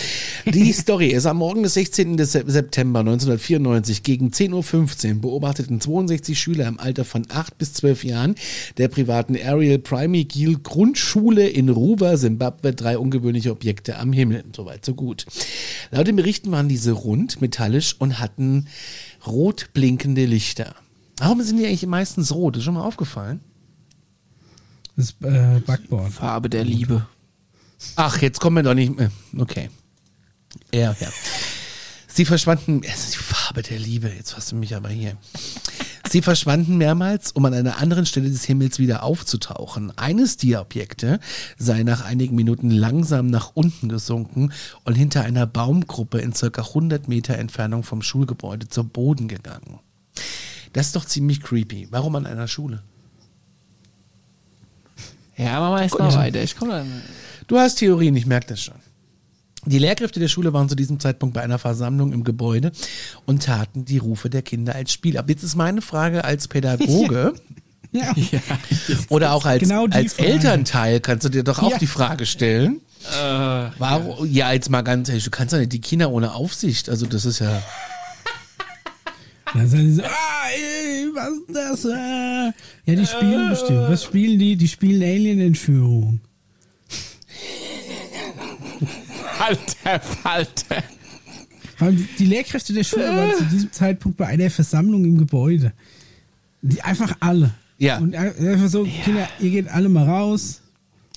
Die 0.46 0.72
Story 0.72 1.08
ist 1.08 1.26
am 1.26 1.36
Morgen 1.36 1.62
des 1.62 1.74
16. 1.74 2.16
des 2.16 2.32
September 2.32 2.98
1994 3.00 4.02
gegen 4.02 4.30
10.15 4.30 5.14
Uhr 5.14 5.20
beobachteten 5.20 5.80
62 5.80 6.38
Schüler 6.38 6.66
im 6.66 6.80
Alter 6.80 7.04
von 7.04 7.26
8 7.28 7.56
bis 7.56 7.74
12 7.74 8.04
Jahren 8.04 8.34
der 8.76 8.88
privaten 8.88 9.36
Ariel 9.36 9.78
Primary 9.78 10.24
Gill 10.24 10.58
Grundschule 10.58 11.48
in 11.48 11.68
Ruwa, 11.68 12.16
Simbabwe, 12.16 12.72
drei 12.74 12.98
ungewöhnliche 12.98 13.52
Objekte 13.52 13.98
am 13.98 14.12
Himmel. 14.12 14.42
Soweit, 14.54 14.84
so 14.84 14.94
gut. 14.94 15.26
Laut 15.92 16.06
den 16.08 16.16
Berichten 16.16 16.50
waren 16.60 16.68
diese 16.68 16.92
rund, 16.92 17.40
metallisch 17.40 17.96
und 17.98 18.18
hatten 18.18 18.66
rot 19.26 19.70
blinkende 19.72 20.26
Lichter. 20.26 20.74
Warum 21.16 21.42
sind 21.42 21.56
die 21.56 21.64
eigentlich 21.64 21.86
meistens 21.86 22.32
rot? 22.32 22.58
Ist 22.58 22.64
schon 22.64 22.74
mal 22.74 22.82
aufgefallen? 22.82 23.40
Das 24.94 25.14
äh, 25.22 25.60
Backboard. 25.60 26.12
Farbe 26.12 26.50
der 26.50 26.64
Liebe. 26.64 27.06
Ach, 27.96 28.20
jetzt 28.20 28.40
kommen 28.40 28.56
wir 28.56 28.62
doch 28.62 28.74
nicht 28.74 28.94
mehr. 28.94 29.10
Okay. 29.38 29.70
Ja, 30.74 30.94
ja. 31.00 31.08
Sie 32.08 32.26
verschwanden, 32.26 32.82
es 32.82 33.04
ist 33.04 33.14
die 33.14 33.18
Farbe 33.18 33.62
der 33.62 33.78
Liebe, 33.78 34.10
jetzt 34.10 34.36
hast 34.36 34.52
du 34.52 34.56
mich 34.56 34.76
aber 34.76 34.90
hier. 34.90 35.16
Sie 36.10 36.22
verschwanden 36.22 36.76
mehrmals, 36.76 37.30
um 37.30 37.44
an 37.44 37.54
einer 37.54 37.78
anderen 37.78 38.04
Stelle 38.04 38.28
des 38.28 38.42
Himmels 38.44 38.80
wieder 38.80 39.04
aufzutauchen. 39.04 39.96
Eines 39.96 40.36
dieser 40.36 40.62
Objekte 40.62 41.20
sei 41.56 41.84
nach 41.84 42.04
einigen 42.04 42.34
Minuten 42.34 42.68
langsam 42.68 43.28
nach 43.28 43.52
unten 43.54 43.88
gesunken 43.88 44.52
und 44.82 44.96
hinter 44.96 45.22
einer 45.22 45.46
Baumgruppe 45.46 46.18
in 46.18 46.32
circa 46.32 46.62
100 46.62 47.06
Meter 47.06 47.38
Entfernung 47.38 47.84
vom 47.84 48.02
Schulgebäude 48.02 48.68
zu 48.68 48.82
Boden 48.82 49.28
gegangen. 49.28 49.78
Das 50.72 50.86
ist 50.86 50.96
doch 50.96 51.04
ziemlich 51.04 51.42
creepy. 51.42 51.86
Warum 51.92 52.16
an 52.16 52.26
einer 52.26 52.48
Schule? 52.48 52.82
Ja, 55.36 55.60
machen 55.60 55.76
wir 55.76 55.82
erstmal 55.82 56.12
weiter. 56.12 56.42
Ich 56.42 56.56
komme 56.56 56.72
dann. 56.72 57.02
Du 57.46 57.56
hast 57.56 57.76
Theorien, 57.76 58.16
ich 58.16 58.26
merke 58.26 58.48
das 58.48 58.64
schon. 58.64 58.74
Die 59.66 59.78
Lehrkräfte 59.78 60.20
der 60.20 60.28
Schule 60.28 60.52
waren 60.52 60.68
zu 60.68 60.74
diesem 60.74 61.00
Zeitpunkt 61.00 61.34
bei 61.34 61.42
einer 61.42 61.58
Versammlung 61.58 62.12
im 62.12 62.24
Gebäude 62.24 62.72
und 63.26 63.42
taten 63.44 63.84
die 63.84 63.98
Rufe 63.98 64.30
der 64.30 64.42
Kinder 64.42 64.74
als 64.74 64.92
Spiel 64.92 65.18
ab. 65.18 65.28
Jetzt 65.28 65.42
ist 65.42 65.54
meine 65.56 65.82
Frage 65.82 66.24
als 66.24 66.48
Pädagoge 66.48 67.34
Ja. 67.92 68.14
oder 69.08 69.32
auch 69.32 69.44
als, 69.44 69.62
Genau 69.62 69.86
als 69.90 70.14
Frage. 70.14 70.28
Elternteil 70.28 71.00
kannst 71.00 71.24
du 71.24 71.28
dir 71.28 71.42
doch 71.42 71.58
auch 71.60 71.72
Ja. 71.72 71.78
die 71.78 71.86
Frage 71.88 72.24
stellen. 72.24 72.80
Äh, 73.10 73.70
Warum? 73.78 74.26
Ja, 74.30 74.52
jetzt 74.52 74.70
mal 74.70 74.82
ganz 74.82 75.08
ehrlich, 75.08 75.24
du 75.24 75.30
kannst 75.30 75.52
doch 75.54 75.58
nicht 75.58 75.72
die 75.72 75.80
Kinder 75.80 76.10
ohne 76.10 76.34
Aufsicht. 76.34 76.88
Also 76.88 77.06
das 77.06 77.24
ist 77.24 77.40
ja. 77.40 77.62
Dann 79.52 79.68
sagen 79.68 79.84
die 79.86 79.92
so, 79.94 80.02
ah, 80.02 80.08
ey, 80.54 81.08
was 81.14 81.30
ist 81.30 81.56
das? 81.56 81.84
Äh? 81.86 82.52
Ja, 82.86 82.94
die 82.94 83.06
spielen 83.06 83.50
bestimmt. 83.50 83.88
Was 83.88 84.04
spielen 84.04 84.38
die? 84.38 84.54
Die 84.56 84.68
spielen 84.68 85.02
Alien-Entführung. 85.02 86.20
Falter, 89.40 90.00
Falter. 90.00 90.82
Die 92.18 92.26
Lehrkräfte 92.26 92.74
der 92.74 92.84
Schule 92.84 93.06
waren 93.06 93.34
zu 93.38 93.44
diesem 93.44 93.72
Zeitpunkt 93.72 94.18
bei 94.18 94.26
einer 94.26 94.50
Versammlung 94.50 95.02
im 95.04 95.16
Gebäude. 95.16 95.72
Die 96.60 96.82
einfach 96.82 97.16
alle. 97.20 97.54
Ja. 97.78 97.98
Und 97.98 98.14
einfach 98.14 98.68
so, 98.68 98.84
Kinder, 98.84 99.26
ihr 99.40 99.50
geht 99.50 99.68
alle 99.68 99.88
mal 99.88 100.06
raus. 100.06 100.60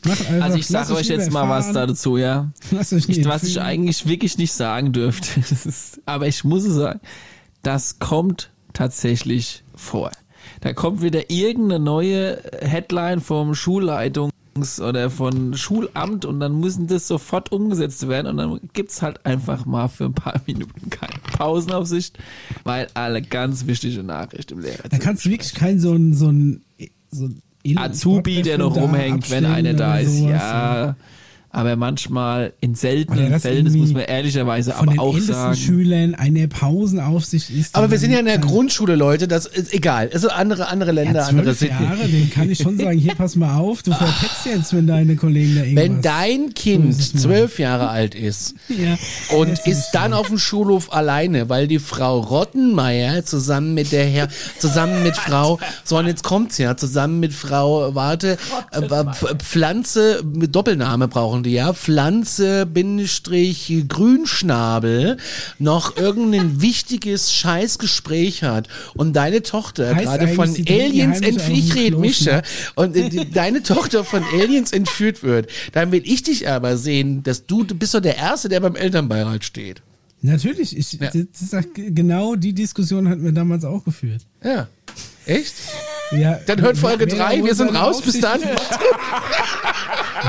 Macht 0.05 0.25
einfach, 0.29 0.41
Also 0.45 0.57
ich 0.57 0.67
sage 0.67 0.95
euch 0.95 1.07
jetzt 1.07 1.31
mal 1.31 1.49
was 1.49 1.73
dazu, 1.73 2.15
ja. 2.17 2.49
Lasst 2.71 2.93
euch 2.93 3.09
nicht 3.09 3.19
Ich, 3.19 3.25
was 3.27 3.43
ich 3.43 3.59
eigentlich 3.59 4.07
wirklich 4.07 4.37
nicht 4.37 4.53
sagen 4.53 4.93
dürfte. 4.93 5.27
Ist, 5.67 5.99
aber 6.05 6.27
ich 6.27 6.45
muss 6.45 6.63
es 6.63 6.75
sagen, 6.75 7.01
das 7.61 7.99
kommt 7.99 8.51
tatsächlich 8.71 9.63
vor. 9.75 10.11
Da 10.61 10.71
kommt 10.71 11.01
wieder 11.01 11.29
irgendeine 11.29 11.83
neue 11.83 12.41
Headline 12.61 13.19
vom 13.19 13.51
Schulleitungs- 13.51 14.31
oder 14.79 15.09
von 15.09 15.55
Schulamt 15.55 16.25
und 16.25 16.39
dann 16.39 16.59
müssen 16.59 16.87
das 16.87 17.07
sofort 17.07 17.51
umgesetzt 17.51 18.07
werden 18.07 18.27
und 18.27 18.37
dann 18.37 18.59
gibt's 18.73 19.01
halt 19.01 19.25
einfach 19.25 19.65
mal 19.65 19.87
für 19.87 20.05
ein 20.05 20.13
paar 20.13 20.41
Minuten 20.47 20.89
keine 20.89 21.19
Pausenaufsicht, 21.37 22.17
weil 22.63 22.87
alle 22.93 23.21
ganz 23.21 23.65
wichtige 23.65 24.03
Nachrichten 24.03 24.55
im 24.55 24.59
Lehrer 24.59 24.89
Da 24.89 24.97
kannst 24.97 25.25
du 25.25 25.29
wirklich 25.29 25.53
keinen 25.53 25.79
so 25.79 25.93
ein, 25.93 26.13
so 26.13 26.29
ein, 26.29 26.61
so 27.11 27.25
ein 27.25 27.77
Azubi, 27.77 28.41
der 28.41 28.57
noch 28.57 28.75
rumhängt, 28.75 29.29
wenn 29.31 29.45
einer 29.45 29.73
da 29.73 29.99
ist. 29.99 30.17
sowas. 30.17 30.41
Ja, 30.41 30.95
aber 31.53 31.75
manchmal 31.75 32.53
in 32.61 32.73
seltenen 32.73 33.31
das 33.31 33.43
Fällen, 33.43 33.65
das 33.65 33.75
muss 33.75 33.93
man 33.93 34.01
ehrlicherweise 34.01 34.71
Von 34.71 34.89
aber 34.89 34.91
den 34.91 34.99
auch 34.99 35.13
ältesten 35.13 35.33
sagen. 35.33 35.55
Schülern 35.55 36.15
eine 36.15 36.47
Pausenaufsicht 36.47 37.51
ist. 37.51 37.75
Aber 37.75 37.91
wir 37.91 37.99
sind 37.99 38.11
ja 38.11 38.19
in 38.19 38.25
der 38.25 38.39
Grundschule, 38.39 38.95
Leute. 38.95 39.27
Das 39.27 39.45
ist 39.45 39.71
egal. 39.71 40.09
Sind 40.11 40.31
andere, 40.31 40.67
andere 40.67 40.91
Länder, 40.91 41.21
Ja, 41.21 41.27
andere 41.27 41.55
zwölf 41.55 41.59
Sitten. 41.59 41.83
Jahre, 41.83 42.07
dem 42.07 42.29
kann 42.31 42.49
ich 42.49 42.57
schon 42.57 42.77
sagen, 42.79 42.97
hier 42.97 43.13
pass 43.13 43.35
mal 43.35 43.55
auf, 43.55 43.83
du 43.83 43.93
verpetzt 43.93 44.45
jetzt, 44.45 44.73
wenn 44.73 44.87
deine 44.87 45.15
Kollegen 45.15 45.55
da 45.55 45.61
irgendwas... 45.61 45.83
Wenn 45.83 46.01
dein 46.01 46.53
Kind 46.55 46.95
zwölf 46.95 47.59
Jahre 47.59 47.89
alt 47.89 48.15
ist 48.15 48.55
ja, 48.67 48.97
und 49.37 49.51
das 49.51 49.67
ist 49.67 49.91
dann 49.91 50.13
auf 50.13 50.27
dem 50.27 50.39
Schulhof 50.39 50.91
alleine, 50.91 51.49
weil 51.49 51.67
die 51.67 51.77
Frau 51.77 52.19
Rottenmeier 52.19 53.25
zusammen 53.25 53.75
mit 53.75 53.91
der 53.91 54.05
Herr, 54.05 54.27
zusammen 54.57 55.03
mit 55.03 55.15
Frau, 55.15 55.59
so 55.83 55.99
und 55.99 56.07
jetzt 56.07 56.23
kommt's 56.23 56.57
ja, 56.57 56.75
zusammen 56.75 57.19
mit 57.19 57.31
Frau, 57.31 57.93
warte, 57.93 58.37
äh, 58.71 58.79
Pf- 58.79 59.37
Pflanze 59.37 60.23
mit 60.33 60.55
Doppelname 60.55 61.07
brauchen 61.07 61.42
während 61.43 61.47
ja 61.55 61.73
Pflanze, 61.73 62.65
Bindestrich, 62.65 63.71
Grünschnabel 63.87 65.17
noch 65.59 65.97
irgendein 65.97 66.61
wichtiges 66.61 67.33
Scheißgespräch 67.33 68.43
hat 68.43 68.67
und 68.95 69.13
deine 69.15 69.43
Tochter 69.43 69.93
gerade 69.95 70.27
von 70.29 70.49
Aliens 70.49 71.21
entführt, 71.21 71.57
ich 71.57 71.75
rede 71.75 71.97
Mischa, 71.97 72.41
und 72.75 72.95
äh, 72.95 73.25
deine 73.33 73.63
Tochter 73.63 74.03
von 74.03 74.23
Aliens 74.33 74.71
entführt 74.71 75.23
wird, 75.23 75.49
dann 75.73 75.91
will 75.91 76.01
ich 76.05 76.23
dich 76.23 76.47
aber 76.47 76.77
sehen, 76.77 77.23
dass 77.23 77.45
du, 77.45 77.63
du 77.63 77.75
bist 77.75 77.93
doch 77.93 78.01
der 78.01 78.17
Erste, 78.17 78.49
der 78.49 78.59
beim 78.59 78.75
Elternbeirat 78.75 79.43
steht. 79.43 79.81
Natürlich, 80.21 80.77
ich, 80.77 80.93
Ja. 80.93 81.11
das 81.11 81.65
g- 81.73 81.91
genau 81.91 82.35
die 82.35 82.53
Diskussion 82.53 83.09
hatten 83.09 83.23
wir 83.25 83.33
damals 83.33 83.65
auch 83.65 83.83
geführt. 83.83 84.21
Ja. 84.43 84.67
Echt? 85.25 85.53
Ja, 86.17 86.39
Dann 86.45 86.61
hört 86.61 86.77
Folge 86.77 87.05
wer 87.09 87.17
da 87.17 87.27
3, 87.29 87.39
wohl 87.39 87.45
wir 87.47 87.55
sind 87.55 87.75
raus, 87.75 88.01
bis 88.01 88.19
dann. 88.19 88.39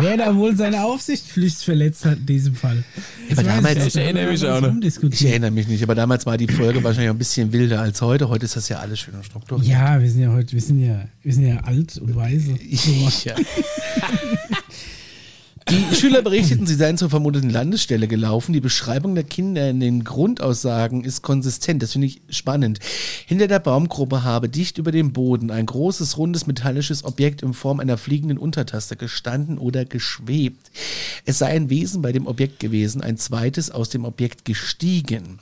Wer 0.01 0.17
da 0.17 0.35
wohl 0.35 0.57
seine 0.57 0.83
Aufsichtspflicht 0.83 1.63
verletzt 1.63 2.05
hat 2.05 2.19
in 2.19 2.27
diesem 2.27 2.57
Fall. 2.57 2.83
Aber 3.31 3.43
damals- 3.45 3.77
nicht, 3.77 3.87
Ich 3.95 3.97
erinnere 3.97 4.31
mich 4.33 4.45
auch 4.45 4.61
noch. 4.61 4.75
Ich 4.83 5.25
erinnere 5.25 5.51
mich 5.53 5.69
nicht, 5.69 5.83
aber 5.85 5.95
damals 5.95 6.27
war 6.27 6.37
die 6.37 6.49
Folge 6.49 6.83
wahrscheinlich 6.83 7.11
auch 7.11 7.15
ein 7.15 7.19
bisschen 7.19 7.53
wilder 7.53 7.81
als 7.81 8.03
heute. 8.03 8.29
Heute 8.29 8.45
ist 8.47 8.57
das 8.57 8.69
ja 8.69 8.79
alles 8.79 8.99
schön 8.99 9.15
und 9.15 9.25
strukturiert. 9.25 9.69
Ja, 9.69 10.01
wir 10.01 10.11
sind 10.11 10.23
ja 10.23 10.33
heute, 10.33 10.53
wir 10.53 10.61
sind 10.61 10.85
ja, 10.85 11.05
wir 11.23 11.33
sind 11.33 11.47
ja 11.47 11.59
alt 11.61 11.97
und 11.99 12.17
weise. 12.17 12.55
Ja. 13.25 13.35
Die 15.71 15.95
Schüler 15.95 16.21
berichteten, 16.21 16.67
sie 16.67 16.75
seien 16.75 16.99
zur 16.99 17.09
vermuteten 17.09 17.49
Landesstelle 17.49 18.07
gelaufen. 18.07 18.53
Die 18.53 18.61
Beschreibung 18.61 19.15
der 19.15 19.25
Kinder 19.25 19.71
in 19.71 19.81
den 19.81 20.05
Grundaussagen 20.05 21.05
ist 21.05 21.23
konsistent. 21.23 21.83
Das 21.83 21.93
finde 21.93 22.09
ich 22.09 22.21
spannend. 22.29 22.81
Hinter 23.27 23.47
der 23.47 23.61
Baumgruppe 23.61 24.25
habe 24.25 24.51
dicht 24.51 24.77
über 24.77 24.93
dem 24.93 25.13
Boden 25.15 25.51
ein 25.51 25.65
großes, 25.65 26.19
rundes, 26.19 26.47
metallisches 26.47 27.05
Objekt 27.05 27.43
in 27.43 27.55
Form 27.55 27.81
einer 27.81 27.97
fliegenden 27.97 28.37
Untertaste 28.37 28.97
gestanden 28.97 29.57
oder 29.57 29.87
geschwebt. 29.87 30.71
Es 31.25 31.39
sei 31.39 31.47
ein 31.47 31.71
Wesen 31.71 32.03
bei 32.03 32.13
dem 32.13 32.27
Objekt 32.27 32.61
gewesen, 32.61 33.01
ein 33.01 33.17
zweites 33.17 33.71
aus 33.71 33.89
dem 33.89 34.05
Objekt 34.05 34.45
gestiegen. 34.45 35.39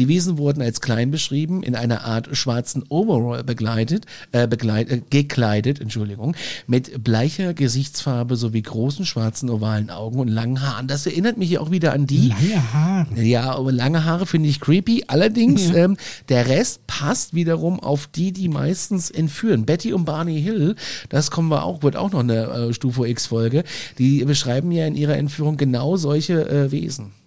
Die 0.00 0.08
Wesen 0.08 0.38
wurden 0.38 0.62
als 0.62 0.80
klein 0.80 1.10
beschrieben, 1.10 1.62
in 1.62 1.74
einer 1.74 2.06
Art 2.06 2.34
schwarzen 2.34 2.84
Overall 2.88 3.44
begleitet, 3.44 4.06
äh, 4.32 4.48
begleit, 4.48 4.90
äh, 4.90 5.02
gekleidet, 5.10 5.78
Entschuldigung, 5.78 6.34
mit 6.66 7.04
bleicher 7.04 7.52
Gesichtsfarbe 7.52 8.36
sowie 8.36 8.62
großen 8.62 9.04
schwarzen 9.04 9.50
ovalen 9.50 9.90
Augen 9.90 10.18
und 10.18 10.28
langen 10.28 10.62
Haaren. 10.62 10.86
Das 10.88 11.04
erinnert 11.04 11.36
mich 11.36 11.58
auch 11.58 11.70
wieder 11.70 11.92
an 11.92 12.06
die. 12.06 12.28
Lange 12.28 12.72
Haare. 12.72 13.22
Ja, 13.22 13.54
aber 13.54 13.72
lange 13.72 14.06
Haare 14.06 14.24
finde 14.24 14.48
ich 14.48 14.58
creepy. 14.60 15.04
Allerdings, 15.06 15.68
Ja. 15.68 15.84
ähm, 15.84 15.98
der 16.30 16.48
Rest 16.48 16.86
passt 16.86 17.34
wiederum 17.34 17.78
auf 17.78 18.06
die, 18.06 18.32
die 18.32 18.48
meistens 18.48 19.10
entführen. 19.10 19.66
Betty 19.66 19.92
und 19.92 20.06
Barney 20.06 20.40
Hill, 20.40 20.76
das 21.10 21.30
kommen 21.30 21.50
wir 21.50 21.62
auch, 21.62 21.82
wird 21.82 21.96
auch 21.96 22.10
noch 22.10 22.20
eine 22.20 22.44
äh, 22.46 22.72
Stufe 22.72 23.06
X-Folge. 23.06 23.64
Die 23.98 24.24
beschreiben 24.24 24.72
ja 24.72 24.86
in 24.86 24.94
ihrer 24.94 25.18
Entführung 25.18 25.58
genau 25.58 25.98
solche 25.98 26.48
äh, 26.48 26.72
Wesen. 26.72 27.19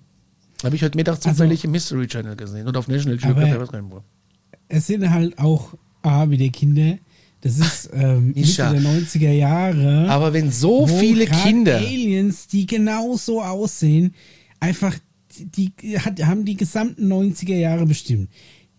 Habe 0.64 0.76
ich 0.76 0.84
heute 0.84 0.98
Mittag 0.98 1.22
zufällig 1.22 1.66
im 1.66 1.74
History 1.74 2.08
Channel 2.08 2.36
gesehen 2.36 2.68
und 2.68 2.78
auf 2.78 2.88
National 2.88 3.18
Geographic. 3.18 3.82
Es 4.70 4.88
sind 4.88 5.10
halt 5.10 5.38
auch 5.38 5.74
A, 6.02 6.30
wie 6.30 6.38
die 6.38 6.52
Kinder. 6.52 6.98
Das 7.42 7.60
ist 7.60 7.90
ähm, 7.94 8.28
Mitte 8.28 8.56
der 8.56 8.82
90er 8.82 9.32
Jahre. 9.32 10.10
Aber 10.10 10.32
wenn 10.32 10.50
so 10.50 10.88
viele 10.88 11.26
Kinder. 11.26 11.78
Aliens, 11.78 12.48
die 12.48 12.66
genau 12.66 13.18
so 13.18 13.42
aussehen, 13.42 14.16
einfach, 14.62 14.96
die, 15.38 15.72
die 15.76 16.00
hat, 16.00 16.24
haben 16.26 16.46
die 16.46 16.56
gesamten 16.56 17.12
90er 17.12 17.56
Jahre 17.56 17.86
bestimmt. 17.86 18.30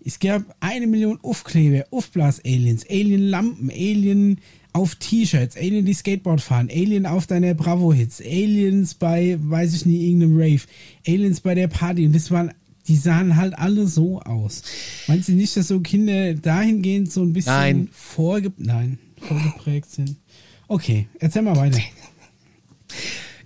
Es 0.02 0.18
gab 0.18 0.42
eine 0.60 0.86
Million 0.86 1.18
Aufkleber, 1.22 1.84
Aufblas-Aliens, 1.90 2.86
Alien-Lampen, 2.88 3.70
Alien 3.70 4.40
auf 4.74 4.96
T-Shirts, 4.96 5.56
Alien, 5.56 5.86
die 5.86 5.94
Skateboard 5.94 6.40
fahren, 6.40 6.68
Alien 6.68 7.06
auf 7.06 7.28
deiner 7.28 7.54
Bravo-Hits, 7.54 8.20
Aliens 8.20 8.94
bei, 8.94 9.38
weiß 9.40 9.72
ich 9.72 9.86
nicht, 9.86 10.02
irgendeinem 10.02 10.36
Rave, 10.36 10.62
Aliens 11.06 11.40
bei 11.40 11.54
der 11.54 11.68
Party. 11.68 12.04
Und 12.04 12.14
das 12.14 12.32
waren, 12.32 12.52
die 12.88 12.96
sahen 12.96 13.36
halt 13.36 13.56
alle 13.56 13.86
so 13.86 14.20
aus. 14.20 14.62
Meinst 15.06 15.28
du 15.28 15.32
nicht, 15.32 15.56
dass 15.56 15.68
so 15.68 15.78
Kinder 15.78 16.34
dahingehend 16.34 17.10
so 17.10 17.22
ein 17.22 17.32
bisschen 17.32 17.52
Nein. 17.52 17.88
vorge 17.92 18.52
Nein, 18.58 18.98
vorgeprägt 19.20 19.90
sind? 19.92 20.16
Okay, 20.66 21.06
erzähl 21.20 21.42
mal 21.42 21.56
weiter. 21.56 21.78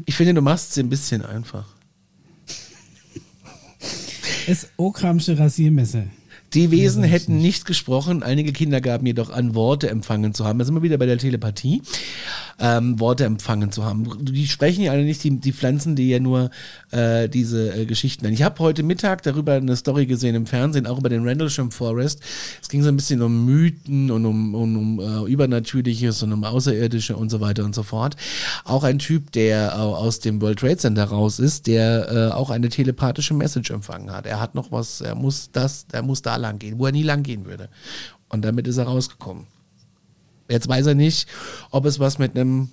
Ich 0.07 0.15
finde, 0.15 0.33
du 0.33 0.41
machst 0.41 0.71
es 0.71 0.79
ein 0.79 0.89
bisschen 0.89 1.23
einfach. 1.23 1.67
Das 4.47 4.71
Okramsche 4.79 5.39
Rasiermesser. 5.39 6.05
Die 6.55 6.71
Wesen 6.71 7.05
ich 7.05 7.11
hätten 7.11 7.39
nicht 7.39 7.67
gesprochen, 7.67 8.23
einige 8.23 8.53
Kinder 8.53 8.81
gaben 8.81 9.05
jedoch 9.05 9.31
an, 9.31 9.55
Worte 9.55 9.91
empfangen 9.91 10.33
zu 10.33 10.47
haben. 10.47 10.59
Da 10.59 10.65
sind 10.65 10.75
wir 10.75 10.83
wieder 10.83 10.97
bei 10.97 11.05
der 11.05 11.19
Telepathie, 11.19 11.83
ähm, 12.59 12.99
Worte 12.99 13.25
empfangen 13.25 13.71
zu 13.71 13.85
haben. 13.85 14.25
Die 14.25 14.47
sprechen 14.47 14.83
ja 14.83 14.93
alle 14.93 15.05
nicht, 15.05 15.23
die, 15.25 15.39
die 15.39 15.53
pflanzen 15.53 15.95
dir 15.95 16.07
ja 16.07 16.21
nur 16.21 16.51
äh, 16.91 17.29
diese 17.29 17.77
äh, 17.77 17.85
Geschichten 17.85 18.25
an. 18.27 18.33
Ich 18.33 18.43
habe 18.43 18.59
heute 18.61 18.83
Mittag 18.83 19.23
darüber 19.23 19.55
eine 19.55 19.77
Story 19.77 20.07
gesehen 20.07 20.35
im 20.35 20.47
Fernsehen, 20.47 20.87
auch 20.87 20.99
über 20.99 21.11
den 21.11 21.23
Rendlesham 21.23 21.71
Forest. 21.71 22.21
Es 22.63 22.69
ging 22.71 22.83
so 22.83 22.89
ein 22.89 22.97
bisschen 22.97 23.21
um 23.21 23.45
Mythen 23.45 24.11
und 24.11 24.25
um, 24.25 24.55
um, 24.55 24.99
um 24.99 25.01
äh, 25.01 25.31
Übernatürliches 25.31 26.23
und 26.23 26.33
um 26.33 26.45
Außerirdische 26.45 27.15
und 27.15 27.29
so 27.29 27.43
weiter 27.43 27.65
und 27.65 27.75
so 27.75 27.83
fort. 27.83 28.17
Auch 28.65 28.85
ein 28.85 28.99
Typ, 28.99 29.33
der 29.33 29.73
äh, 29.73 29.75
aus 29.75 30.21
dem 30.21 30.41
World 30.41 30.61
Trade 30.61 30.79
Center 30.79 31.05
raus 31.05 31.39
ist, 31.39 31.67
der 31.67 32.11
äh, 32.11 32.35
auch 32.35 32.49
eine 32.49 32.71
telepathische 32.71 33.35
Message 33.35 33.71
empfangen 33.71 34.11
hat. 34.11 34.25
Er 34.25 34.41
hat 34.41 34.55
noch 34.55 34.73
was, 34.73 35.03
er 35.03 35.15
muss 35.15 35.51
das, 35.53 35.85
er 35.93 36.03
muss 36.03 36.23
da 36.23 36.38
lang 36.39 36.59
gehen, 36.59 36.79
wo 36.79 36.87
er 36.87 36.93
nie 36.93 37.03
lang 37.03 37.23
gehen 37.23 37.45
würde. 37.47 37.69
Und 38.29 38.43
damit 38.45 38.67
ist 38.67 38.77
er 38.79 38.85
rausgekommen. 38.85 39.47
Jetzt 40.49 40.69
weiß 40.69 40.87
er 40.87 40.95
nicht, 40.95 41.29
ob 41.71 41.85
es 41.85 41.99
was 41.99 42.19
mit 42.19 42.35
einem 42.37 42.71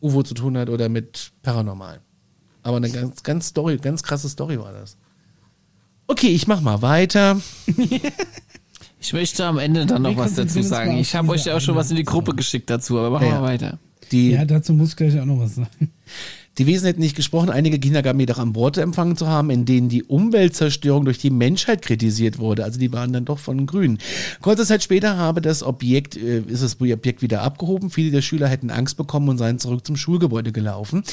UFO 0.00 0.22
zu 0.22 0.34
tun 0.34 0.56
hat 0.58 0.68
oder 0.68 0.88
mit 0.88 1.32
Paranormal. 1.42 2.00
Aber 2.62 2.76
eine 2.78 2.90
ganz, 2.90 3.22
ganz 3.22 3.46
Story, 3.48 3.76
ganz 3.78 4.02
krasse 4.02 4.28
Story 4.28 4.58
war 4.58 4.72
das. 4.72 4.96
Okay, 6.08 6.28
ich 6.28 6.46
mach 6.46 6.60
mal 6.60 6.82
weiter. 6.82 7.40
Ich 8.98 9.12
möchte 9.12 9.44
am 9.44 9.58
Ende 9.58 9.86
dann 9.86 10.02
noch 10.02 10.16
was 10.16 10.34
dazu 10.34 10.62
sagen. 10.62 10.96
Ich 10.96 11.14
habe 11.14 11.28
euch 11.28 11.44
ja 11.44 11.56
auch 11.56 11.60
schon 11.60 11.76
was 11.76 11.90
in 11.90 11.96
die 11.96 12.02
Gruppe 12.02 12.34
geschickt 12.34 12.68
dazu, 12.70 12.98
aber 12.98 13.10
machen 13.10 13.26
Ja. 13.28 13.40
wir 13.40 13.42
weiter. 13.42 13.78
Die, 14.10 14.30
Ja, 14.30 14.44
dazu 14.44 14.72
muss 14.72 14.88
ich 14.90 14.96
gleich 14.96 15.20
auch 15.20 15.24
noch 15.24 15.38
was 15.38 15.54
sagen. 15.56 15.92
Die 16.58 16.66
Wesen 16.66 16.86
hätten 16.86 17.00
nicht 17.00 17.16
gesprochen. 17.16 17.50
Einige 17.50 17.78
Kinder 17.78 18.02
gaben 18.02 18.18
jedoch 18.18 18.38
an 18.38 18.54
Worte 18.54 18.80
empfangen 18.80 19.16
zu 19.16 19.26
haben, 19.26 19.50
in 19.50 19.66
denen 19.66 19.90
die 19.90 20.02
Umweltzerstörung 20.02 21.04
durch 21.04 21.18
die 21.18 21.30
Menschheit 21.30 21.82
kritisiert 21.82 22.38
wurde. 22.38 22.64
Also 22.64 22.78
die 22.78 22.92
waren 22.92 23.12
dann 23.12 23.26
doch 23.26 23.38
von 23.38 23.66
Grün. 23.66 23.98
Kurze 24.40 24.64
Zeit 24.64 24.82
später 24.82 25.18
habe 25.18 25.42
das 25.42 25.62
Objekt, 25.62 26.16
äh, 26.16 26.40
ist 26.40 26.62
das 26.62 26.80
Objekt 26.80 27.20
wieder 27.20 27.42
abgehoben. 27.42 27.90
Viele 27.90 28.10
der 28.10 28.22
Schüler 28.22 28.48
hätten 28.48 28.70
Angst 28.70 28.96
bekommen 28.96 29.28
und 29.28 29.36
seien 29.36 29.58
zurück 29.58 29.86
zum 29.86 29.96
Schulgebäude 29.96 30.50
gelaufen, 30.50 31.04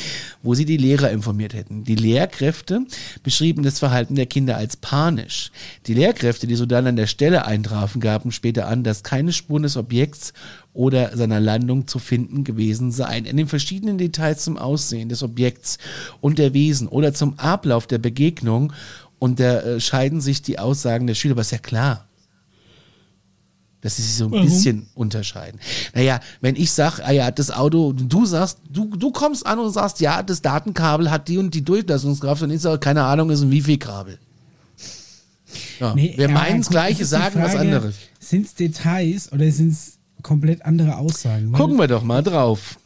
wo 0.43 0.53
sie 0.53 0.65
die 0.65 0.77
Lehrer 0.77 1.11
informiert 1.11 1.53
hätten. 1.53 1.83
Die 1.83 1.95
Lehrkräfte 1.95 2.85
beschrieben 3.23 3.63
das 3.63 3.79
Verhalten 3.79 4.15
der 4.15 4.27
Kinder 4.27 4.55
als 4.55 4.77
panisch. 4.77 5.51
Die 5.87 5.93
Lehrkräfte, 5.93 6.47
die 6.47 6.55
so 6.55 6.65
dann 6.65 6.87
an 6.87 6.95
der 6.95 7.07
Stelle 7.07 7.45
eintrafen, 7.45 7.99
gaben 7.99 8.31
später 8.31 8.67
an, 8.67 8.83
dass 8.83 9.03
keine 9.03 9.33
Spuren 9.33 9.63
des 9.63 9.75
Objekts 9.75 10.33
oder 10.73 11.15
seiner 11.15 11.39
Landung 11.39 11.87
zu 11.87 11.99
finden 11.99 12.43
gewesen 12.43 12.91
seien. 12.91 13.25
In 13.25 13.37
den 13.37 13.47
verschiedenen 13.47 13.97
Details 13.97 14.43
zum 14.43 14.57
Aussehen 14.57 15.09
des 15.09 15.21
Objekts 15.23 15.77
und 16.19 16.39
der 16.39 16.53
Wesen 16.53 16.87
oder 16.87 17.13
zum 17.13 17.37
Ablauf 17.39 17.87
der 17.87 17.99
Begegnung 17.99 18.73
unterscheiden 19.19 20.19
sich 20.19 20.41
die 20.41 20.59
Aussagen 20.59 21.07
der 21.07 21.13
Schüler, 21.15 21.33
aber 21.33 21.41
ist 21.41 21.51
ja 21.51 21.57
klar. 21.59 22.07
Dass 23.81 23.97
sie 23.97 24.01
sich 24.01 24.15
so 24.15 24.25
ein 24.25 24.31
Warum? 24.31 24.45
bisschen 24.45 24.87
unterscheiden. 24.95 25.59
Naja, 25.93 26.21
wenn 26.41 26.55
ich 26.55 26.71
sag, 26.71 26.99
ah 27.01 27.11
ja, 27.11 27.29
das 27.31 27.51
Auto, 27.51 27.93
du 27.93 28.25
sagst, 28.25 28.59
du, 28.69 28.95
du 28.95 29.11
kommst 29.11 29.45
an 29.45 29.59
und 29.59 29.71
sagst, 29.71 29.99
ja, 29.99 30.23
das 30.23 30.41
Datenkabel 30.41 31.11
hat 31.11 31.27
die 31.27 31.37
und 31.37 31.53
die 31.53 31.63
Durchlassungskraft 31.63 32.43
und 32.43 32.51
ich 32.51 32.61
sage, 32.61 32.79
keine 32.79 33.03
Ahnung, 33.03 33.29
ist 33.29 33.41
ein 33.41 33.51
Wifi-Kabel. 33.51 34.17
Ja, 35.79 35.93
Nee, 35.93 36.13
wir 36.17 36.29
meinen 36.29 36.61
das 36.61 36.69
Gleiche, 36.69 37.03
ist 37.03 37.09
sagen 37.09 37.41
was 37.41 37.55
anderes. 37.55 37.95
Sind 38.19 38.45
es 38.45 38.55
Details 38.55 39.31
oder 39.31 39.51
sind 39.51 39.73
es 39.73 39.97
komplett 40.23 40.65
andere 40.65 40.97
Aussagen? 40.97 41.51
Gucken 41.51 41.77
wir 41.77 41.87
doch 41.87 42.03
mal 42.03 42.23
drauf. 42.23 42.77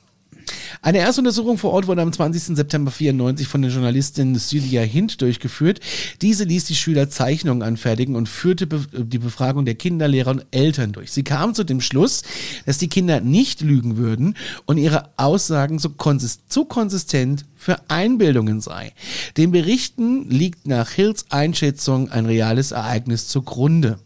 Eine 0.82 1.00
Erstuntersuchung 1.00 1.58
vor 1.58 1.72
Ort 1.72 1.88
wurde 1.88 2.02
am 2.02 2.14
20. 2.14 2.56
September 2.56 2.92
94 2.92 3.48
von 3.48 3.62
der 3.62 3.72
Journalistin 3.72 4.38
Celia 4.38 4.82
Hint 4.82 5.22
durchgeführt. 5.22 5.80
Diese 6.22 6.44
ließ 6.44 6.66
die 6.66 6.76
Schüler 6.76 7.10
Zeichnungen 7.10 7.64
anfertigen 7.64 8.16
und 8.16 8.30
führte 8.30 8.68
be 8.68 8.86
die 8.94 9.18
Befragung 9.18 9.66
der 9.66 9.76
Kinder, 9.76 10.08
Lehrer 10.08 10.32
und 10.32 10.46
Eltern 10.52 10.92
durch. 10.92 11.12
Sie 11.12 11.24
kam 11.24 11.54
zu 11.54 11.64
dem 11.64 11.82
Schluss, 11.82 12.24
dass 12.66 12.78
die 12.78 12.88
Kinder 12.88 13.20
nicht 13.22 13.62
lügen 13.62 13.98
würden 13.98 14.36
und 14.66 14.78
ihre 14.78 15.10
Aussagen 15.18 15.80
so 15.80 15.90
konsis 15.90 16.48
zu 16.48 16.66
konsistent 16.66 17.46
für 17.56 17.90
Einbildungen 17.90 18.62
sei. 18.62 18.94
Den 19.36 19.52
Berichten 19.52 20.30
liegt 20.30 20.68
nach 20.68 20.92
Hills 20.92 21.26
Einschätzung 21.32 22.10
ein 22.12 22.26
reales 22.26 22.72
Ereignis 22.72 23.28
zugrunde. 23.28 24.00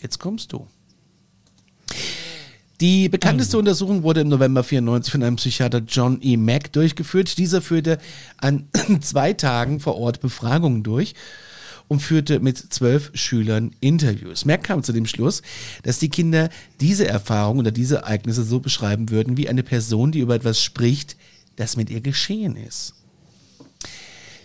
Jetzt 0.00 0.18
kommst 0.18 0.52
du. 0.52 0.66
Die 2.80 3.08
bekannteste 3.08 3.58
Untersuchung 3.58 4.04
wurde 4.04 4.20
im 4.20 4.28
November 4.28 4.62
94 4.62 5.10
von 5.10 5.22
einem 5.24 5.34
Psychiater 5.34 5.80
John 5.80 6.20
E. 6.22 6.36
Mack 6.36 6.72
durchgeführt. 6.72 7.36
Dieser 7.36 7.60
führte 7.60 7.98
an 8.36 8.68
zwei 9.00 9.32
Tagen 9.32 9.80
vor 9.80 9.96
Ort 9.96 10.20
Befragungen 10.20 10.84
durch 10.84 11.16
und 11.88 12.00
führte 12.00 12.38
mit 12.38 12.56
zwölf 12.72 13.10
Schülern 13.14 13.72
Interviews. 13.80 14.44
Mack 14.44 14.62
kam 14.62 14.84
zu 14.84 14.92
dem 14.92 15.06
Schluss, 15.06 15.42
dass 15.82 15.98
die 15.98 16.08
Kinder 16.08 16.50
diese 16.80 17.08
Erfahrung 17.08 17.58
oder 17.58 17.72
diese 17.72 17.96
Ereignisse 17.96 18.44
so 18.44 18.60
beschreiben 18.60 19.10
würden 19.10 19.36
wie 19.36 19.48
eine 19.48 19.64
Person, 19.64 20.12
die 20.12 20.20
über 20.20 20.36
etwas 20.36 20.62
spricht, 20.62 21.16
das 21.56 21.76
mit 21.76 21.90
ihr 21.90 22.00
geschehen 22.00 22.54
ist. 22.54 22.94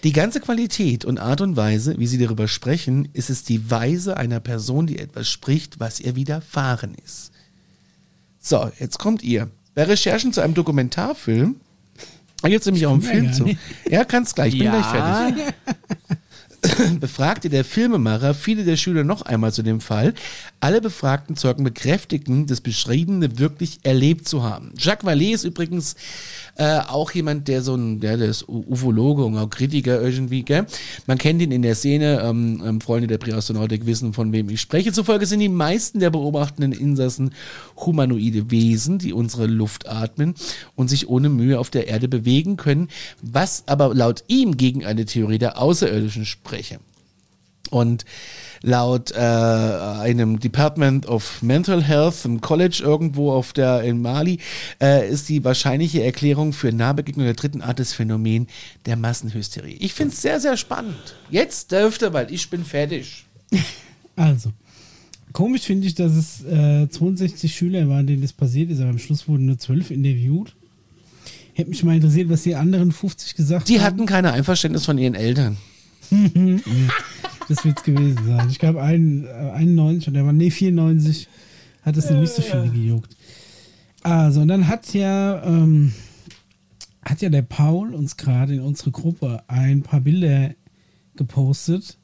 Die 0.04 0.12
ganze 0.12 0.40
Qualität 0.40 1.06
und 1.06 1.20
Art 1.20 1.42
und 1.42 1.56
Weise, 1.56 2.00
wie 2.00 2.08
sie 2.08 2.18
darüber 2.18 2.48
sprechen, 2.48 3.10
ist 3.14 3.30
es 3.30 3.44
die 3.44 3.70
Weise 3.70 4.18
einer 4.18 4.40
Person, 4.40 4.88
die 4.88 4.98
etwas 4.98 5.30
spricht, 5.30 5.80
was 5.80 6.00
ihr 6.00 6.16
widerfahren 6.16 6.96
ist. 7.06 7.33
So, 8.46 8.70
jetzt 8.78 9.00
kommt 9.00 9.24
ihr. 9.24 9.50
Bei 9.74 9.84
Recherchen 9.84 10.34
zu 10.34 10.42
einem 10.42 10.54
Dokumentarfilm, 10.54 11.56
es 12.44 12.66
nämlich 12.66 12.86
auch 12.86 12.92
einen 12.92 13.02
Ja, 13.02 13.10
Film 13.10 13.34
zu. 13.34 13.44
nicht. 13.46 13.60
Ja, 13.90 14.04
kannst 14.04 14.36
gleich, 14.36 14.54
ich 14.54 14.60
bin 14.60 14.70
gleich 14.70 14.86
fertig. 14.86 15.44
ja, 16.66 16.90
befragte 17.00 17.50
der 17.50 17.64
Filmemacher 17.64 18.34
viele 18.34 18.66
der 18.66 18.76
Schüler 18.78 19.04
noch 19.06 19.22
einmal 19.22 19.54
zu 19.54 19.64
dem 19.64 19.80
Fall. 19.82 20.14
Alle 20.60 20.82
befragten 20.82 21.38
Zeugen 21.38 21.64
bekräftigten, 21.64 22.46
das 22.46 22.60
Beschriebene 22.62 23.40
wirklich 23.40 23.80
erlebt 23.84 24.28
zu 24.28 24.44
haben. 24.44 24.74
Jacques 24.78 25.08
Vallée 25.10 25.34
ist 25.34 25.46
übrigens 25.46 25.96
äh, 26.56 26.80
auch 26.80 27.12
jemand, 27.12 27.48
der 27.48 27.62
so 27.62 27.76
ein, 27.76 28.00
der, 28.00 28.18
der 28.18 28.28
ist 28.28 28.48
Ufologe 28.48 29.26
und 29.26 29.38
auch 29.38 29.50
Kritiker 29.50 30.02
irgendwie, 30.02 30.44
gell? 30.44 30.66
Man 31.08 31.18
kennt 31.18 31.42
ihn 31.42 31.52
in 31.52 31.64
der 31.64 31.76
Szene, 31.76 32.22
ähm, 32.24 32.62
ähm, 32.64 32.82
Freunde 32.82 33.08
der 33.08 33.18
Präastronautik 33.18 33.86
wissen, 33.86 34.14
von 34.14 34.32
wem 34.32 34.50
ich 34.50 34.62
spreche. 34.62 34.92
Zufolge 34.92 35.26
sind 35.26 35.40
die 35.40 35.50
meisten 35.50 36.00
der 36.00 36.12
beobachtenden 36.12 36.72
Insassen 36.72 37.32
humanoide 37.76 38.52
Wesen, 38.52 39.00
die 39.00 39.14
unsere 39.14 39.48
Luft 39.48 39.90
atmen 39.90 40.36
und 40.76 40.90
sich 40.90 41.10
ohne 41.10 41.30
Mühe 41.30 41.60
auf 41.60 41.72
der 41.72 41.88
Erde 41.88 42.08
bewegen 42.08 42.56
können, 42.58 42.90
was 43.22 43.64
aber 43.66 43.94
laut 43.96 44.24
ihm 44.28 44.56
gegen 44.58 44.86
eine 44.86 45.06
Theorie 45.06 45.40
der 45.40 45.60
Außerirdischen 45.60 46.26
spreche. 46.26 46.80
Und 47.74 48.06
laut 48.62 49.12
äh, 49.12 49.18
einem 49.18 50.40
Department 50.40 51.08
of 51.08 51.42
Mental 51.42 51.84
Health 51.84 52.24
im 52.24 52.40
College 52.40 52.82
irgendwo 52.84 53.32
auf 53.32 53.52
der 53.52 53.82
in 53.82 54.02
Mali 54.02 54.40
äh, 54.82 55.10
ist 55.10 55.28
die 55.28 55.44
wahrscheinliche 55.44 56.04
Erklärung 56.04 56.54
für 56.54 56.72
Nahbegegnung 56.72 57.26
der 57.26 57.34
dritten 57.34 57.62
Art 57.62 57.80
des 57.80 57.94
Phänomen 57.94 58.48
der 58.86 58.96
Massenhysterie. 58.96 59.78
Ich 59.80 59.94
finde 59.94 60.14
es 60.14 60.22
sehr, 60.22 60.40
sehr 60.40 60.56
spannend. 60.56 61.16
Jetzt 61.30 61.72
dürfte, 61.72 62.14
weil 62.14 62.32
ich 62.32 62.50
bin 62.50 62.64
fertig. 62.64 63.26
Also, 64.16 64.52
komisch 65.32 65.64
finde 65.64 65.88
ich, 65.88 65.96
dass 65.96 66.12
es 66.12 66.44
äh, 66.46 66.88
62 66.88 67.52
Schüler 67.56 67.90
waren, 67.90 68.06
denen 68.06 68.22
das 68.22 68.32
passiert 68.32 68.70
ist, 68.70 68.80
aber 68.80 68.92
am 68.92 69.00
Schluss 69.00 69.28
wurden 69.28 69.48
nur 69.48 69.58
12 69.58 69.90
interviewt. 69.90 70.54
Hätte 71.56 71.72
mich 71.72 71.84
mal 71.84 71.96
interessiert, 71.96 72.30
was 72.30 72.44
die 72.44 72.54
anderen 72.54 72.92
50 72.92 73.34
gesagt 73.34 73.70
Die 73.70 73.80
haben. 73.80 73.86
hatten 73.86 74.06
kein 74.06 74.28
Einverständnis 74.28 74.86
von 74.86 75.00
ihren 75.00 75.16
Eltern. 75.16 75.58
Das 77.50 77.66
wird 77.66 77.78
es 77.78 77.84
gewesen 77.84 78.26
sein. 78.26 78.50
Ich 78.50 78.58
glaube, 78.58 78.82
ein, 78.82 79.26
äh, 79.26 79.52
91 79.52 80.10
oder 80.10 80.32
nee, 80.32 80.50
94 80.50 81.28
hat 81.82 81.98
es 81.98 82.10
nicht 82.10 82.34
so 82.34 82.42
viele 82.42 82.70
gejuckt. 82.70 83.18
Also, 84.02 84.42
und 84.42 84.48
dann 84.48 84.68
hat 84.68 84.94
ja, 84.94 85.44
ähm, 85.44 85.94
hat 87.04 87.22
ja 87.22 87.30
der 87.30 87.42
Paul 87.42 87.94
uns 87.94 88.18
gerade 88.18 88.54
in 88.54 88.62
unsere 88.62 88.92
Gruppe 88.92 89.44
ein 89.48 89.82
paar 89.82 90.02
Bilder 90.02 90.52
gepostet 91.16 91.98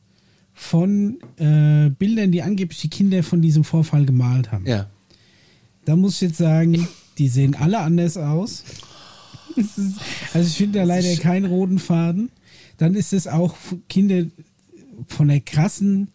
von 0.54 1.20
äh, 1.38 1.90
Bildern, 1.90 2.32
die 2.32 2.42
angeblich 2.42 2.82
die 2.82 2.90
Kinder 2.90 3.24
von 3.24 3.42
diesem 3.42 3.64
Vorfall 3.64 4.06
gemalt 4.06 4.52
haben. 4.52 4.66
Ja. 4.66 4.88
Da 5.86 5.96
muss 5.96 6.16
ich 6.16 6.22
jetzt 6.30 6.38
sagen, 6.38 6.88
die 7.18 7.30
sehen 7.30 7.56
alle 7.56 7.80
anders 7.80 8.18
aus. 8.18 8.64
Ist, 9.56 9.80
also 10.34 10.48
ich 10.48 10.56
finde 10.56 10.80
da 10.80 10.86
leider 10.86 11.16
keinen 11.16 11.46
roten 11.46 11.80
Faden. 11.80 12.30
Dann 12.80 12.96
ist 12.96 13.14
es 13.14 13.28
auch 13.28 13.54
Kinder 13.90 14.24
von 15.08 15.28
der 15.28 15.42
krassen, 15.42 16.08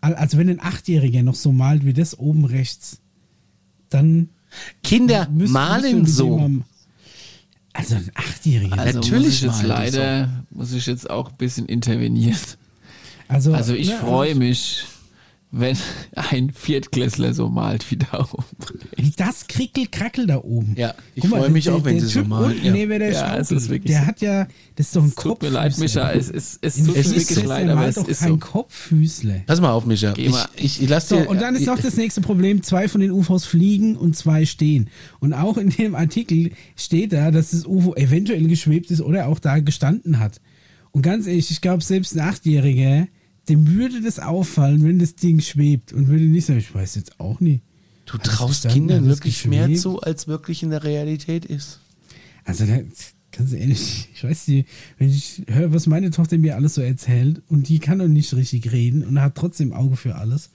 also 0.00 0.38
wenn 0.38 0.48
ein 0.48 0.60
Achtjähriger 0.60 1.22
noch 1.22 1.34
so 1.34 1.52
malt 1.52 1.84
wie 1.84 1.92
das 1.92 2.18
oben 2.18 2.44
rechts, 2.44 2.98
dann 3.90 4.30
Kinder 4.82 5.28
müsste- 5.28 5.52
malen 5.52 6.00
müsste 6.00 6.16
so. 6.16 6.50
Also 7.72 7.94
ein 7.96 8.10
Achtjähriger. 8.14 8.78
also 8.78 8.98
Natürlich 9.00 9.40
die 9.40 9.66
leider, 9.66 10.44
muss 10.50 10.72
ich 10.72 10.86
jetzt 10.86 11.08
auch 11.10 11.28
ein 11.30 11.36
bisschen 11.36 11.66
intervenieren. 11.66 12.38
Also, 13.28 13.52
Also 13.52 13.74
ich 13.74 13.88
ne, 13.88 13.96
freue 13.98 14.28
also 14.30 14.38
mich, 14.38 14.84
wenn 15.52 15.76
ein 16.14 16.50
Viertklässler 16.52 17.32
so 17.32 17.48
malt 17.48 17.88
wie 17.90 17.96
da 17.96 18.26
oben. 18.32 19.12
Das 19.16 19.46
Krickel-Krackel 19.46 20.26
da 20.26 20.38
oben. 20.42 20.74
Ja, 20.76 20.94
ich 21.14 21.26
freue 21.26 21.48
mich 21.50 21.64
der- 21.64 21.74
auch, 21.76 21.84
wenn 21.84 22.00
sie 22.00 22.06
so 22.06 22.24
malen, 22.24 22.52
unten 22.52 22.66
ja. 22.66 22.72
neben 22.72 22.98
der 22.98 23.12
Ja, 23.12 23.36
es 23.36 23.50
ist 23.50 23.68
wirklich 23.68 23.92
der 23.92 24.02
so. 24.02 24.06
hat 24.06 24.20
ja, 24.20 24.48
das 24.74 24.86
ist 24.88 24.96
doch 24.96 25.04
ein 25.04 25.14
Tut 25.14 25.42
mir 25.42 25.48
leid, 25.50 25.78
Micha, 25.78 26.10
es, 26.12 26.30
es, 26.30 26.58
es 26.60 26.76
tut 26.76 26.88
mir 26.88 27.04
wirklich 27.04 27.44
leid, 27.44 27.64
aber 27.68 27.74
malt 27.76 27.88
es 27.90 27.94
doch 27.96 28.08
ist 28.08 28.20
kein 28.20 28.28
so. 28.30 28.36
Kopffüßler. 28.38 29.42
Pass 29.46 29.60
mal 29.60 29.70
auf, 29.72 29.86
Micha. 29.86 30.12
Geh 30.12 30.26
Ich, 30.26 30.30
mal. 30.32 30.46
ich, 30.56 30.82
ich 30.82 30.88
lass 30.88 31.08
So, 31.08 31.16
dir. 31.16 31.28
und 31.30 31.40
dann 31.40 31.54
ist 31.54 31.66
noch 31.66 31.78
das 31.78 31.96
nächste 31.96 32.20
Problem, 32.20 32.62
zwei 32.62 32.88
von 32.88 33.00
den 33.00 33.10
UFOs 33.12 33.44
fliegen 33.46 33.96
und 33.96 34.16
zwei 34.16 34.44
stehen. 34.46 34.90
Und 35.20 35.32
auch 35.32 35.56
in 35.58 35.70
dem 35.70 35.94
Artikel 35.94 36.50
steht 36.76 37.12
da, 37.12 37.30
dass 37.30 37.50
das 37.52 37.64
UFO 37.66 37.94
eventuell 37.94 38.46
geschwebt 38.48 38.90
ist 38.90 39.00
oder 39.00 39.28
auch 39.28 39.38
da 39.38 39.60
gestanden 39.60 40.18
hat. 40.18 40.40
Und 40.90 41.02
ganz 41.02 41.26
ehrlich, 41.26 41.50
ich 41.50 41.60
glaube, 41.60 41.82
selbst 41.84 42.14
ein 42.16 42.20
Achtjähriger, 42.20 43.06
dem 43.48 43.68
würde 43.68 44.02
das 44.02 44.18
auffallen, 44.18 44.84
wenn 44.84 44.98
das 44.98 45.14
Ding 45.14 45.40
schwebt 45.40 45.92
und 45.92 46.08
würde 46.08 46.24
nicht 46.24 46.46
sagen, 46.46 46.58
ich 46.58 46.74
weiß 46.74 46.96
jetzt 46.96 47.20
auch 47.20 47.40
nicht. 47.40 47.62
Du 48.06 48.18
traust 48.18 48.68
Kindern 48.68 49.06
wirklich 49.06 49.46
mehr 49.46 49.72
zu, 49.74 50.00
als 50.00 50.28
wirklich 50.28 50.62
in 50.62 50.70
der 50.70 50.84
Realität 50.84 51.44
ist. 51.44 51.80
Also, 52.44 52.64
ganz 53.32 53.52
ehrlich, 53.52 54.08
ich 54.14 54.22
weiß 54.22 54.48
nicht, 54.48 54.68
wenn 54.98 55.08
ich 55.08 55.42
höre, 55.48 55.72
was 55.72 55.86
meine 55.86 56.10
Tochter 56.10 56.38
mir 56.38 56.54
alles 56.54 56.74
so 56.74 56.82
erzählt 56.82 57.42
und 57.48 57.68
die 57.68 57.80
kann 57.80 57.98
doch 57.98 58.06
nicht 58.06 58.32
richtig 58.34 58.70
reden 58.70 59.04
und 59.04 59.20
hat 59.20 59.34
trotzdem 59.34 59.72
Auge 59.72 59.96
für 59.96 60.14
alles. 60.14 60.50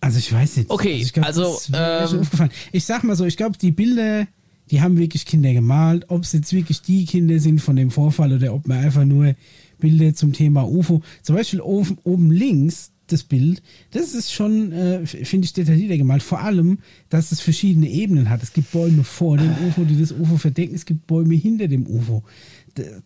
Also, 0.00 0.18
ich 0.18 0.30
weiß 0.30 0.58
nicht. 0.58 0.70
Okay, 0.70 0.92
ich 0.92 1.14
glaub, 1.14 1.26
also, 1.26 1.58
das 1.68 1.70
ähm, 1.72 2.08
schon 2.08 2.20
aufgefallen. 2.20 2.50
Ich 2.72 2.84
sag 2.84 3.02
mal 3.02 3.16
so, 3.16 3.24
ich 3.24 3.38
glaube, 3.38 3.56
die 3.56 3.72
Bilder, 3.72 4.26
die 4.70 4.82
haben 4.82 4.98
wirklich 4.98 5.24
Kinder 5.24 5.54
gemalt. 5.54 6.04
Ob 6.08 6.22
es 6.22 6.32
jetzt 6.32 6.52
wirklich 6.52 6.82
die 6.82 7.06
Kinder 7.06 7.40
sind 7.40 7.62
von 7.62 7.76
dem 7.76 7.90
Vorfall 7.90 8.34
oder 8.34 8.52
ob 8.52 8.68
man 8.68 8.78
einfach 8.78 9.06
nur 9.06 9.34
Bilder 9.78 10.14
zum 10.14 10.32
Thema 10.32 10.68
UFO, 10.68 11.02
zum 11.22 11.36
Beispiel 11.36 11.60
oben, 11.60 11.98
oben 12.04 12.30
links, 12.30 12.92
das 13.06 13.22
Bild, 13.22 13.62
das 13.92 14.14
ist 14.14 14.32
schon, 14.32 14.72
äh, 14.72 15.06
finde 15.06 15.44
ich, 15.44 15.52
detaillierter 15.52 15.96
gemalt. 15.96 16.22
Vor 16.22 16.40
allem, 16.40 16.78
dass 17.08 17.32
es 17.32 17.40
verschiedene 17.40 17.88
Ebenen 17.88 18.30
hat. 18.30 18.42
Es 18.42 18.52
gibt 18.52 18.72
Bäume 18.72 19.04
vor 19.04 19.36
dem 19.36 19.50
UFO, 19.66 19.84
die 19.84 19.98
das 19.98 20.12
UFO 20.12 20.36
verdecken. 20.36 20.74
Es 20.74 20.86
gibt 20.86 21.06
Bäume 21.06 21.34
hinter 21.34 21.68
dem 21.68 21.86
UFO. 21.86 22.24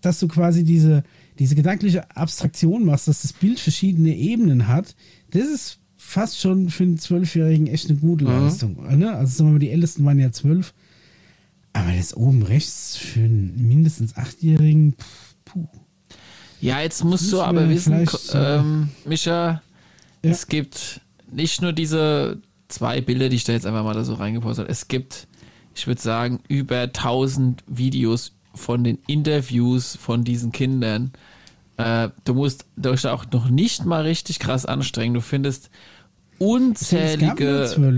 Dass 0.00 0.18
du 0.18 0.26
quasi 0.26 0.64
diese, 0.64 1.04
diese 1.38 1.54
gedankliche 1.54 2.16
Abstraktion 2.16 2.84
machst, 2.84 3.08
dass 3.08 3.22
das 3.22 3.32
Bild 3.32 3.60
verschiedene 3.60 4.16
Ebenen 4.16 4.68
hat, 4.68 4.96
das 5.30 5.46
ist 5.46 5.78
fast 5.96 6.40
schon 6.40 6.70
für 6.70 6.84
einen 6.84 6.98
Zwölfjährigen 6.98 7.66
echt 7.66 7.88
eine 7.88 7.98
gute 7.98 8.24
Leistung. 8.24 8.76
Ne? 8.96 9.12
Also 9.12 9.36
sagen 9.36 9.50
wir 9.50 9.52
mal, 9.52 9.58
die 9.58 9.70
Ältesten 9.70 10.04
waren 10.04 10.18
ja 10.18 10.32
zwölf. 10.32 10.72
Aber 11.72 11.92
das 11.92 12.16
oben 12.16 12.42
rechts 12.42 12.96
für 12.96 13.20
einen 13.20 13.68
mindestens 13.68 14.16
Achtjährigen, 14.16 14.94
pff, 14.94 15.36
puh. 15.44 15.68
Ja, 16.60 16.80
jetzt 16.80 17.04
musst 17.04 17.32
du 17.32 17.40
aber 17.40 17.68
wissen, 17.68 18.06
so- 18.06 18.36
ähm, 18.38 18.88
Micha, 19.06 19.62
Ja. 20.22 20.30
es 20.30 20.46
gibt 20.46 21.00
nicht 21.32 21.62
nur 21.62 21.72
diese 21.72 22.38
zwei 22.68 23.00
Bilder, 23.00 23.28
die 23.28 23.36
ich 23.36 23.44
da 23.44 23.52
jetzt 23.52 23.66
einfach 23.66 23.84
mal 23.84 23.94
da 23.94 24.04
so 24.04 24.14
reingepostet 24.14 24.64
habe. 24.64 24.72
Es 24.72 24.88
gibt, 24.88 25.26
ich 25.74 25.86
würde 25.86 26.00
sagen, 26.00 26.40
über 26.48 26.92
1000 26.92 27.64
Videos 27.66 28.32
von 28.54 28.84
den 28.84 28.98
Interviews 29.06 29.96
von 29.96 30.24
diesen 30.24 30.52
Kindern. 30.52 31.12
Äh, 31.78 32.10
du 32.24 32.34
musst 32.34 32.66
dich 32.76 33.06
auch 33.06 33.24
noch 33.32 33.48
nicht 33.48 33.86
mal 33.86 34.02
richtig 34.02 34.38
krass 34.38 34.66
anstrengen. 34.66 35.14
Du 35.14 35.20
findest 35.22 35.70
unzählige 36.38 37.94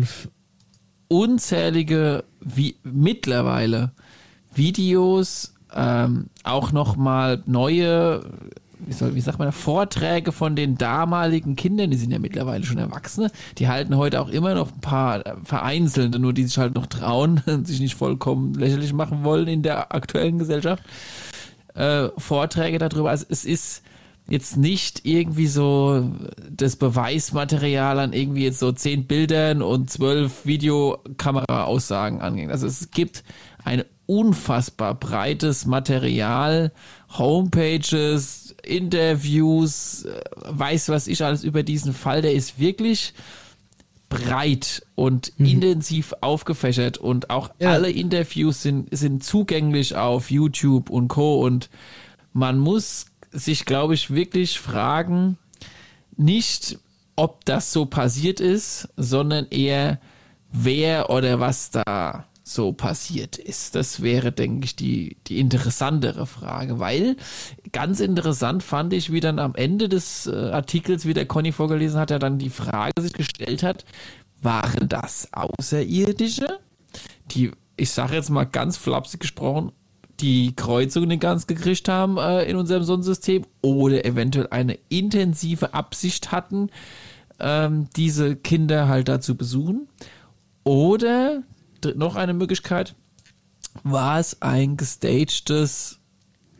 unzählige 1.08 2.24
wie 2.40 2.76
mittlerweile 2.82 3.92
Videos, 4.54 5.54
ähm, 5.74 6.26
auch 6.44 6.72
noch 6.72 6.96
mal 6.96 7.42
neue, 7.46 8.24
wie, 8.78 8.92
soll, 8.92 9.14
wie 9.14 9.20
sagt 9.20 9.38
man, 9.38 9.52
Vorträge 9.52 10.32
von 10.32 10.56
den 10.56 10.76
damaligen 10.76 11.56
Kindern, 11.56 11.90
die 11.90 11.96
sind 11.96 12.10
ja 12.10 12.18
mittlerweile 12.18 12.64
schon 12.64 12.78
Erwachsene, 12.78 13.30
die 13.58 13.68
halten 13.68 13.96
heute 13.96 14.20
auch 14.20 14.28
immer 14.28 14.54
noch 14.54 14.72
ein 14.72 14.80
paar 14.80 15.26
äh, 15.26 15.34
vereinzelte, 15.44 16.18
nur 16.18 16.32
die 16.32 16.44
sich 16.44 16.58
halt 16.58 16.74
noch 16.74 16.86
trauen, 16.86 17.42
sich 17.64 17.80
nicht 17.80 17.94
vollkommen 17.94 18.54
lächerlich 18.54 18.92
machen 18.92 19.24
wollen 19.24 19.48
in 19.48 19.62
der 19.62 19.94
aktuellen 19.94 20.38
Gesellschaft. 20.38 20.82
Äh, 21.74 22.08
Vorträge 22.18 22.78
darüber. 22.78 23.10
Also 23.10 23.24
es 23.28 23.44
ist 23.44 23.82
jetzt 24.28 24.56
nicht 24.56 25.04
irgendwie 25.04 25.46
so 25.46 26.10
das 26.50 26.76
Beweismaterial 26.76 27.98
an 27.98 28.12
irgendwie 28.12 28.44
jetzt 28.44 28.60
so 28.60 28.72
zehn 28.72 29.06
Bildern 29.06 29.62
und 29.62 29.90
zwölf 29.90 30.46
Videokamera-Aussagen 30.46 32.20
angehen. 32.20 32.50
Also 32.50 32.66
es 32.66 32.90
gibt 32.90 33.24
ein 33.64 33.84
unfassbar 34.12 34.94
breites 34.94 35.64
Material, 35.66 36.70
Homepages, 37.16 38.54
Interviews, 38.62 40.04
äh, 40.04 40.20
weiß 40.48 40.88
was 40.90 41.06
ich 41.06 41.24
alles 41.24 41.44
über 41.44 41.62
diesen 41.62 41.94
Fall. 41.94 42.22
Der 42.22 42.32
ist 42.34 42.58
wirklich 42.58 43.14
breit 44.08 44.82
und 44.94 45.32
intensiv 45.38 46.12
aufgefächert 46.20 46.98
und 46.98 47.30
auch 47.30 47.50
Ja. 47.58 47.70
alle 47.72 47.90
Interviews 47.90 48.60
sind, 48.62 48.88
sind 48.94 49.24
zugänglich 49.24 49.96
auf 49.96 50.30
YouTube 50.30 50.90
und 50.90 51.08
Co. 51.08 51.40
Und 51.42 51.70
man 52.34 52.58
muss 52.58 53.06
sich, 53.30 53.64
glaube 53.64 53.94
ich, 53.94 54.10
wirklich 54.10 54.60
fragen, 54.60 55.38
nicht, 56.18 56.78
ob 57.16 57.44
das 57.46 57.72
so 57.72 57.86
passiert 57.86 58.38
ist, 58.40 58.88
sondern 58.98 59.46
eher, 59.48 59.98
wer 60.52 61.08
oder 61.08 61.40
was 61.40 61.70
da 61.70 62.26
so 62.42 62.72
passiert 62.72 63.38
ist. 63.38 63.74
Das 63.74 64.02
wäre, 64.02 64.32
denke 64.32 64.64
ich, 64.64 64.76
die, 64.76 65.16
die 65.26 65.38
interessantere 65.38 66.26
Frage, 66.26 66.78
weil 66.78 67.16
ganz 67.72 68.00
interessant 68.00 68.62
fand 68.62 68.92
ich, 68.92 69.12
wie 69.12 69.20
dann 69.20 69.38
am 69.38 69.54
Ende 69.54 69.88
des 69.88 70.26
äh, 70.26 70.50
Artikels, 70.50 71.06
wie 71.06 71.14
der 71.14 71.26
Conny 71.26 71.52
vorgelesen 71.52 72.00
hat, 72.00 72.10
er 72.10 72.18
dann 72.18 72.38
die 72.38 72.50
Frage 72.50 73.00
sich 73.00 73.12
gestellt 73.12 73.62
hat, 73.62 73.84
waren 74.40 74.88
das 74.88 75.28
Außerirdische, 75.32 76.58
die, 77.30 77.52
ich 77.76 77.90
sage 77.90 78.16
jetzt 78.16 78.30
mal 78.30 78.44
ganz 78.44 78.76
flapsig 78.76 79.20
gesprochen, 79.20 79.72
die 80.20 80.54
Kreuzung 80.54 81.08
nicht 81.08 81.20
ganz 81.20 81.46
gekriegt 81.46 81.88
haben 81.88 82.16
äh, 82.16 82.44
in 82.44 82.56
unserem 82.56 82.84
Sonnensystem 82.84 83.44
oder 83.60 84.04
eventuell 84.04 84.48
eine 84.50 84.78
intensive 84.88 85.74
Absicht 85.74 86.32
hatten, 86.32 86.70
ähm, 87.40 87.88
diese 87.96 88.36
Kinder 88.36 88.88
halt 88.88 89.08
dazu 89.08 89.36
besuchen. 89.36 89.88
Oder 90.64 91.42
noch 91.96 92.16
eine 92.16 92.34
Möglichkeit, 92.34 92.94
war 93.84 94.18
es 94.18 94.42
ein 94.42 94.76
gestagtes 94.76 95.98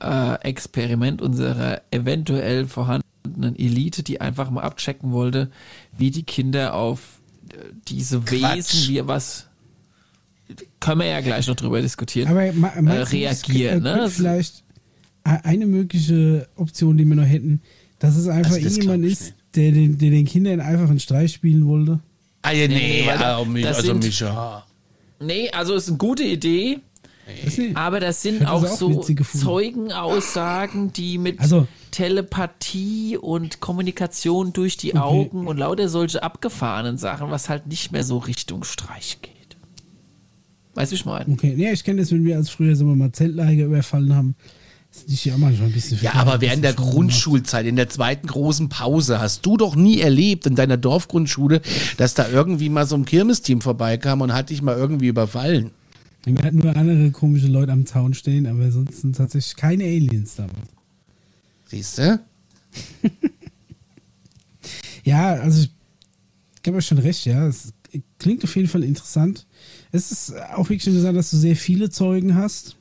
äh, 0.03 0.35
Experiment 0.43 1.23
unserer 1.23 1.83
eventuell 1.91 2.67
vorhandenen 2.67 3.57
Elite, 3.57 4.03
die 4.03 4.21
einfach 4.21 4.51
mal 4.51 4.63
abchecken 4.63 5.13
wollte, 5.13 5.51
wie 5.97 6.11
die 6.11 6.25
Kinder 6.25 6.75
auf 6.75 7.21
äh, 7.51 7.57
diese 7.89 8.21
Quatsch. 8.21 8.57
Wesen, 8.57 8.89
wie 8.89 9.07
was 9.07 9.47
können 10.81 11.01
wir 11.01 11.07
ja 11.07 11.21
gleich 11.21 11.47
noch 11.47 11.57
drüber 11.57 11.81
diskutieren, 11.81 12.29
Aber 12.29 12.45
äh, 12.45 13.03
reagieren. 13.03 13.83
Ne? 13.83 14.09
Vielleicht 14.11 14.65
eine 15.25 15.67
mögliche 15.67 16.49
Option, 16.57 16.97
die 16.97 17.05
wir 17.05 17.15
noch 17.15 17.25
hätten, 17.25 17.63
dass 17.99 18.17
es 18.17 18.27
einfach 18.27 18.55
also 18.55 18.67
irgendjemand 18.67 19.05
ist, 19.05 19.35
der 19.55 19.73
den, 19.73 19.99
der 19.99 20.11
den 20.11 20.25
Kindern 20.25 20.61
einfach 20.61 20.89
einen 20.89 20.99
Streich 20.99 21.33
spielen 21.33 21.67
wollte. 21.67 22.01
Ah 22.43 22.51
ja, 22.51 22.67
nee, 22.67 23.05
nee 23.05 23.11
also, 23.11 23.45
mich, 23.45 23.67
also 23.67 23.83
sind, 23.83 24.03
mich, 24.03 24.19
ja. 24.19 24.65
Nee, 25.23 25.51
also 25.51 25.75
ist 25.75 25.89
eine 25.89 25.99
gute 25.99 26.25
Idee. 26.25 26.81
Nee. 27.57 27.71
Aber 27.75 28.01
das 28.01 28.23
sind 28.23 28.47
auch, 28.47 28.65
auch, 28.65 28.77
so 28.77 29.01
Zeugenaussagen, 29.01 30.93
die 30.93 31.19
mit 31.19 31.41
also, 31.41 31.69
Telepathie 31.93 33.17
und 33.17 33.61
Kommunikation 33.61 34.53
durch 34.53 34.77
die 34.77 34.91
okay. 34.91 34.99
Augen 34.99 35.47
und 35.47 35.57
lauter 35.57 35.89
solche 35.89 36.23
abgefahrenen 36.23 36.99
Sachen, 36.99 37.31
was 37.31 37.49
halt 37.49 37.67
nicht 37.69 37.93
mehr 37.93 38.03
so 38.03 38.19
Richtung 38.19 38.65
Streich 38.65 39.19
geht. 39.23 39.33
Weißt 40.75 40.91
du, 40.91 40.95
wie 40.95 41.01
ich 41.01 41.05
meine? 41.05 41.33
Okay, 41.33 41.55
ja, 41.57 41.71
ich 41.71 41.85
kenne 41.85 42.01
das, 42.01 42.11
wenn 42.13 42.25
wir 42.25 42.37
als 42.37 42.51
früher 42.51 42.75
so 42.75 42.87
mal 42.87 43.13
Zeltlager 43.13 43.65
überfallen 43.65 44.15
haben. 44.15 44.35
Das 44.93 45.05
ist 45.05 45.25
ja 45.25 45.39
manchmal 45.39 45.69
ein 45.69 45.73
bisschen 45.73 45.99
Ja, 46.03 46.15
aber 46.15 46.43
während 46.43 46.63
der 46.63 46.75
Grundschulzeit, 46.75 47.65
in 47.65 47.77
der 47.77 47.89
zweiten 47.89 48.27
großen 48.27 48.69
Pause, 48.69 49.21
hast 49.21 49.47
du 49.47 49.57
doch 49.57 49.75
nie 49.75 50.01
erlebt 50.01 50.47
in 50.47 50.55
deiner 50.55 50.77
Dorfgrundschule, 50.77 51.63
dass 51.97 52.13
da 52.13 52.29
irgendwie 52.29 52.69
mal 52.69 52.87
so 52.87 52.97
ein 52.97 53.07
Kirmesteam 53.07 53.63
vorbeikam 53.63 54.21
und 54.21 54.35
hat 54.35 54.51
dich 54.51 54.61
mal 54.61 54.77
irgendwie 54.77 55.09
überfallen. 55.09 55.71
Wir 56.25 56.45
hatten 56.45 56.59
nur 56.59 56.77
andere 56.77 57.11
komische 57.11 57.47
Leute 57.47 57.73
am 57.73 57.87
Zaun 57.87 58.13
stehen, 58.13 58.47
aber 58.47 58.71
sonst 58.71 59.01
sind 59.01 59.17
tatsächlich 59.17 59.57
keine 59.57 59.85
Aliens 59.85 60.37
damals. 60.37 60.69
Siehst 61.67 61.99
du? 61.99 62.21
ja, 65.05 65.33
also 65.35 65.63
ich, 65.63 65.71
habe 66.67 66.77
ja 66.77 66.83
schon 66.83 66.99
recht, 66.99 67.25
ja. 67.25 67.47
Es 67.49 67.73
klingt 68.19 68.45
auf 68.45 68.55
jeden 68.55 68.69
Fall 68.69 68.85
interessant. 68.85 69.47
Es 69.91 70.13
ist 70.13 70.35
auch 70.55 70.69
wirklich 70.69 70.87
interessant, 70.87 71.17
dass 71.17 71.31
du 71.31 71.39
sehr 71.39 71.57
viele 71.57 71.89
Zeugen 71.89 72.37
hast 72.37 72.77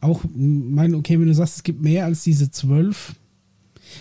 auch 0.00 0.22
mein, 0.34 0.94
okay, 0.94 1.18
wenn 1.18 1.26
du 1.26 1.34
sagst, 1.34 1.56
es 1.56 1.62
gibt 1.62 1.82
mehr 1.82 2.04
als 2.04 2.22
diese 2.22 2.50
zwölf, 2.50 3.14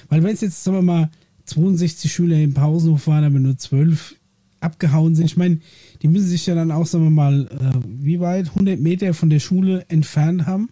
weil 0.10 0.24
wenn 0.24 0.34
es 0.34 0.42
jetzt, 0.42 0.64
sagen 0.64 0.78
wir 0.78 0.82
mal, 0.82 1.10
62 1.46 2.12
Schüler 2.12 2.38
im 2.38 2.54
Pausenhof 2.54 3.08
waren, 3.08 3.24
aber 3.24 3.40
nur 3.40 3.58
zwölf 3.58 4.16
abgehauen 4.60 5.16
sind, 5.16 5.26
ich 5.26 5.38
meine, 5.38 5.60
die 6.02 6.08
müssen 6.08 6.28
sich 6.28 6.46
ja 6.46 6.56
dann 6.56 6.72
auch, 6.72 6.86
sagen 6.86 7.06
wir 7.06 7.12
mal, 7.12 7.48
äh, 7.48 7.80
wie 7.86 8.20
weit, 8.20 8.50
100 8.50 8.80
Meter 8.80 9.14
von 9.14 9.30
der 9.30 9.40
Schule 9.40 9.86
entfernt 9.88 10.46
haben. 10.46 10.70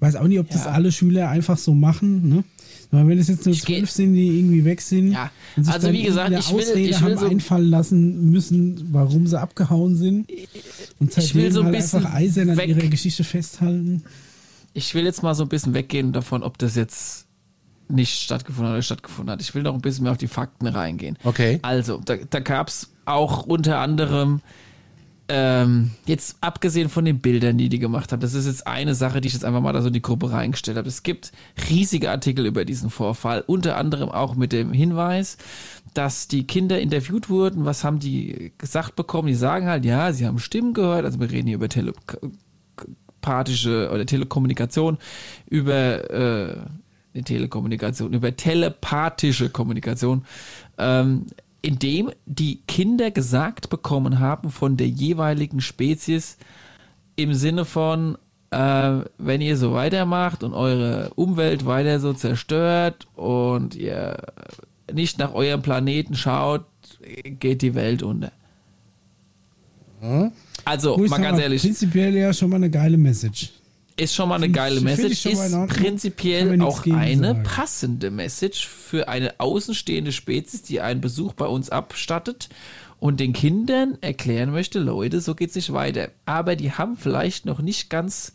Weiß 0.00 0.16
auch 0.16 0.28
nicht, 0.28 0.38
ob 0.38 0.48
ja. 0.48 0.54
das 0.54 0.66
alle 0.66 0.92
Schüler 0.92 1.28
einfach 1.28 1.58
so 1.58 1.74
machen, 1.74 2.28
ne? 2.28 2.44
Aber 2.92 3.06
wenn 3.06 3.18
es 3.18 3.28
jetzt 3.28 3.46
nur 3.46 3.54
zwölf 3.54 3.90
sind, 3.90 4.14
die 4.14 4.38
irgendwie 4.38 4.64
weg 4.64 4.80
sind, 4.80 5.12
ja. 5.12 5.30
und 5.56 5.64
sich 5.64 5.72
also 5.72 5.86
dann 5.86 5.96
wie 5.96 6.02
gesagt, 6.02 6.30
ich 6.30 6.52
will, 6.52 6.60
Ausrede 6.60 6.80
ich 6.80 7.00
will 7.00 7.12
haben 7.12 7.18
so 7.18 7.26
einfallen 7.26 7.70
lassen 7.70 8.30
müssen, 8.30 8.88
warum 8.90 9.26
sie 9.26 9.40
abgehauen 9.40 9.96
sind. 9.96 10.28
Und 10.98 11.12
seitdem 11.12 11.24
ich 11.24 11.34
will 11.34 11.52
so 11.52 11.60
ein 11.60 11.66
halt 11.66 11.76
einfach 11.76 12.12
eisern 12.12 12.50
an 12.50 12.56
weg. 12.56 12.68
ihrer 12.68 12.88
Geschichte 12.88 13.22
festhalten. 13.22 14.02
Ich 14.72 14.94
will 14.94 15.04
jetzt 15.04 15.22
mal 15.22 15.34
so 15.34 15.44
ein 15.44 15.48
bisschen 15.48 15.74
weggehen 15.74 16.12
davon, 16.12 16.42
ob 16.42 16.58
das 16.58 16.74
jetzt 16.74 17.26
nicht 17.88 18.22
stattgefunden 18.22 18.68
hat 18.68 18.74
oder 18.74 18.82
stattgefunden 18.82 19.32
hat. 19.32 19.40
Ich 19.40 19.54
will 19.54 19.62
noch 19.62 19.74
ein 19.74 19.80
bisschen 19.80 20.04
mehr 20.04 20.12
auf 20.12 20.18
die 20.18 20.28
Fakten 20.28 20.66
reingehen. 20.66 21.16
Okay. 21.24 21.58
Also, 21.62 22.00
da, 22.04 22.16
da 22.16 22.40
gab 22.40 22.68
es 22.68 22.90
auch 23.04 23.44
unter 23.46 23.78
anderem 23.78 24.40
ähm, 25.32 25.92
jetzt 26.06 26.38
abgesehen 26.40 26.88
von 26.88 27.04
den 27.04 27.20
Bildern, 27.20 27.56
die 27.56 27.68
die 27.68 27.78
gemacht 27.78 28.10
haben, 28.10 28.18
das 28.18 28.34
ist 28.34 28.46
jetzt 28.46 28.66
eine 28.66 28.96
Sache, 28.96 29.20
die 29.20 29.28
ich 29.28 29.34
jetzt 29.34 29.44
einfach 29.44 29.60
mal 29.60 29.72
da 29.72 29.80
so 29.80 29.86
in 29.86 29.92
die 29.92 30.02
Gruppe 30.02 30.32
reingestellt 30.32 30.76
habe. 30.76 30.88
Es 30.88 31.04
gibt 31.04 31.30
riesige 31.70 32.10
Artikel 32.10 32.46
über 32.46 32.64
diesen 32.64 32.90
Vorfall, 32.90 33.44
unter 33.46 33.76
anderem 33.76 34.08
auch 34.08 34.34
mit 34.34 34.50
dem 34.52 34.72
Hinweis, 34.72 35.38
dass 35.94 36.26
die 36.26 36.48
Kinder 36.48 36.80
interviewt 36.80 37.30
wurden. 37.30 37.64
Was 37.64 37.84
haben 37.84 38.00
die 38.00 38.50
gesagt 38.58 38.96
bekommen? 38.96 39.28
Die 39.28 39.34
sagen 39.34 39.66
halt, 39.66 39.84
ja, 39.84 40.12
sie 40.12 40.26
haben 40.26 40.40
Stimmen 40.40 40.74
gehört. 40.74 41.04
Also 41.04 41.20
wir 41.20 41.30
reden 41.30 41.46
hier 41.46 41.58
über 41.58 41.68
telepathische 41.68 43.88
oder 43.92 44.06
Telekommunikation, 44.06 44.98
über 45.48 46.10
äh, 46.10 46.56
Telekommunikation, 47.22 48.12
über 48.12 48.34
telepathische 48.34 49.48
Kommunikation. 49.48 50.24
Ähm, 50.76 51.26
indem 51.62 52.10
die 52.26 52.62
Kinder 52.66 53.10
gesagt 53.10 53.70
bekommen 53.70 54.18
haben 54.18 54.50
von 54.50 54.76
der 54.76 54.88
jeweiligen 54.88 55.60
Spezies 55.60 56.38
im 57.16 57.34
Sinne 57.34 57.64
von, 57.64 58.16
äh, 58.50 59.00
wenn 59.18 59.40
ihr 59.40 59.56
so 59.56 59.72
weitermacht 59.72 60.42
und 60.42 60.54
eure 60.54 61.10
Umwelt 61.14 61.66
weiter 61.66 62.00
so 62.00 62.12
zerstört 62.12 63.06
und 63.14 63.74
ihr 63.74 64.16
nicht 64.92 65.18
nach 65.18 65.34
eurem 65.34 65.62
Planeten 65.62 66.14
schaut, 66.14 66.64
geht 67.24 67.62
die 67.62 67.74
Welt 67.74 68.02
unter. 68.02 68.32
Hm? 70.00 70.32
Also, 70.64 70.96
mal 70.96 71.20
ganz 71.20 71.38
ehrlich. 71.38 71.62
Prinzipiell 71.62 72.16
ja 72.16 72.32
schon 72.32 72.50
mal 72.50 72.56
eine 72.56 72.70
geile 72.70 72.96
Message 72.96 73.50
ist 73.96 74.14
schon 74.14 74.28
mal 74.28 74.36
eine 74.36 74.50
geile 74.50 74.80
Message, 74.80 75.26
ist 75.26 75.52
prinzipiell 75.68 76.60
auch 76.62 76.84
eine 76.86 77.28
sagen. 77.28 77.42
passende 77.42 78.10
Message 78.10 78.66
für 78.66 79.08
eine 79.08 79.38
außenstehende 79.38 80.12
Spezies, 80.12 80.62
die 80.62 80.80
einen 80.80 81.00
Besuch 81.00 81.34
bei 81.34 81.46
uns 81.46 81.70
abstattet 81.70 82.48
und 82.98 83.20
den 83.20 83.32
Kindern 83.32 83.98
erklären 84.00 84.50
möchte, 84.50 84.78
Leute, 84.78 85.20
so 85.20 85.34
geht 85.34 85.50
es 85.50 85.56
nicht 85.56 85.72
weiter. 85.72 86.10
Aber 86.26 86.56
die 86.56 86.72
haben 86.72 86.96
vielleicht 86.96 87.46
noch 87.46 87.60
nicht 87.60 87.90
ganz 87.90 88.32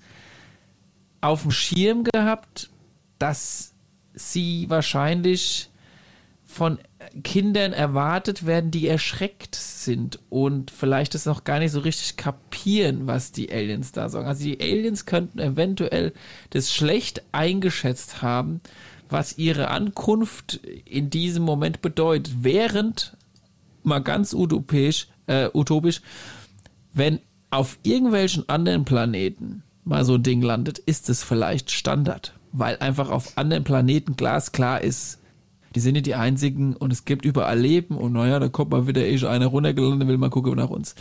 auf 1.21 1.43
dem 1.43 1.51
Schirm 1.51 2.03
gehabt, 2.03 2.69
dass 3.19 3.73
sie 4.13 4.65
wahrscheinlich 4.69 5.69
von 6.45 6.77
Kindern 7.23 7.73
erwartet 7.73 8.45
werden, 8.45 8.71
die 8.71 8.87
erschreckt 8.87 9.55
sind 9.55 10.19
und 10.29 10.71
vielleicht 10.71 11.15
es 11.15 11.25
noch 11.25 11.43
gar 11.43 11.59
nicht 11.59 11.71
so 11.71 11.79
richtig 11.79 12.17
kapieren, 12.17 13.07
was 13.07 13.31
die 13.31 13.51
Aliens 13.51 13.91
da 13.91 14.09
sagen. 14.09 14.27
Also 14.27 14.43
die 14.43 14.59
Aliens 14.61 15.05
könnten 15.05 15.39
eventuell 15.39 16.13
das 16.51 16.73
schlecht 16.73 17.23
eingeschätzt 17.31 18.21
haben, 18.21 18.61
was 19.09 19.37
ihre 19.37 19.69
Ankunft 19.69 20.55
in 20.85 21.09
diesem 21.09 21.43
Moment 21.43 21.81
bedeutet. 21.81 22.35
Während, 22.41 23.17
mal 23.83 23.99
ganz 23.99 24.33
utopisch, 24.33 25.07
äh, 25.27 25.49
utopisch, 25.53 26.01
wenn 26.93 27.19
auf 27.49 27.77
irgendwelchen 27.83 28.47
anderen 28.49 28.85
Planeten 28.85 29.63
mal 29.83 30.05
so 30.05 30.15
ein 30.15 30.23
Ding 30.23 30.41
landet, 30.41 30.79
ist 30.79 31.09
es 31.09 31.23
vielleicht 31.23 31.71
Standard. 31.71 32.33
Weil 32.51 32.77
einfach 32.77 33.09
auf 33.09 33.37
anderen 33.37 33.63
Planeten 33.63 34.15
glasklar 34.15 34.81
ist, 34.81 35.19
die 35.75 35.81
sind 35.81 35.93
nicht 35.93 36.05
die 36.05 36.15
einzigen 36.15 36.75
und 36.75 36.93
es 36.93 37.05
gibt 37.05 37.25
überall 37.25 37.59
Leben 37.59 37.97
und 37.97 38.13
naja, 38.13 38.39
da 38.39 38.47
kommt 38.47 38.71
mal 38.71 38.87
wieder 38.87 39.05
eh 39.05 39.25
einer 39.25 39.47
runtergelandet, 39.47 40.07
will 40.07 40.17
mal 40.17 40.29
gucken 40.29 40.55
nach 40.55 40.69
uns. 40.69 40.95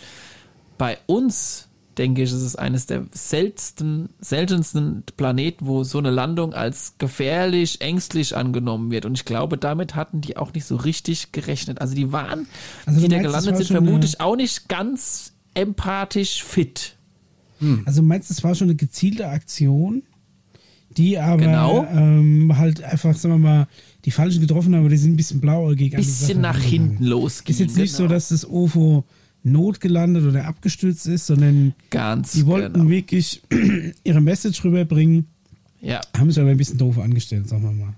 Bei 0.76 0.98
uns, 1.06 1.68
denke 1.96 2.22
ich, 2.22 2.30
ist 2.30 2.42
es 2.42 2.56
eines 2.56 2.86
der 2.86 3.06
seltensten, 3.12 4.08
seltensten 4.18 5.04
Planeten, 5.16 5.66
wo 5.66 5.84
so 5.84 5.98
eine 5.98 6.10
Landung 6.10 6.52
als 6.52 6.94
gefährlich, 6.98 7.80
ängstlich 7.80 8.36
angenommen 8.36 8.90
wird. 8.90 9.06
Und 9.06 9.14
ich 9.14 9.24
glaube, 9.24 9.56
damit 9.56 9.94
hatten 9.94 10.20
die 10.20 10.36
auch 10.36 10.52
nicht 10.52 10.64
so 10.64 10.74
richtig 10.74 11.30
gerechnet. 11.30 11.80
Also 11.80 11.94
die 11.94 12.10
waren, 12.10 12.48
also 12.84 13.00
die 13.00 13.08
da 13.08 13.22
gelandet 13.22 13.56
sind, 13.56 13.68
vermutlich 13.68 14.20
auch 14.20 14.34
nicht 14.34 14.68
ganz 14.68 15.34
empathisch 15.54 16.42
fit. 16.42 16.96
Hm. 17.60 17.82
Also 17.86 18.02
meinst 18.02 18.30
du, 18.30 18.34
es 18.34 18.42
war 18.42 18.56
schon 18.56 18.68
eine 18.68 18.76
gezielte 18.76 19.28
Aktion, 19.28 20.02
die 20.96 21.18
aber 21.18 21.36
genau. 21.36 21.84
ähm, 21.84 22.56
halt 22.56 22.82
einfach, 22.82 23.14
sagen 23.14 23.34
wir 23.34 23.38
mal, 23.38 23.68
die 24.04 24.10
falschen 24.10 24.40
getroffen 24.40 24.74
haben, 24.74 24.82
aber 24.82 24.90
die 24.90 24.96
sind 24.96 25.12
ein 25.12 25.16
bisschen 25.16 25.40
blauäugig. 25.40 25.94
Bisschen 25.94 26.40
nach 26.40 26.58
hinten 26.58 27.04
losging. 27.04 27.54
Ist 27.54 27.60
jetzt 27.60 27.76
nicht 27.76 27.96
genau. 27.96 28.08
so, 28.08 28.14
dass 28.14 28.28
das 28.28 28.48
OFO 28.48 29.04
notgelandet 29.42 30.24
oder 30.24 30.46
abgestürzt 30.46 31.06
ist, 31.06 31.26
sondern 31.26 31.74
Ganz 31.90 32.32
die 32.32 32.46
wollten 32.46 32.74
genau. 32.74 32.88
wirklich 32.88 33.42
ihre 34.04 34.20
Message 34.20 34.64
rüberbringen. 34.64 35.26
Ja. 35.80 36.00
Haben 36.16 36.30
sich 36.30 36.40
aber 36.40 36.50
ein 36.50 36.56
bisschen 36.56 36.78
doof 36.78 36.98
angestellt, 36.98 37.48
sagen 37.48 37.62
wir 37.62 37.72
mal. 37.72 37.94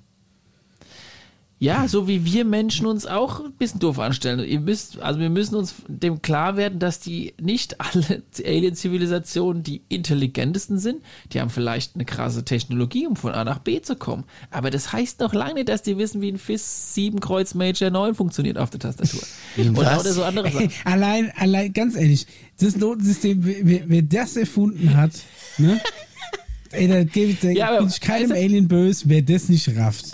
Ja, 1.59 1.89
so 1.89 2.07
wie 2.07 2.27
wir 2.27 2.45
Menschen 2.45 2.85
uns 2.85 3.07
auch 3.07 3.43
ein 3.43 3.53
bisschen 3.53 3.81
doof 3.81 3.99
anstellen. 3.99 4.47
Ihr 4.47 4.61
müsst, 4.61 5.01
also 5.01 5.19
wir 5.21 5.31
müssen 5.31 5.55
uns 5.55 5.77
dem 5.89 6.21
klar 6.21 6.59
werden, 6.59 6.79
dass 6.79 7.01
die 7.01 7.33
nicht 7.41 7.81
alle 7.81 8.23
Alien-Zivilisationen 8.45 9.63
die 9.63 9.81
intelligentesten 9.89 10.79
sind. 10.79 11.01
Die 11.33 11.41
haben 11.41 11.49
vielleicht 11.49 11.95
eine 11.95 12.05
krasse 12.05 12.45
Technologie, 12.45 13.07
um 13.07 13.17
von 13.17 13.33
A 13.33 13.43
nach 13.43 13.61
B 13.61 13.81
zu 13.81 13.97
kommen. 13.97 14.25
Aber 14.51 14.71
das 14.71 14.93
heißt 14.93 15.21
noch 15.21 15.33
lange 15.33 15.55
nicht, 15.55 15.71
dass 15.71 15.81
die 15.81 15.97
wissen, 15.97 16.21
wie 16.21 16.29
ein 16.29 16.39
FIS 16.39 16.95
7 16.95 17.21
Kreuz 17.21 17.55
Major 17.55 17.89
9 17.89 18.15
funktioniert 18.15 18.59
auf 18.59 18.69
der 18.69 18.81
Tastatur. 18.81 19.23
Und 19.57 19.79
oder 19.79 20.01
so 20.01 20.25
andere 20.25 20.51
Sachen. 20.51 20.71
allein, 20.85 21.33
allein, 21.37 21.73
ganz 21.73 21.97
ehrlich, 21.97 22.27
das 22.61 22.77
Notensystem, 22.77 23.41
wer, 23.43 23.89
wer 23.89 24.03
das 24.03 24.37
erfunden 24.37 24.95
hat, 24.95 25.13
ne? 25.57 25.81
Ey, 26.73 26.89
da 26.89 27.05
gebe 27.05 27.53
ja, 27.55 27.79
bin 27.79 27.89
ich 27.89 28.01
keinem 28.01 28.33
Alien 28.33 28.69
böse, 28.69 29.05
wer 29.07 29.23
das 29.23 29.49
nicht 29.49 29.75
rafft. 29.77 30.13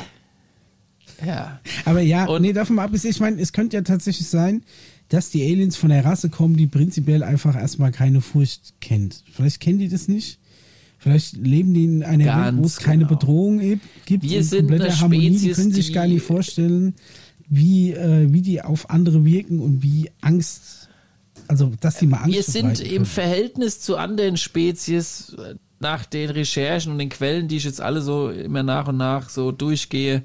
Ja. 1.25 1.61
Aber 1.85 2.01
ja, 2.01 2.27
und 2.27 2.43
nee, 2.43 2.53
davon 2.53 2.77
mal 2.77 2.85
ab, 2.85 2.91
ich 2.95 3.21
meine, 3.21 3.41
es 3.41 3.53
könnte 3.53 3.77
ja 3.77 3.83
tatsächlich 3.83 4.29
sein, 4.29 4.63
dass 5.09 5.31
die 5.31 5.43
Aliens 5.43 5.77
von 5.77 5.91
der 5.91 6.05
Rasse 6.05 6.31
kommen, 6.31 6.57
die 6.57 6.67
prinzipiell 6.67 7.23
einfach 7.23 7.55
erstmal 7.55 7.93
keine 7.93 8.21
Furcht 8.21 8.75
kennt. 8.81 9.23
Vielleicht 9.33 9.61
kennen 9.61 9.79
die 9.79 9.89
das 9.89 10.09
nicht. 10.09 10.39
Vielleicht 10.99 11.37
leben 11.37 11.75
die 11.75 11.85
in 11.85 12.03
einer 12.05 12.45
Welt, 12.45 12.57
wo 12.57 12.65
es 12.65 12.77
genau. 12.77 12.89
keine 12.89 13.07
Bedrohung 13.07 13.59
gibt. 14.07 14.23
Wir 14.23 14.45
sind 14.45 14.69
komplette 14.69 15.01
Harmonie. 15.01 15.31
Spezies, 15.31 15.43
die 15.43 15.53
können 15.53 15.73
sich 15.73 15.93
gar 15.93 16.07
nicht 16.07 16.23
vorstellen, 16.23 16.95
wie, 17.49 17.93
äh, 17.93 18.33
wie 18.33 18.41
die 18.41 18.63
auf 18.63 18.89
andere 18.89 19.25
wirken 19.25 19.61
und 19.61 19.83
wie 19.83 20.11
Angst, 20.21 20.89
also 21.49 21.73
dass 21.81 21.99
die 21.99 22.07
mal 22.07 22.19
Angst 22.19 22.35
Wir 22.35 22.43
sind 22.45 22.81
im 22.81 23.05
Verhältnis 23.05 23.81
zu 23.81 23.97
anderen 23.97 24.37
Spezies 24.37 25.35
äh, 25.35 25.57
nach 25.81 26.07
den 26.07 26.31
Recherchen 26.31 26.93
und 26.93 26.99
den 26.99 27.09
Quellen, 27.09 27.49
die 27.49 27.57
ich 27.57 27.65
jetzt 27.65 27.81
alle 27.81 28.01
so 28.01 28.31
immer 28.31 28.63
nach 28.63 28.89
und 28.89 28.97
nach 28.97 29.29
so 29.29 29.53
durchgehe, 29.53 30.23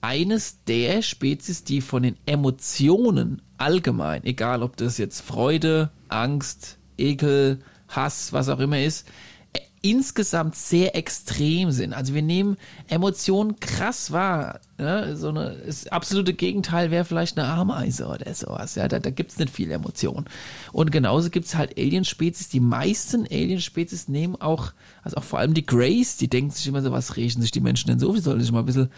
eines 0.00 0.64
der 0.64 1.02
Spezies, 1.02 1.64
die 1.64 1.80
von 1.80 2.02
den 2.02 2.16
Emotionen 2.26 3.42
allgemein, 3.58 4.24
egal 4.24 4.62
ob 4.62 4.76
das 4.76 4.98
jetzt 4.98 5.20
Freude, 5.20 5.90
Angst, 6.08 6.78
Ekel, 6.96 7.60
Hass, 7.88 8.32
was 8.32 8.48
auch 8.48 8.60
immer 8.60 8.80
ist, 8.80 9.08
äh, 9.52 9.60
insgesamt 9.82 10.54
sehr 10.54 10.94
extrem 10.94 11.70
sind. 11.70 11.94
Also 11.94 12.14
wir 12.14 12.22
nehmen 12.22 12.56
Emotionen 12.88 13.58
krass 13.60 14.12
wahr. 14.12 14.60
Ne? 14.76 15.16
So 15.16 15.30
eine, 15.30 15.56
das 15.66 15.86
absolute 15.88 16.34
Gegenteil 16.34 16.90
wäre 16.90 17.04
vielleicht 17.04 17.38
eine 17.38 17.48
Ameise 17.48 18.06
oder 18.06 18.32
sowas. 18.34 18.74
Ja, 18.74 18.88
da, 18.88 18.98
da 18.98 19.10
gibt 19.10 19.32
es 19.32 19.38
nicht 19.38 19.50
viel 19.50 19.70
Emotion. 19.70 20.26
Und 20.72 20.92
genauso 20.92 21.30
gibt 21.30 21.46
es 21.46 21.54
halt 21.54 21.78
Alien-Spezies. 21.78 22.48
Die 22.48 22.60
meisten 22.60 23.24
Alien-Spezies 23.24 24.08
nehmen 24.08 24.36
auch, 24.36 24.72
also 25.02 25.16
auch 25.16 25.24
vor 25.24 25.38
allem 25.38 25.54
die 25.54 25.66
Greys, 25.66 26.16
die 26.16 26.28
denken 26.28 26.50
sich 26.50 26.66
immer 26.66 26.82
so, 26.82 26.92
was 26.92 27.16
riechen 27.16 27.40
sich 27.40 27.50
die 27.50 27.60
Menschen 27.60 27.88
denn 27.88 27.98
so? 27.98 28.12
Die 28.12 28.20
sollen 28.20 28.40
sich 28.40 28.52
mal 28.52 28.60
ein 28.60 28.66
bisschen 28.66 28.90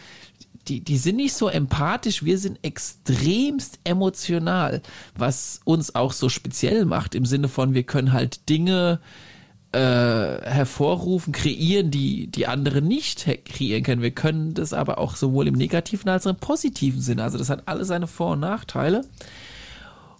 die, 0.69 0.81
die 0.81 0.99
sind 0.99 1.17
nicht 1.17 1.35
so 1.35 1.49
empathisch, 1.49 2.25
wir 2.25 2.39
sind 2.39 2.59
extremst 2.63 3.81
emotional, 3.85 4.83
was 5.17 5.61
uns 5.65 5.95
auch 5.95 6.13
so 6.13 6.29
speziell 6.29 6.85
macht, 6.85 7.15
im 7.15 7.27
Sinne 7.27 7.49
von, 7.49 7.75
wir 7.75 7.83
können 7.83 8.13
halt 8.13 8.49
Dinge 8.49 9.01
äh, 9.73 9.79
hervorrufen, 9.79 11.33
kreieren, 11.33 11.91
die 11.91 12.27
die 12.27 12.47
anderen 12.47 12.89
nicht 12.89 13.27
kreieren 13.45 13.85
können. 13.85 14.03
Wir 14.03 14.11
können 14.11 14.55
das 14.55 14.73
aber 14.73 14.99
auch 14.99 15.17
sowohl 15.17 15.47
im 15.47 15.55
negativen 15.55 16.09
als 16.09 16.27
auch 16.27 16.31
im 16.31 16.37
positiven 16.37 17.01
Sinne. 17.01 17.23
Also 17.23 17.39
das 17.39 17.51
hat 17.51 17.63
alle 17.67 17.85
seine 17.85 18.07
Vor- 18.07 18.33
und 18.33 18.41
Nachteile. 18.41 19.03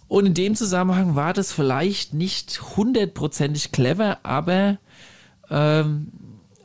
Und 0.07 0.25
in 0.25 0.33
dem 0.33 0.55
Zusammenhang 0.55 1.15
war 1.15 1.33
das 1.33 1.51
vielleicht 1.51 2.13
nicht 2.13 2.75
hundertprozentig 2.77 3.71
clever, 3.71 4.19
aber 4.23 4.77
ähm, 5.49 6.11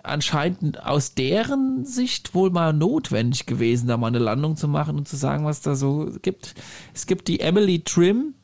anscheinend 0.06 0.84
aus 0.84 1.14
deren 1.14 1.84
Sicht 1.84 2.34
wohl 2.34 2.50
mal 2.50 2.72
notwendig 2.72 3.46
gewesen, 3.46 3.88
da 3.88 3.96
mal 3.96 4.08
eine 4.08 4.18
Landung 4.18 4.56
zu 4.56 4.68
machen 4.68 4.96
und 4.96 5.08
zu 5.08 5.16
sagen, 5.16 5.44
was 5.44 5.60
da 5.60 5.74
so 5.74 6.10
gibt. 6.22 6.54
Es 6.94 7.06
gibt 7.06 7.28
die 7.28 7.40
Emily 7.40 7.80
Trim. 7.80 8.34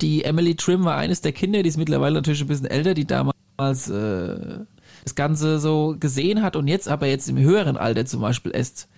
Die 0.00 0.24
Emily 0.24 0.56
Trim 0.56 0.84
war 0.84 0.96
eines 0.96 1.20
der 1.20 1.32
Kinder, 1.32 1.62
die 1.62 1.68
ist 1.68 1.76
mittlerweile 1.76 2.16
natürlich 2.16 2.40
ein 2.40 2.48
bisschen 2.48 2.66
älter, 2.66 2.94
die 2.94 3.06
damals 3.06 3.88
äh, 3.88 4.58
das 5.04 5.14
Ganze 5.14 5.58
so 5.58 5.96
gesehen 5.98 6.42
hat 6.42 6.56
und 6.56 6.66
jetzt 6.66 6.88
aber 6.88 7.06
jetzt 7.06 7.28
im 7.28 7.38
höheren 7.38 7.76
Alter 7.76 8.04
zum 8.06 8.20
Beispiel 8.20 8.52
erst 8.54 8.88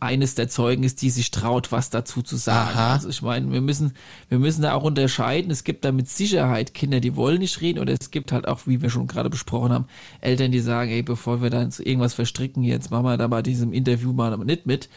eines 0.00 0.34
der 0.34 0.48
Zeugen 0.48 0.82
ist, 0.82 1.02
die 1.02 1.10
sich 1.10 1.30
traut, 1.30 1.72
was 1.72 1.90
dazu 1.90 2.22
zu 2.22 2.36
sagen. 2.36 2.70
Aha. 2.76 2.92
Also 2.94 3.10
ich 3.10 3.20
meine, 3.20 3.52
wir 3.52 3.60
müssen, 3.60 3.92
wir 4.28 4.38
müssen 4.38 4.62
da 4.62 4.72
auch 4.72 4.82
unterscheiden. 4.82 5.50
Es 5.50 5.62
gibt 5.62 5.84
da 5.84 5.92
mit 5.92 6.08
Sicherheit 6.08 6.72
Kinder, 6.72 7.00
die 7.00 7.16
wollen 7.16 7.38
nicht 7.38 7.60
reden, 7.60 7.78
oder 7.78 7.94
es 7.98 8.10
gibt 8.10 8.32
halt 8.32 8.48
auch, 8.48 8.60
wie 8.66 8.80
wir 8.80 8.90
schon 8.90 9.06
gerade 9.06 9.28
besprochen 9.28 9.72
haben, 9.72 9.86
Eltern, 10.20 10.52
die 10.52 10.60
sagen, 10.60 10.90
ey, 10.90 11.02
bevor 11.02 11.42
wir 11.42 11.50
da 11.50 11.68
irgendwas 11.78 12.14
verstricken, 12.14 12.62
jetzt 12.62 12.90
machen 12.90 13.04
wir 13.04 13.18
da 13.18 13.28
bei 13.28 13.42
diesem 13.42 13.72
Interview 13.72 14.12
mal 14.12 14.36
nicht 14.38 14.66
mit. 14.66 14.88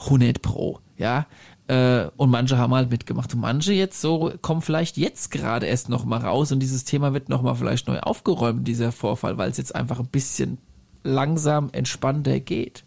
100 0.00 0.42
pro, 0.42 0.80
ja. 0.98 1.26
Äh, 1.66 2.08
und 2.16 2.30
manche 2.30 2.58
haben 2.58 2.74
halt 2.74 2.90
mitgemacht. 2.90 3.32
Und 3.32 3.40
manche 3.40 3.72
jetzt 3.72 4.00
so 4.00 4.32
kommen 4.42 4.60
vielleicht 4.60 4.98
jetzt 4.98 5.30
gerade 5.30 5.66
erst 5.66 5.88
noch 5.88 6.04
mal 6.04 6.20
raus 6.20 6.52
und 6.52 6.60
dieses 6.60 6.84
Thema 6.84 7.14
wird 7.14 7.30
noch 7.30 7.40
mal 7.40 7.54
vielleicht 7.54 7.88
neu 7.88 8.00
aufgeräumt, 8.00 8.68
dieser 8.68 8.92
Vorfall, 8.92 9.38
weil 9.38 9.50
es 9.50 9.56
jetzt 9.56 9.74
einfach 9.74 10.00
ein 10.00 10.08
bisschen 10.08 10.58
langsam 11.02 11.70
entspannter 11.72 12.40
geht 12.40 12.84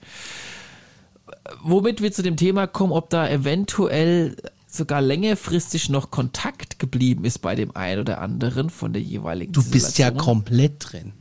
womit 1.62 2.02
wir 2.02 2.12
zu 2.12 2.24
dem 2.24 2.38
Thema 2.38 2.68
kommen, 2.68 2.94
ob 2.94 3.10
da 3.10 3.30
eventuell 3.30 4.36
sogar 4.68 5.02
längerfristig 5.02 5.90
noch 5.90 6.12
Kontakt 6.12 6.80
geblieben 6.80 7.26
ist 7.26 7.40
bei 7.40 7.56
dem 7.56 7.76
einen 7.76 8.02
oder 8.02 8.22
anderen 8.22 8.70
von 8.70 8.94
der 8.94 9.02
jeweiligen 9.02 9.54
Du 9.54 9.64
bist 9.64 9.98
ja 9.98 10.12
komplett 10.12 10.92
drin. 10.92 11.14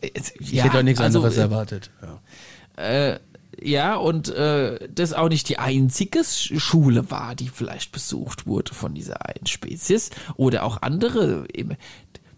Ich 0.00 0.52
ja, 0.52 0.64
hätte 0.64 0.76
doch 0.76 0.82
nichts 0.82 1.00
also, 1.00 1.18
anderes 1.18 1.36
äh, 1.36 1.40
erwartet. 1.40 1.90
Ja. 2.02 2.80
Äh, 2.82 3.18
ja, 3.60 3.96
und 3.96 4.28
äh, 4.28 4.88
das 4.88 5.12
auch 5.12 5.28
nicht 5.28 5.48
die 5.48 5.58
einzige 5.58 6.22
Schule 6.22 7.10
war, 7.10 7.34
die 7.34 7.48
vielleicht 7.48 7.90
besucht 7.90 8.46
wurde 8.46 8.72
von 8.72 8.94
dieser 8.94 9.26
einen 9.26 9.46
Spezies 9.46 10.10
oder 10.36 10.62
auch 10.62 10.82
andere. 10.82 11.48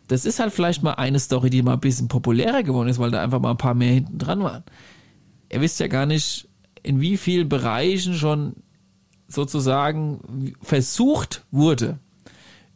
Das 0.08 0.24
ist 0.24 0.40
halt 0.40 0.54
vielleicht 0.54 0.82
mal 0.82 0.94
eine 0.94 1.20
Story, 1.20 1.50
die 1.50 1.62
mal 1.62 1.74
ein 1.74 1.80
bisschen 1.80 2.08
populärer 2.08 2.62
geworden 2.62 2.88
ist, 2.88 2.98
weil 2.98 3.10
da 3.10 3.22
einfach 3.22 3.40
mal 3.40 3.50
ein 3.50 3.58
paar 3.58 3.74
mehr 3.74 3.92
hinten 3.92 4.18
dran 4.18 4.42
waren 4.42 4.64
ihr 5.52 5.60
wisst 5.60 5.80
ja 5.80 5.86
gar 5.86 6.06
nicht, 6.06 6.48
in 6.82 7.00
wie 7.00 7.16
vielen 7.16 7.48
Bereichen 7.48 8.14
schon 8.14 8.54
sozusagen 9.28 10.54
versucht 10.62 11.44
wurde, 11.50 11.98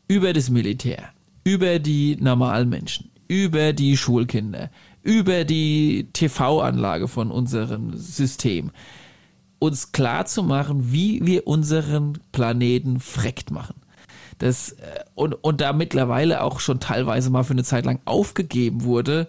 über 0.07 0.33
das 0.33 0.51
Militär, 0.51 1.11
über 1.43 1.79
die 1.79 2.16
normalen 2.16 2.68
Menschen, 2.68 3.11
über 3.29 3.72
die 3.72 3.97
Schulkinder, 3.97 4.70
über 5.03 5.45
die 5.45 6.09
TV-Anlage 6.12 7.09
von 7.09 7.31
unserem 7.31 7.97
System, 7.97 8.70
uns 9.59 9.93
klar 9.93 10.27
zu 10.27 10.43
machen, 10.43 10.93
wie 10.93 11.25
wir 11.25 11.47
unseren 11.47 12.18
Planeten 12.33 13.01
freckt 13.01 13.51
machen. 13.51 13.77
Das, 14.39 14.72
äh, 14.72 15.05
und, 15.14 15.33
und 15.35 15.61
da 15.61 15.72
mittlerweile 15.72 16.43
auch 16.43 16.61
schon 16.61 16.81
teilweise 16.81 17.31
mal 17.31 17.45
für 17.45 17.53
eine 17.53 17.64
Zeit 17.64 17.87
lang 17.87 18.01
aufgegeben 18.05 18.83
wurde, 18.83 19.29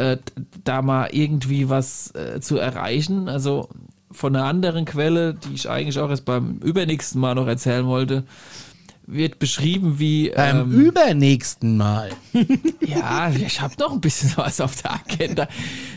äh, 0.00 0.18
da 0.64 0.82
mal 0.82 1.08
irgendwie 1.12 1.68
was 1.68 2.14
äh, 2.14 2.40
zu 2.40 2.56
erreichen. 2.56 3.28
Also 3.28 3.68
von 4.10 4.34
einer 4.34 4.46
anderen 4.46 4.84
Quelle, 4.84 5.34
die 5.34 5.54
ich 5.54 5.68
eigentlich 5.68 5.98
auch 5.98 6.10
erst 6.10 6.24
beim 6.24 6.58
übernächsten 6.58 7.20
Mal 7.20 7.34
noch 7.34 7.46
erzählen 7.46 7.86
wollte, 7.86 8.24
wird 9.06 9.38
beschrieben 9.38 9.98
wie 9.98 10.30
beim 10.30 10.72
ähm, 10.72 10.80
übernächsten 10.80 11.76
Mal. 11.76 12.10
ja, 12.80 13.30
ich 13.30 13.60
habe 13.60 13.74
noch 13.78 13.92
ein 13.92 14.00
bisschen 14.00 14.32
was 14.36 14.60
auf 14.60 14.80
der 14.82 14.94
Agenda, 14.94 15.48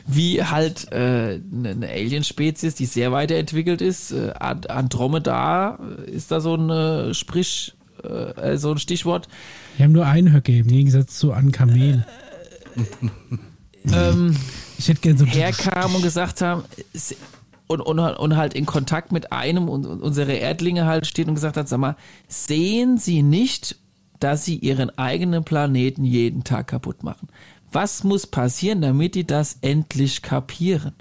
wie 0.07 0.43
halt 0.43 0.91
äh, 0.91 1.39
eine 1.39 1.87
Alien-Spezies, 1.87 2.75
die 2.75 2.85
sehr 2.85 3.11
weiterentwickelt 3.11 3.81
ist. 3.81 4.11
Äh, 4.11 4.33
Andromeda 4.39 5.79
ist 6.07 6.31
da 6.31 6.39
so 6.39 6.55
ein 6.55 6.69
äh, 6.69 7.13
Sprich, 7.13 7.73
äh, 8.03 8.57
so 8.57 8.71
ein 8.71 8.79
Stichwort. 8.79 9.27
Wir 9.77 9.85
haben 9.85 9.93
nur 9.93 10.05
Einhöcke 10.05 10.57
im 10.57 10.67
Gegensatz 10.67 11.17
zu 11.17 11.33
an 11.33 11.51
Kamel. 11.51 12.05
ähm, 13.91 14.35
ich 14.77 14.87
hätte 14.87 15.01
gern 15.01 15.17
so 15.17 15.25
herkamen 15.25 15.97
und 15.97 16.03
gesagt 16.03 16.41
haben, 16.41 16.63
und, 17.67 17.81
und, 17.81 17.99
und 17.99 18.37
halt 18.37 18.53
in 18.53 18.65
Kontakt 18.65 19.11
mit 19.11 19.31
einem 19.31 19.69
und, 19.69 19.85
und 19.85 20.01
unsere 20.01 20.33
Erdlinge 20.33 20.85
halt 20.85 21.07
steht 21.07 21.27
und 21.27 21.35
gesagt 21.35 21.57
hat, 21.57 21.67
sag 21.67 21.79
mal, 21.79 21.95
sehen 22.27 22.97
Sie 22.97 23.23
nicht, 23.23 23.77
dass 24.19 24.45
Sie 24.45 24.57
Ihren 24.57 24.97
eigenen 24.97 25.43
Planeten 25.43 26.05
jeden 26.05 26.43
Tag 26.43 26.67
kaputt 26.67 27.03
machen? 27.03 27.29
Was 27.71 28.03
muss 28.03 28.27
passieren, 28.27 28.81
damit 28.81 29.15
die 29.15 29.25
das 29.25 29.57
endlich 29.61 30.21
kapieren? 30.21 30.93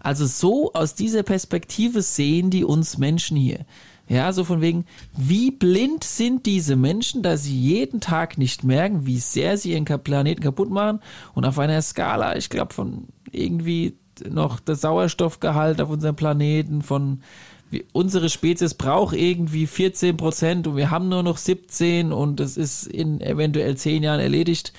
Also 0.00 0.26
so 0.26 0.72
aus 0.72 0.94
dieser 0.94 1.22
Perspektive 1.22 2.02
sehen 2.02 2.50
die 2.50 2.64
uns 2.64 2.98
Menschen 2.98 3.36
hier. 3.36 3.64
Ja, 4.12 4.30
so 4.34 4.44
von 4.44 4.60
wegen, 4.60 4.84
wie 5.16 5.50
blind 5.50 6.04
sind 6.04 6.44
diese 6.44 6.76
Menschen, 6.76 7.22
dass 7.22 7.44
sie 7.44 7.58
jeden 7.58 8.02
Tag 8.02 8.36
nicht 8.36 8.62
merken, 8.62 9.06
wie 9.06 9.16
sehr 9.16 9.56
sie 9.56 9.72
ihren 9.72 9.86
Planeten 9.86 10.42
kaputt 10.42 10.68
machen 10.68 11.00
und 11.32 11.46
auf 11.46 11.58
einer 11.58 11.80
Skala, 11.80 12.36
ich 12.36 12.50
glaube, 12.50 12.74
von 12.74 13.08
irgendwie 13.30 13.94
noch 14.28 14.60
der 14.60 14.74
Sauerstoffgehalt 14.74 15.80
auf 15.80 15.88
unserem 15.88 16.14
Planeten 16.14 16.82
von 16.82 17.22
wie, 17.70 17.86
unsere 17.92 18.28
Spezies 18.28 18.74
braucht 18.74 19.16
irgendwie 19.16 19.66
14 19.66 20.18
Prozent 20.18 20.66
und 20.66 20.76
wir 20.76 20.90
haben 20.90 21.08
nur 21.08 21.22
noch 21.22 21.38
17 21.38 22.12
und 22.12 22.38
das 22.38 22.58
ist 22.58 22.86
in 22.86 23.22
eventuell 23.22 23.78
10 23.78 24.02
Jahren 24.02 24.20
erledigt. 24.20 24.74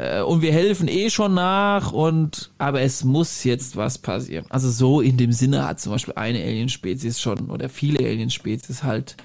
Äh, 0.00 0.22
und 0.22 0.40
wir 0.40 0.52
helfen 0.52 0.88
eh 0.88 1.10
schon 1.10 1.34
nach 1.34 1.92
und 1.92 2.50
aber 2.56 2.80
es 2.80 3.04
muss 3.04 3.44
jetzt 3.44 3.76
was 3.76 3.98
passieren. 3.98 4.46
Also 4.48 4.70
so 4.70 5.02
in 5.02 5.18
dem 5.18 5.32
Sinne 5.32 5.66
hat 5.66 5.78
zum 5.78 5.92
Beispiel 5.92 6.14
eine 6.16 6.42
Alienspezies 6.42 7.20
schon 7.20 7.50
oder 7.50 7.68
viele 7.68 7.98
Alienspezies 7.98 8.82
halt 8.82 9.16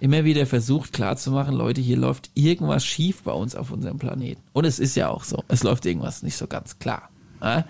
immer 0.00 0.24
wieder 0.24 0.46
versucht 0.46 0.92
klarzumachen, 0.94 1.54
Leute, 1.54 1.80
hier 1.80 1.98
läuft 1.98 2.30
irgendwas 2.34 2.84
schief 2.84 3.22
bei 3.22 3.32
uns 3.32 3.54
auf 3.54 3.70
unserem 3.70 3.98
Planeten. 3.98 4.40
Und 4.52 4.64
es 4.64 4.78
ist 4.78 4.94
ja 4.94 5.08
auch 5.08 5.24
so. 5.24 5.44
Es 5.48 5.62
läuft 5.62 5.84
irgendwas 5.86 6.22
nicht 6.22 6.36
so 6.36 6.46
ganz 6.46 6.78
klar. 6.78 7.10
Äh? 7.40 7.62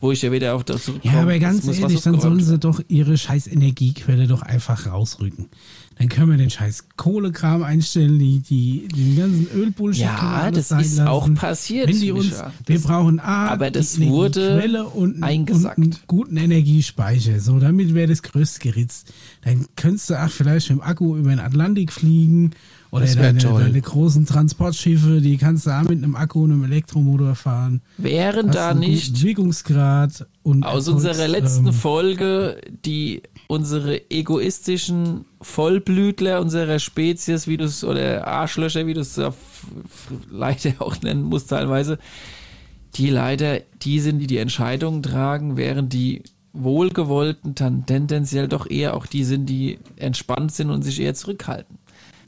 Wo 0.00 0.12
ich 0.12 0.20
ja 0.20 0.30
wieder 0.30 0.54
auf 0.54 0.66
komme. 0.66 1.00
Ja, 1.02 1.22
aber 1.22 1.38
ganz 1.38 1.66
ehrlich, 1.66 2.02
dann 2.02 2.20
sollen 2.20 2.40
sie 2.40 2.58
doch 2.58 2.80
ihre 2.88 3.16
scheiß 3.16 3.46
Energiequelle 3.46 4.26
doch 4.26 4.42
einfach 4.42 4.86
rausrücken. 4.86 5.48
Dann 5.98 6.10
können 6.10 6.30
wir 6.30 6.36
den 6.36 6.50
scheiß 6.50 6.84
Kohlekram 6.96 7.62
einstellen, 7.62 8.18
die, 8.18 8.40
die, 8.40 8.86
den 8.88 9.16
ganzen 9.16 9.48
Ölbullshit. 9.54 10.04
Ja, 10.04 10.50
das 10.50 10.70
ist 10.70 10.98
lassen. 10.98 11.06
auch 11.08 11.32
passiert. 11.34 11.88
Wenn 11.88 12.00
die 12.00 12.12
uns, 12.12 12.34
wir 12.66 12.80
brauchen 12.80 13.18
A, 13.18 13.48
aber 13.48 13.70
das 13.70 13.98
wurde 13.98 14.84
und, 14.84 15.22
eingesagt. 15.22 15.78
und 15.78 15.84
einen 15.84 15.96
guten 16.06 16.36
Energiespeicher. 16.36 17.40
So, 17.40 17.58
damit 17.58 17.94
wäre 17.94 18.08
das 18.08 18.22
größte 18.22 18.60
geritzt. 18.60 19.14
Dann 19.42 19.66
könntest 19.76 20.10
du 20.10 20.22
auch 20.22 20.28
vielleicht 20.28 20.68
mit 20.68 20.80
dem 20.80 20.82
Akku 20.82 21.16
über 21.16 21.30
den 21.30 21.40
Atlantik 21.40 21.90
fliegen 21.90 22.50
oder 22.90 23.06
deine, 23.06 23.38
deine, 23.38 23.80
großen 23.80 24.26
Transportschiffe, 24.26 25.20
die 25.20 25.36
kannst 25.38 25.66
du 25.66 25.70
auch 25.70 25.82
mit 25.82 26.02
einem 26.02 26.14
Akku 26.14 26.44
und 26.44 26.52
einem 26.52 26.64
Elektromotor 26.64 27.34
fahren. 27.34 27.80
Wären 27.98 28.50
da 28.50 28.74
nicht 28.74 29.22
Wirkungsgrad 29.22 30.26
und 30.42 30.62
aus 30.62 30.86
Erfolgs, 30.86 31.06
unserer 31.06 31.28
letzten 31.28 31.66
ähm, 31.68 31.72
Folge 31.72 32.60
die 32.84 33.22
unsere 33.48 34.10
egoistischen 34.10 35.24
Vollblütler 35.40 36.40
unserer 36.40 36.78
Spezies, 36.78 37.46
wie 37.46 37.56
du 37.56 37.64
es, 37.64 37.84
oder 37.84 38.26
Arschlöcher, 38.26 38.86
wie 38.86 38.94
du 38.94 39.00
es 39.00 39.20
leider 40.30 40.74
auch 40.78 41.00
nennen 41.02 41.22
musst 41.22 41.50
teilweise, 41.50 41.98
die 42.94 43.10
leider 43.10 43.60
die 43.82 44.00
sind, 44.00 44.18
die 44.18 44.26
die 44.26 44.38
Entscheidungen 44.38 45.02
tragen, 45.02 45.56
während 45.56 45.92
die 45.92 46.22
Wohlgewollten 46.52 47.54
dann 47.54 47.84
tendenziell 47.86 48.48
doch 48.48 48.68
eher 48.68 48.94
auch 48.94 49.06
die 49.06 49.24
sind, 49.24 49.46
die 49.46 49.78
entspannt 49.96 50.52
sind 50.52 50.70
und 50.70 50.82
sich 50.82 51.00
eher 51.00 51.14
zurückhalten. 51.14 51.78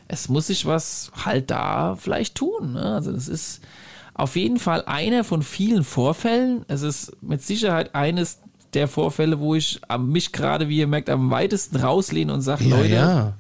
Es 0.07 0.29
muss 0.29 0.49
sich 0.49 0.67
was 0.67 1.11
halt 1.25 1.51
da 1.51 1.97
vielleicht 1.97 2.35
tun. 2.35 2.75
Ne? 2.75 2.95
Also 2.95 3.13
das 3.13 3.29
ist 3.29 3.61
auf 4.15 4.37
jeden 4.37 4.59
Fall 4.59 4.85
einer 4.85 5.25
von 5.25 5.43
vielen 5.43 5.85
Vorfällen. 5.85 6.65
Es 6.69 6.83
ist 6.83 7.23
mit 7.23 7.43
Sicherheit 7.43 7.95
eines 7.95 8.41
der 8.75 8.89
Vorfälle, 8.89 9.41
wo 9.41 9.55
ich 9.55 9.81
mich 9.99 10.33
gerade, 10.33 10.69
wie 10.69 10.79
ihr 10.79 10.87
merkt, 10.87 11.11
am 11.11 11.31
weitesten 11.31 11.77
rauslehne 11.77 12.33
und 12.33 12.43
sage, 12.43 12.65
ja, 12.65 12.77
Leute, 12.77 12.95
ja. 12.95 13.39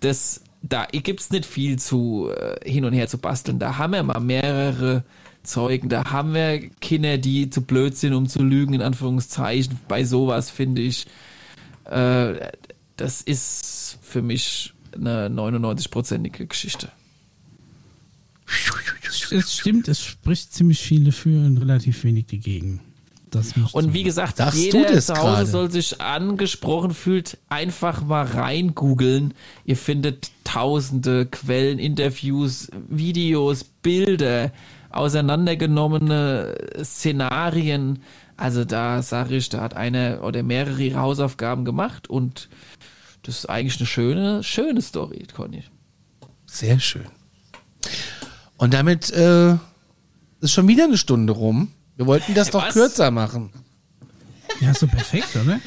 das, 0.00 0.42
da 0.62 0.86
gibt 0.86 1.20
es 1.20 1.30
nicht 1.30 1.46
viel 1.46 1.78
zu 1.78 2.30
äh, 2.30 2.70
hin 2.70 2.84
und 2.84 2.92
her 2.92 3.08
zu 3.08 3.18
basteln. 3.18 3.58
Da 3.58 3.78
haben 3.78 3.92
wir 3.92 4.02
mal 4.02 4.20
mehrere 4.20 5.04
Zeugen, 5.42 5.88
da 5.88 6.04
haben 6.10 6.34
wir 6.34 6.68
Kinder, 6.80 7.18
die 7.18 7.50
zu 7.50 7.62
blöd 7.62 7.96
sind, 7.96 8.14
um 8.14 8.28
zu 8.28 8.42
lügen, 8.42 8.74
in 8.74 8.82
Anführungszeichen. 8.82 9.78
Bei 9.88 10.04
sowas 10.04 10.50
finde 10.50 10.82
ich, 10.82 11.06
äh, 11.84 12.34
das 12.96 13.22
ist 13.22 13.98
für 14.02 14.22
mich 14.22 14.74
eine 14.94 15.28
99-prozentige 15.28 16.46
Geschichte. 16.46 16.90
Es 19.30 19.54
stimmt, 19.54 19.88
es 19.88 20.02
spricht 20.02 20.54
ziemlich 20.54 20.80
viel 20.80 21.04
dafür 21.04 21.44
und 21.44 21.58
relativ 21.58 22.02
wenig 22.04 22.26
dagegen 22.26 22.80
und 23.72 23.94
wie 23.94 24.02
gesagt, 24.02 24.36
Sagst 24.36 24.58
jeder 24.58 25.00
zu 25.00 25.14
Hause 25.14 25.22
grade? 25.22 25.46
soll 25.46 25.70
sich 25.70 26.00
angesprochen 26.00 26.92
fühlt, 26.92 27.38
einfach 27.48 28.02
mal 28.02 28.24
rein 28.24 28.74
googeln. 28.74 29.34
Ihr 29.64 29.76
findet 29.76 30.30
tausende 30.44 31.26
Quellen, 31.26 31.78
Interviews, 31.78 32.70
Videos, 32.88 33.64
Bilder, 33.64 34.52
auseinandergenommene 34.90 36.54
Szenarien. 36.82 38.02
Also 38.36 38.64
da 38.64 39.02
sage 39.02 39.36
ich, 39.36 39.48
da 39.48 39.60
hat 39.60 39.74
einer 39.74 40.22
oder 40.22 40.42
mehrere 40.42 40.82
ihre 40.82 41.00
Hausaufgaben 41.00 41.64
gemacht 41.64 42.08
und 42.08 42.48
das 43.22 43.40
ist 43.40 43.46
eigentlich 43.46 43.78
eine 43.78 43.86
schöne, 43.86 44.42
schöne 44.42 44.80
Story, 44.80 45.26
Conny. 45.34 45.64
Sehr 46.46 46.78
schön. 46.80 47.06
Und 48.56 48.74
damit 48.74 49.10
äh, 49.10 49.56
ist 50.40 50.52
schon 50.52 50.68
wieder 50.68 50.84
eine 50.84 50.98
Stunde 50.98 51.32
rum. 51.32 51.72
Wir 51.98 52.06
wollten 52.06 52.32
das 52.32 52.50
doch 52.50 52.64
Was? 52.64 52.74
kürzer 52.74 53.10
machen. 53.10 53.50
Ja, 54.60 54.72
so 54.72 54.86
perfekt, 54.86 55.34
oder? 55.34 55.60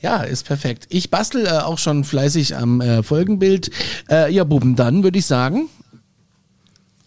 Ja, 0.00 0.24
ist 0.24 0.44
perfekt. 0.44 0.88
Ich 0.90 1.08
bastel 1.08 1.46
äh, 1.46 1.50
auch 1.50 1.78
schon 1.78 2.02
fleißig 2.02 2.56
am 2.56 2.80
äh, 2.80 3.04
Folgenbild. 3.04 3.70
Äh, 4.10 4.32
ja, 4.32 4.42
Buben, 4.42 4.74
dann 4.74 5.04
würde 5.04 5.20
ich 5.20 5.26
sagen. 5.26 5.68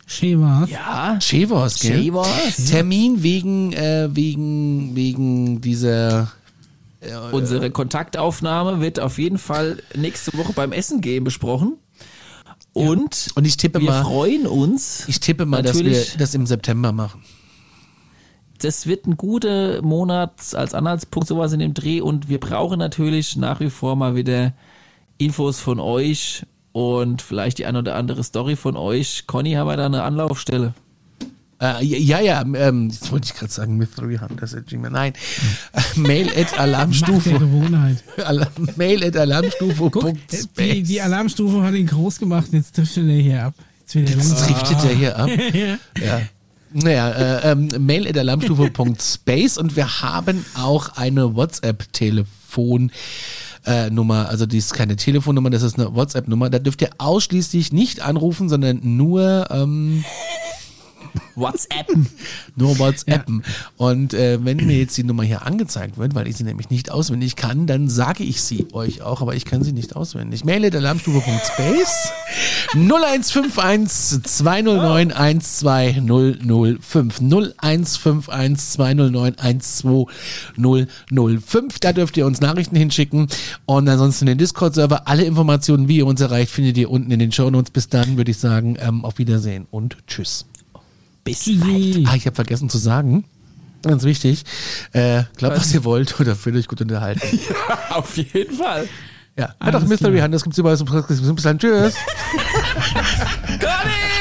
Schewars. 0.07 0.69
Ja. 0.69 1.19
Schewars, 1.19 1.81
gell? 1.81 2.01
Schewars. 2.01 2.65
Termin 2.69 3.21
wegen, 3.23 3.73
äh, 3.73 4.07
wegen, 4.13 4.95
wegen 4.95 5.59
dieser. 5.59 6.31
Äh, 7.01 7.13
Unsere 7.33 7.71
Kontaktaufnahme 7.71 8.79
wird 8.79 9.01
auf 9.01 9.19
jeden 9.19 9.37
Fall 9.37 9.83
nächste 9.95 10.37
Woche 10.37 10.53
beim 10.53 10.71
Essen 10.71 11.01
gehen 11.01 11.25
besprochen. 11.25 11.77
Und, 12.71 13.25
ja. 13.25 13.31
und 13.35 13.45
ich 13.45 13.57
tippe 13.57 13.81
wir 13.81 13.89
mal, 13.89 14.03
freuen 14.03 14.47
uns. 14.47 15.03
Ich 15.07 15.19
tippe 15.19 15.45
mal, 15.45 15.61
dass 15.61 15.83
wir 15.83 16.05
das 16.17 16.33
im 16.35 16.45
September 16.45 16.93
machen 16.93 17.21
das 18.61 18.87
wird 18.87 19.07
ein 19.07 19.17
guter 19.17 19.81
Monat 19.81 20.53
als 20.53 20.73
Anhaltspunkt, 20.73 21.27
sowas 21.27 21.53
in 21.53 21.59
dem 21.59 21.73
Dreh. 21.73 22.01
Und 22.01 22.29
wir 22.29 22.39
brauchen 22.39 22.79
natürlich 22.79 23.35
nach 23.35 23.59
wie 23.59 23.69
vor 23.69 23.95
mal 23.95 24.15
wieder 24.15 24.53
Infos 25.17 25.59
von 25.59 25.79
euch 25.79 26.45
und 26.71 27.21
vielleicht 27.21 27.57
die 27.57 27.65
ein 27.65 27.75
oder 27.75 27.95
andere 27.95 28.23
Story 28.23 28.55
von 28.55 28.77
euch. 28.77 29.25
Conny, 29.27 29.53
haben 29.53 29.67
wir 29.67 29.77
da 29.77 29.85
eine 29.85 30.03
Anlaufstelle? 30.03 30.73
Äh, 31.61 31.85
ja, 31.85 32.19
ja, 32.19 32.41
ähm, 32.41 32.89
jetzt 32.89 33.11
wollte 33.11 33.27
ich 33.27 33.35
gerade 33.35 33.51
sagen, 33.51 33.77
Mystery 33.77 34.17
Hunters 34.17 34.55
at 34.55 34.65
Gmail. 34.65 34.89
Nein, 34.89 35.13
Mail 35.95 36.29
at 36.35 36.59
Alarmstufe. 36.59 37.39
Mail 38.77 39.03
at 39.03 39.15
Alarmstufe. 39.15 40.13
Die, 40.57 40.81
die 40.81 41.01
Alarmstufe 41.01 41.61
hat 41.61 41.75
ihn 41.75 41.85
groß 41.85 42.17
gemacht, 42.17 42.47
jetzt 42.51 42.77
driftet 42.77 43.07
er 43.07 43.15
hier 43.15 43.43
ab. 43.45 43.53
Jetzt, 43.93 44.09
jetzt 44.09 44.47
driftet 44.47 44.83
er 44.85 44.95
hier 44.95 45.17
ab. 45.17 45.29
ja. 45.53 45.77
ja. 46.03 46.21
Naja, 46.73 47.09
äh, 47.09 47.51
ähm, 47.51 47.69
mail 47.79 48.07
at 48.07 48.17
alarmstufe.space 48.17 49.57
und 49.57 49.75
wir 49.75 50.01
haben 50.01 50.45
auch 50.55 50.95
eine 50.95 51.35
WhatsApp-Telefon. 51.35 52.91
Äh, 53.65 53.91
Nummer, 53.91 54.27
also 54.27 54.47
die 54.47 54.57
ist 54.57 54.73
keine 54.73 54.95
Telefonnummer, 54.95 55.51
das 55.51 55.61
ist 55.61 55.77
eine 55.77 55.93
WhatsApp-Nummer. 55.93 56.49
Da 56.49 56.57
dürft 56.57 56.81
ihr 56.81 56.89
ausschließlich 56.97 57.71
nicht 57.71 58.01
anrufen, 58.01 58.49
sondern 58.49 58.79
nur 58.81 59.47
ähm, 59.51 60.03
WhatsAppen. 61.35 62.07
Nur 62.55 62.79
WhatsAppen. 62.79 63.43
Ja. 63.45 63.53
Und 63.77 64.13
äh, 64.13 64.43
wenn 64.43 64.57
mir 64.57 64.77
jetzt 64.77 64.97
die 64.97 65.03
Nummer 65.03 65.23
hier 65.23 65.45
angezeigt 65.45 65.97
wird, 65.97 66.15
weil 66.15 66.27
ich 66.27 66.37
sie 66.37 66.43
nämlich 66.43 66.69
nicht 66.69 66.91
auswendig 66.91 67.35
kann, 67.35 67.67
dann 67.67 67.89
sage 67.89 68.23
ich 68.23 68.41
sie 68.41 68.67
euch 68.73 69.01
auch, 69.01 69.21
aber 69.21 69.35
ich 69.35 69.45
kann 69.45 69.63
sie 69.63 69.73
nicht 69.73 69.95
auswendig. 69.95 70.45
Mail 70.45 70.65
at 70.65 70.75
alarmstufe.space 70.75 72.11
0151 72.73 74.23
209 74.23 75.11
12005 75.11 77.21
0151 77.21 78.71
209 78.71 79.35
12005. 79.37 81.79
Da 81.79 81.93
dürft 81.93 82.17
ihr 82.17 82.25
uns 82.25 82.41
Nachrichten 82.41 82.75
hinschicken 82.75 83.27
und 83.65 83.87
ansonsten 83.87 84.25
den 84.25 84.37
Discord-Server. 84.37 85.07
Alle 85.07 85.23
Informationen, 85.23 85.87
wie 85.87 85.97
ihr 85.97 86.05
uns 86.05 86.21
erreicht, 86.21 86.51
findet 86.51 86.77
ihr 86.77 86.89
unten 86.89 87.11
in 87.11 87.19
den 87.19 87.31
Show 87.31 87.49
Notes. 87.49 87.71
Bis 87.71 87.89
dann 87.89 88.17
würde 88.17 88.31
ich 88.31 88.37
sagen, 88.37 88.77
ähm, 88.79 89.05
auf 89.05 89.17
Wiedersehen 89.17 89.67
und 89.71 89.97
tschüss. 90.07 90.45
Bis 91.23 91.45
bald. 91.59 92.07
Ah, 92.07 92.15
ich 92.15 92.25
habe 92.25 92.35
vergessen 92.35 92.69
zu 92.69 92.77
sagen. 92.77 93.25
Ganz 93.83 94.03
wichtig. 94.03 94.43
Äh, 94.93 95.23
glaubt, 95.37 95.57
was 95.57 95.73
ihr 95.73 95.83
wollt 95.83 96.19
oder 96.19 96.35
fühlt 96.35 96.55
euch 96.55 96.67
gut 96.67 96.81
unterhalten. 96.81 97.21
ja, 97.49 97.95
auf 97.97 98.15
jeden 98.17 98.55
Fall. 98.55 98.87
Ja, 99.37 99.55
hat 99.59 99.75
auch 99.75 99.81
Mystery 99.81 100.19
das 100.29 100.43
gibt's 100.43 100.57
überall. 100.57 100.77
Bis 100.77 101.43
dann. 101.43 101.57
Tschüss. 101.57 101.95
Conny! 103.59 104.20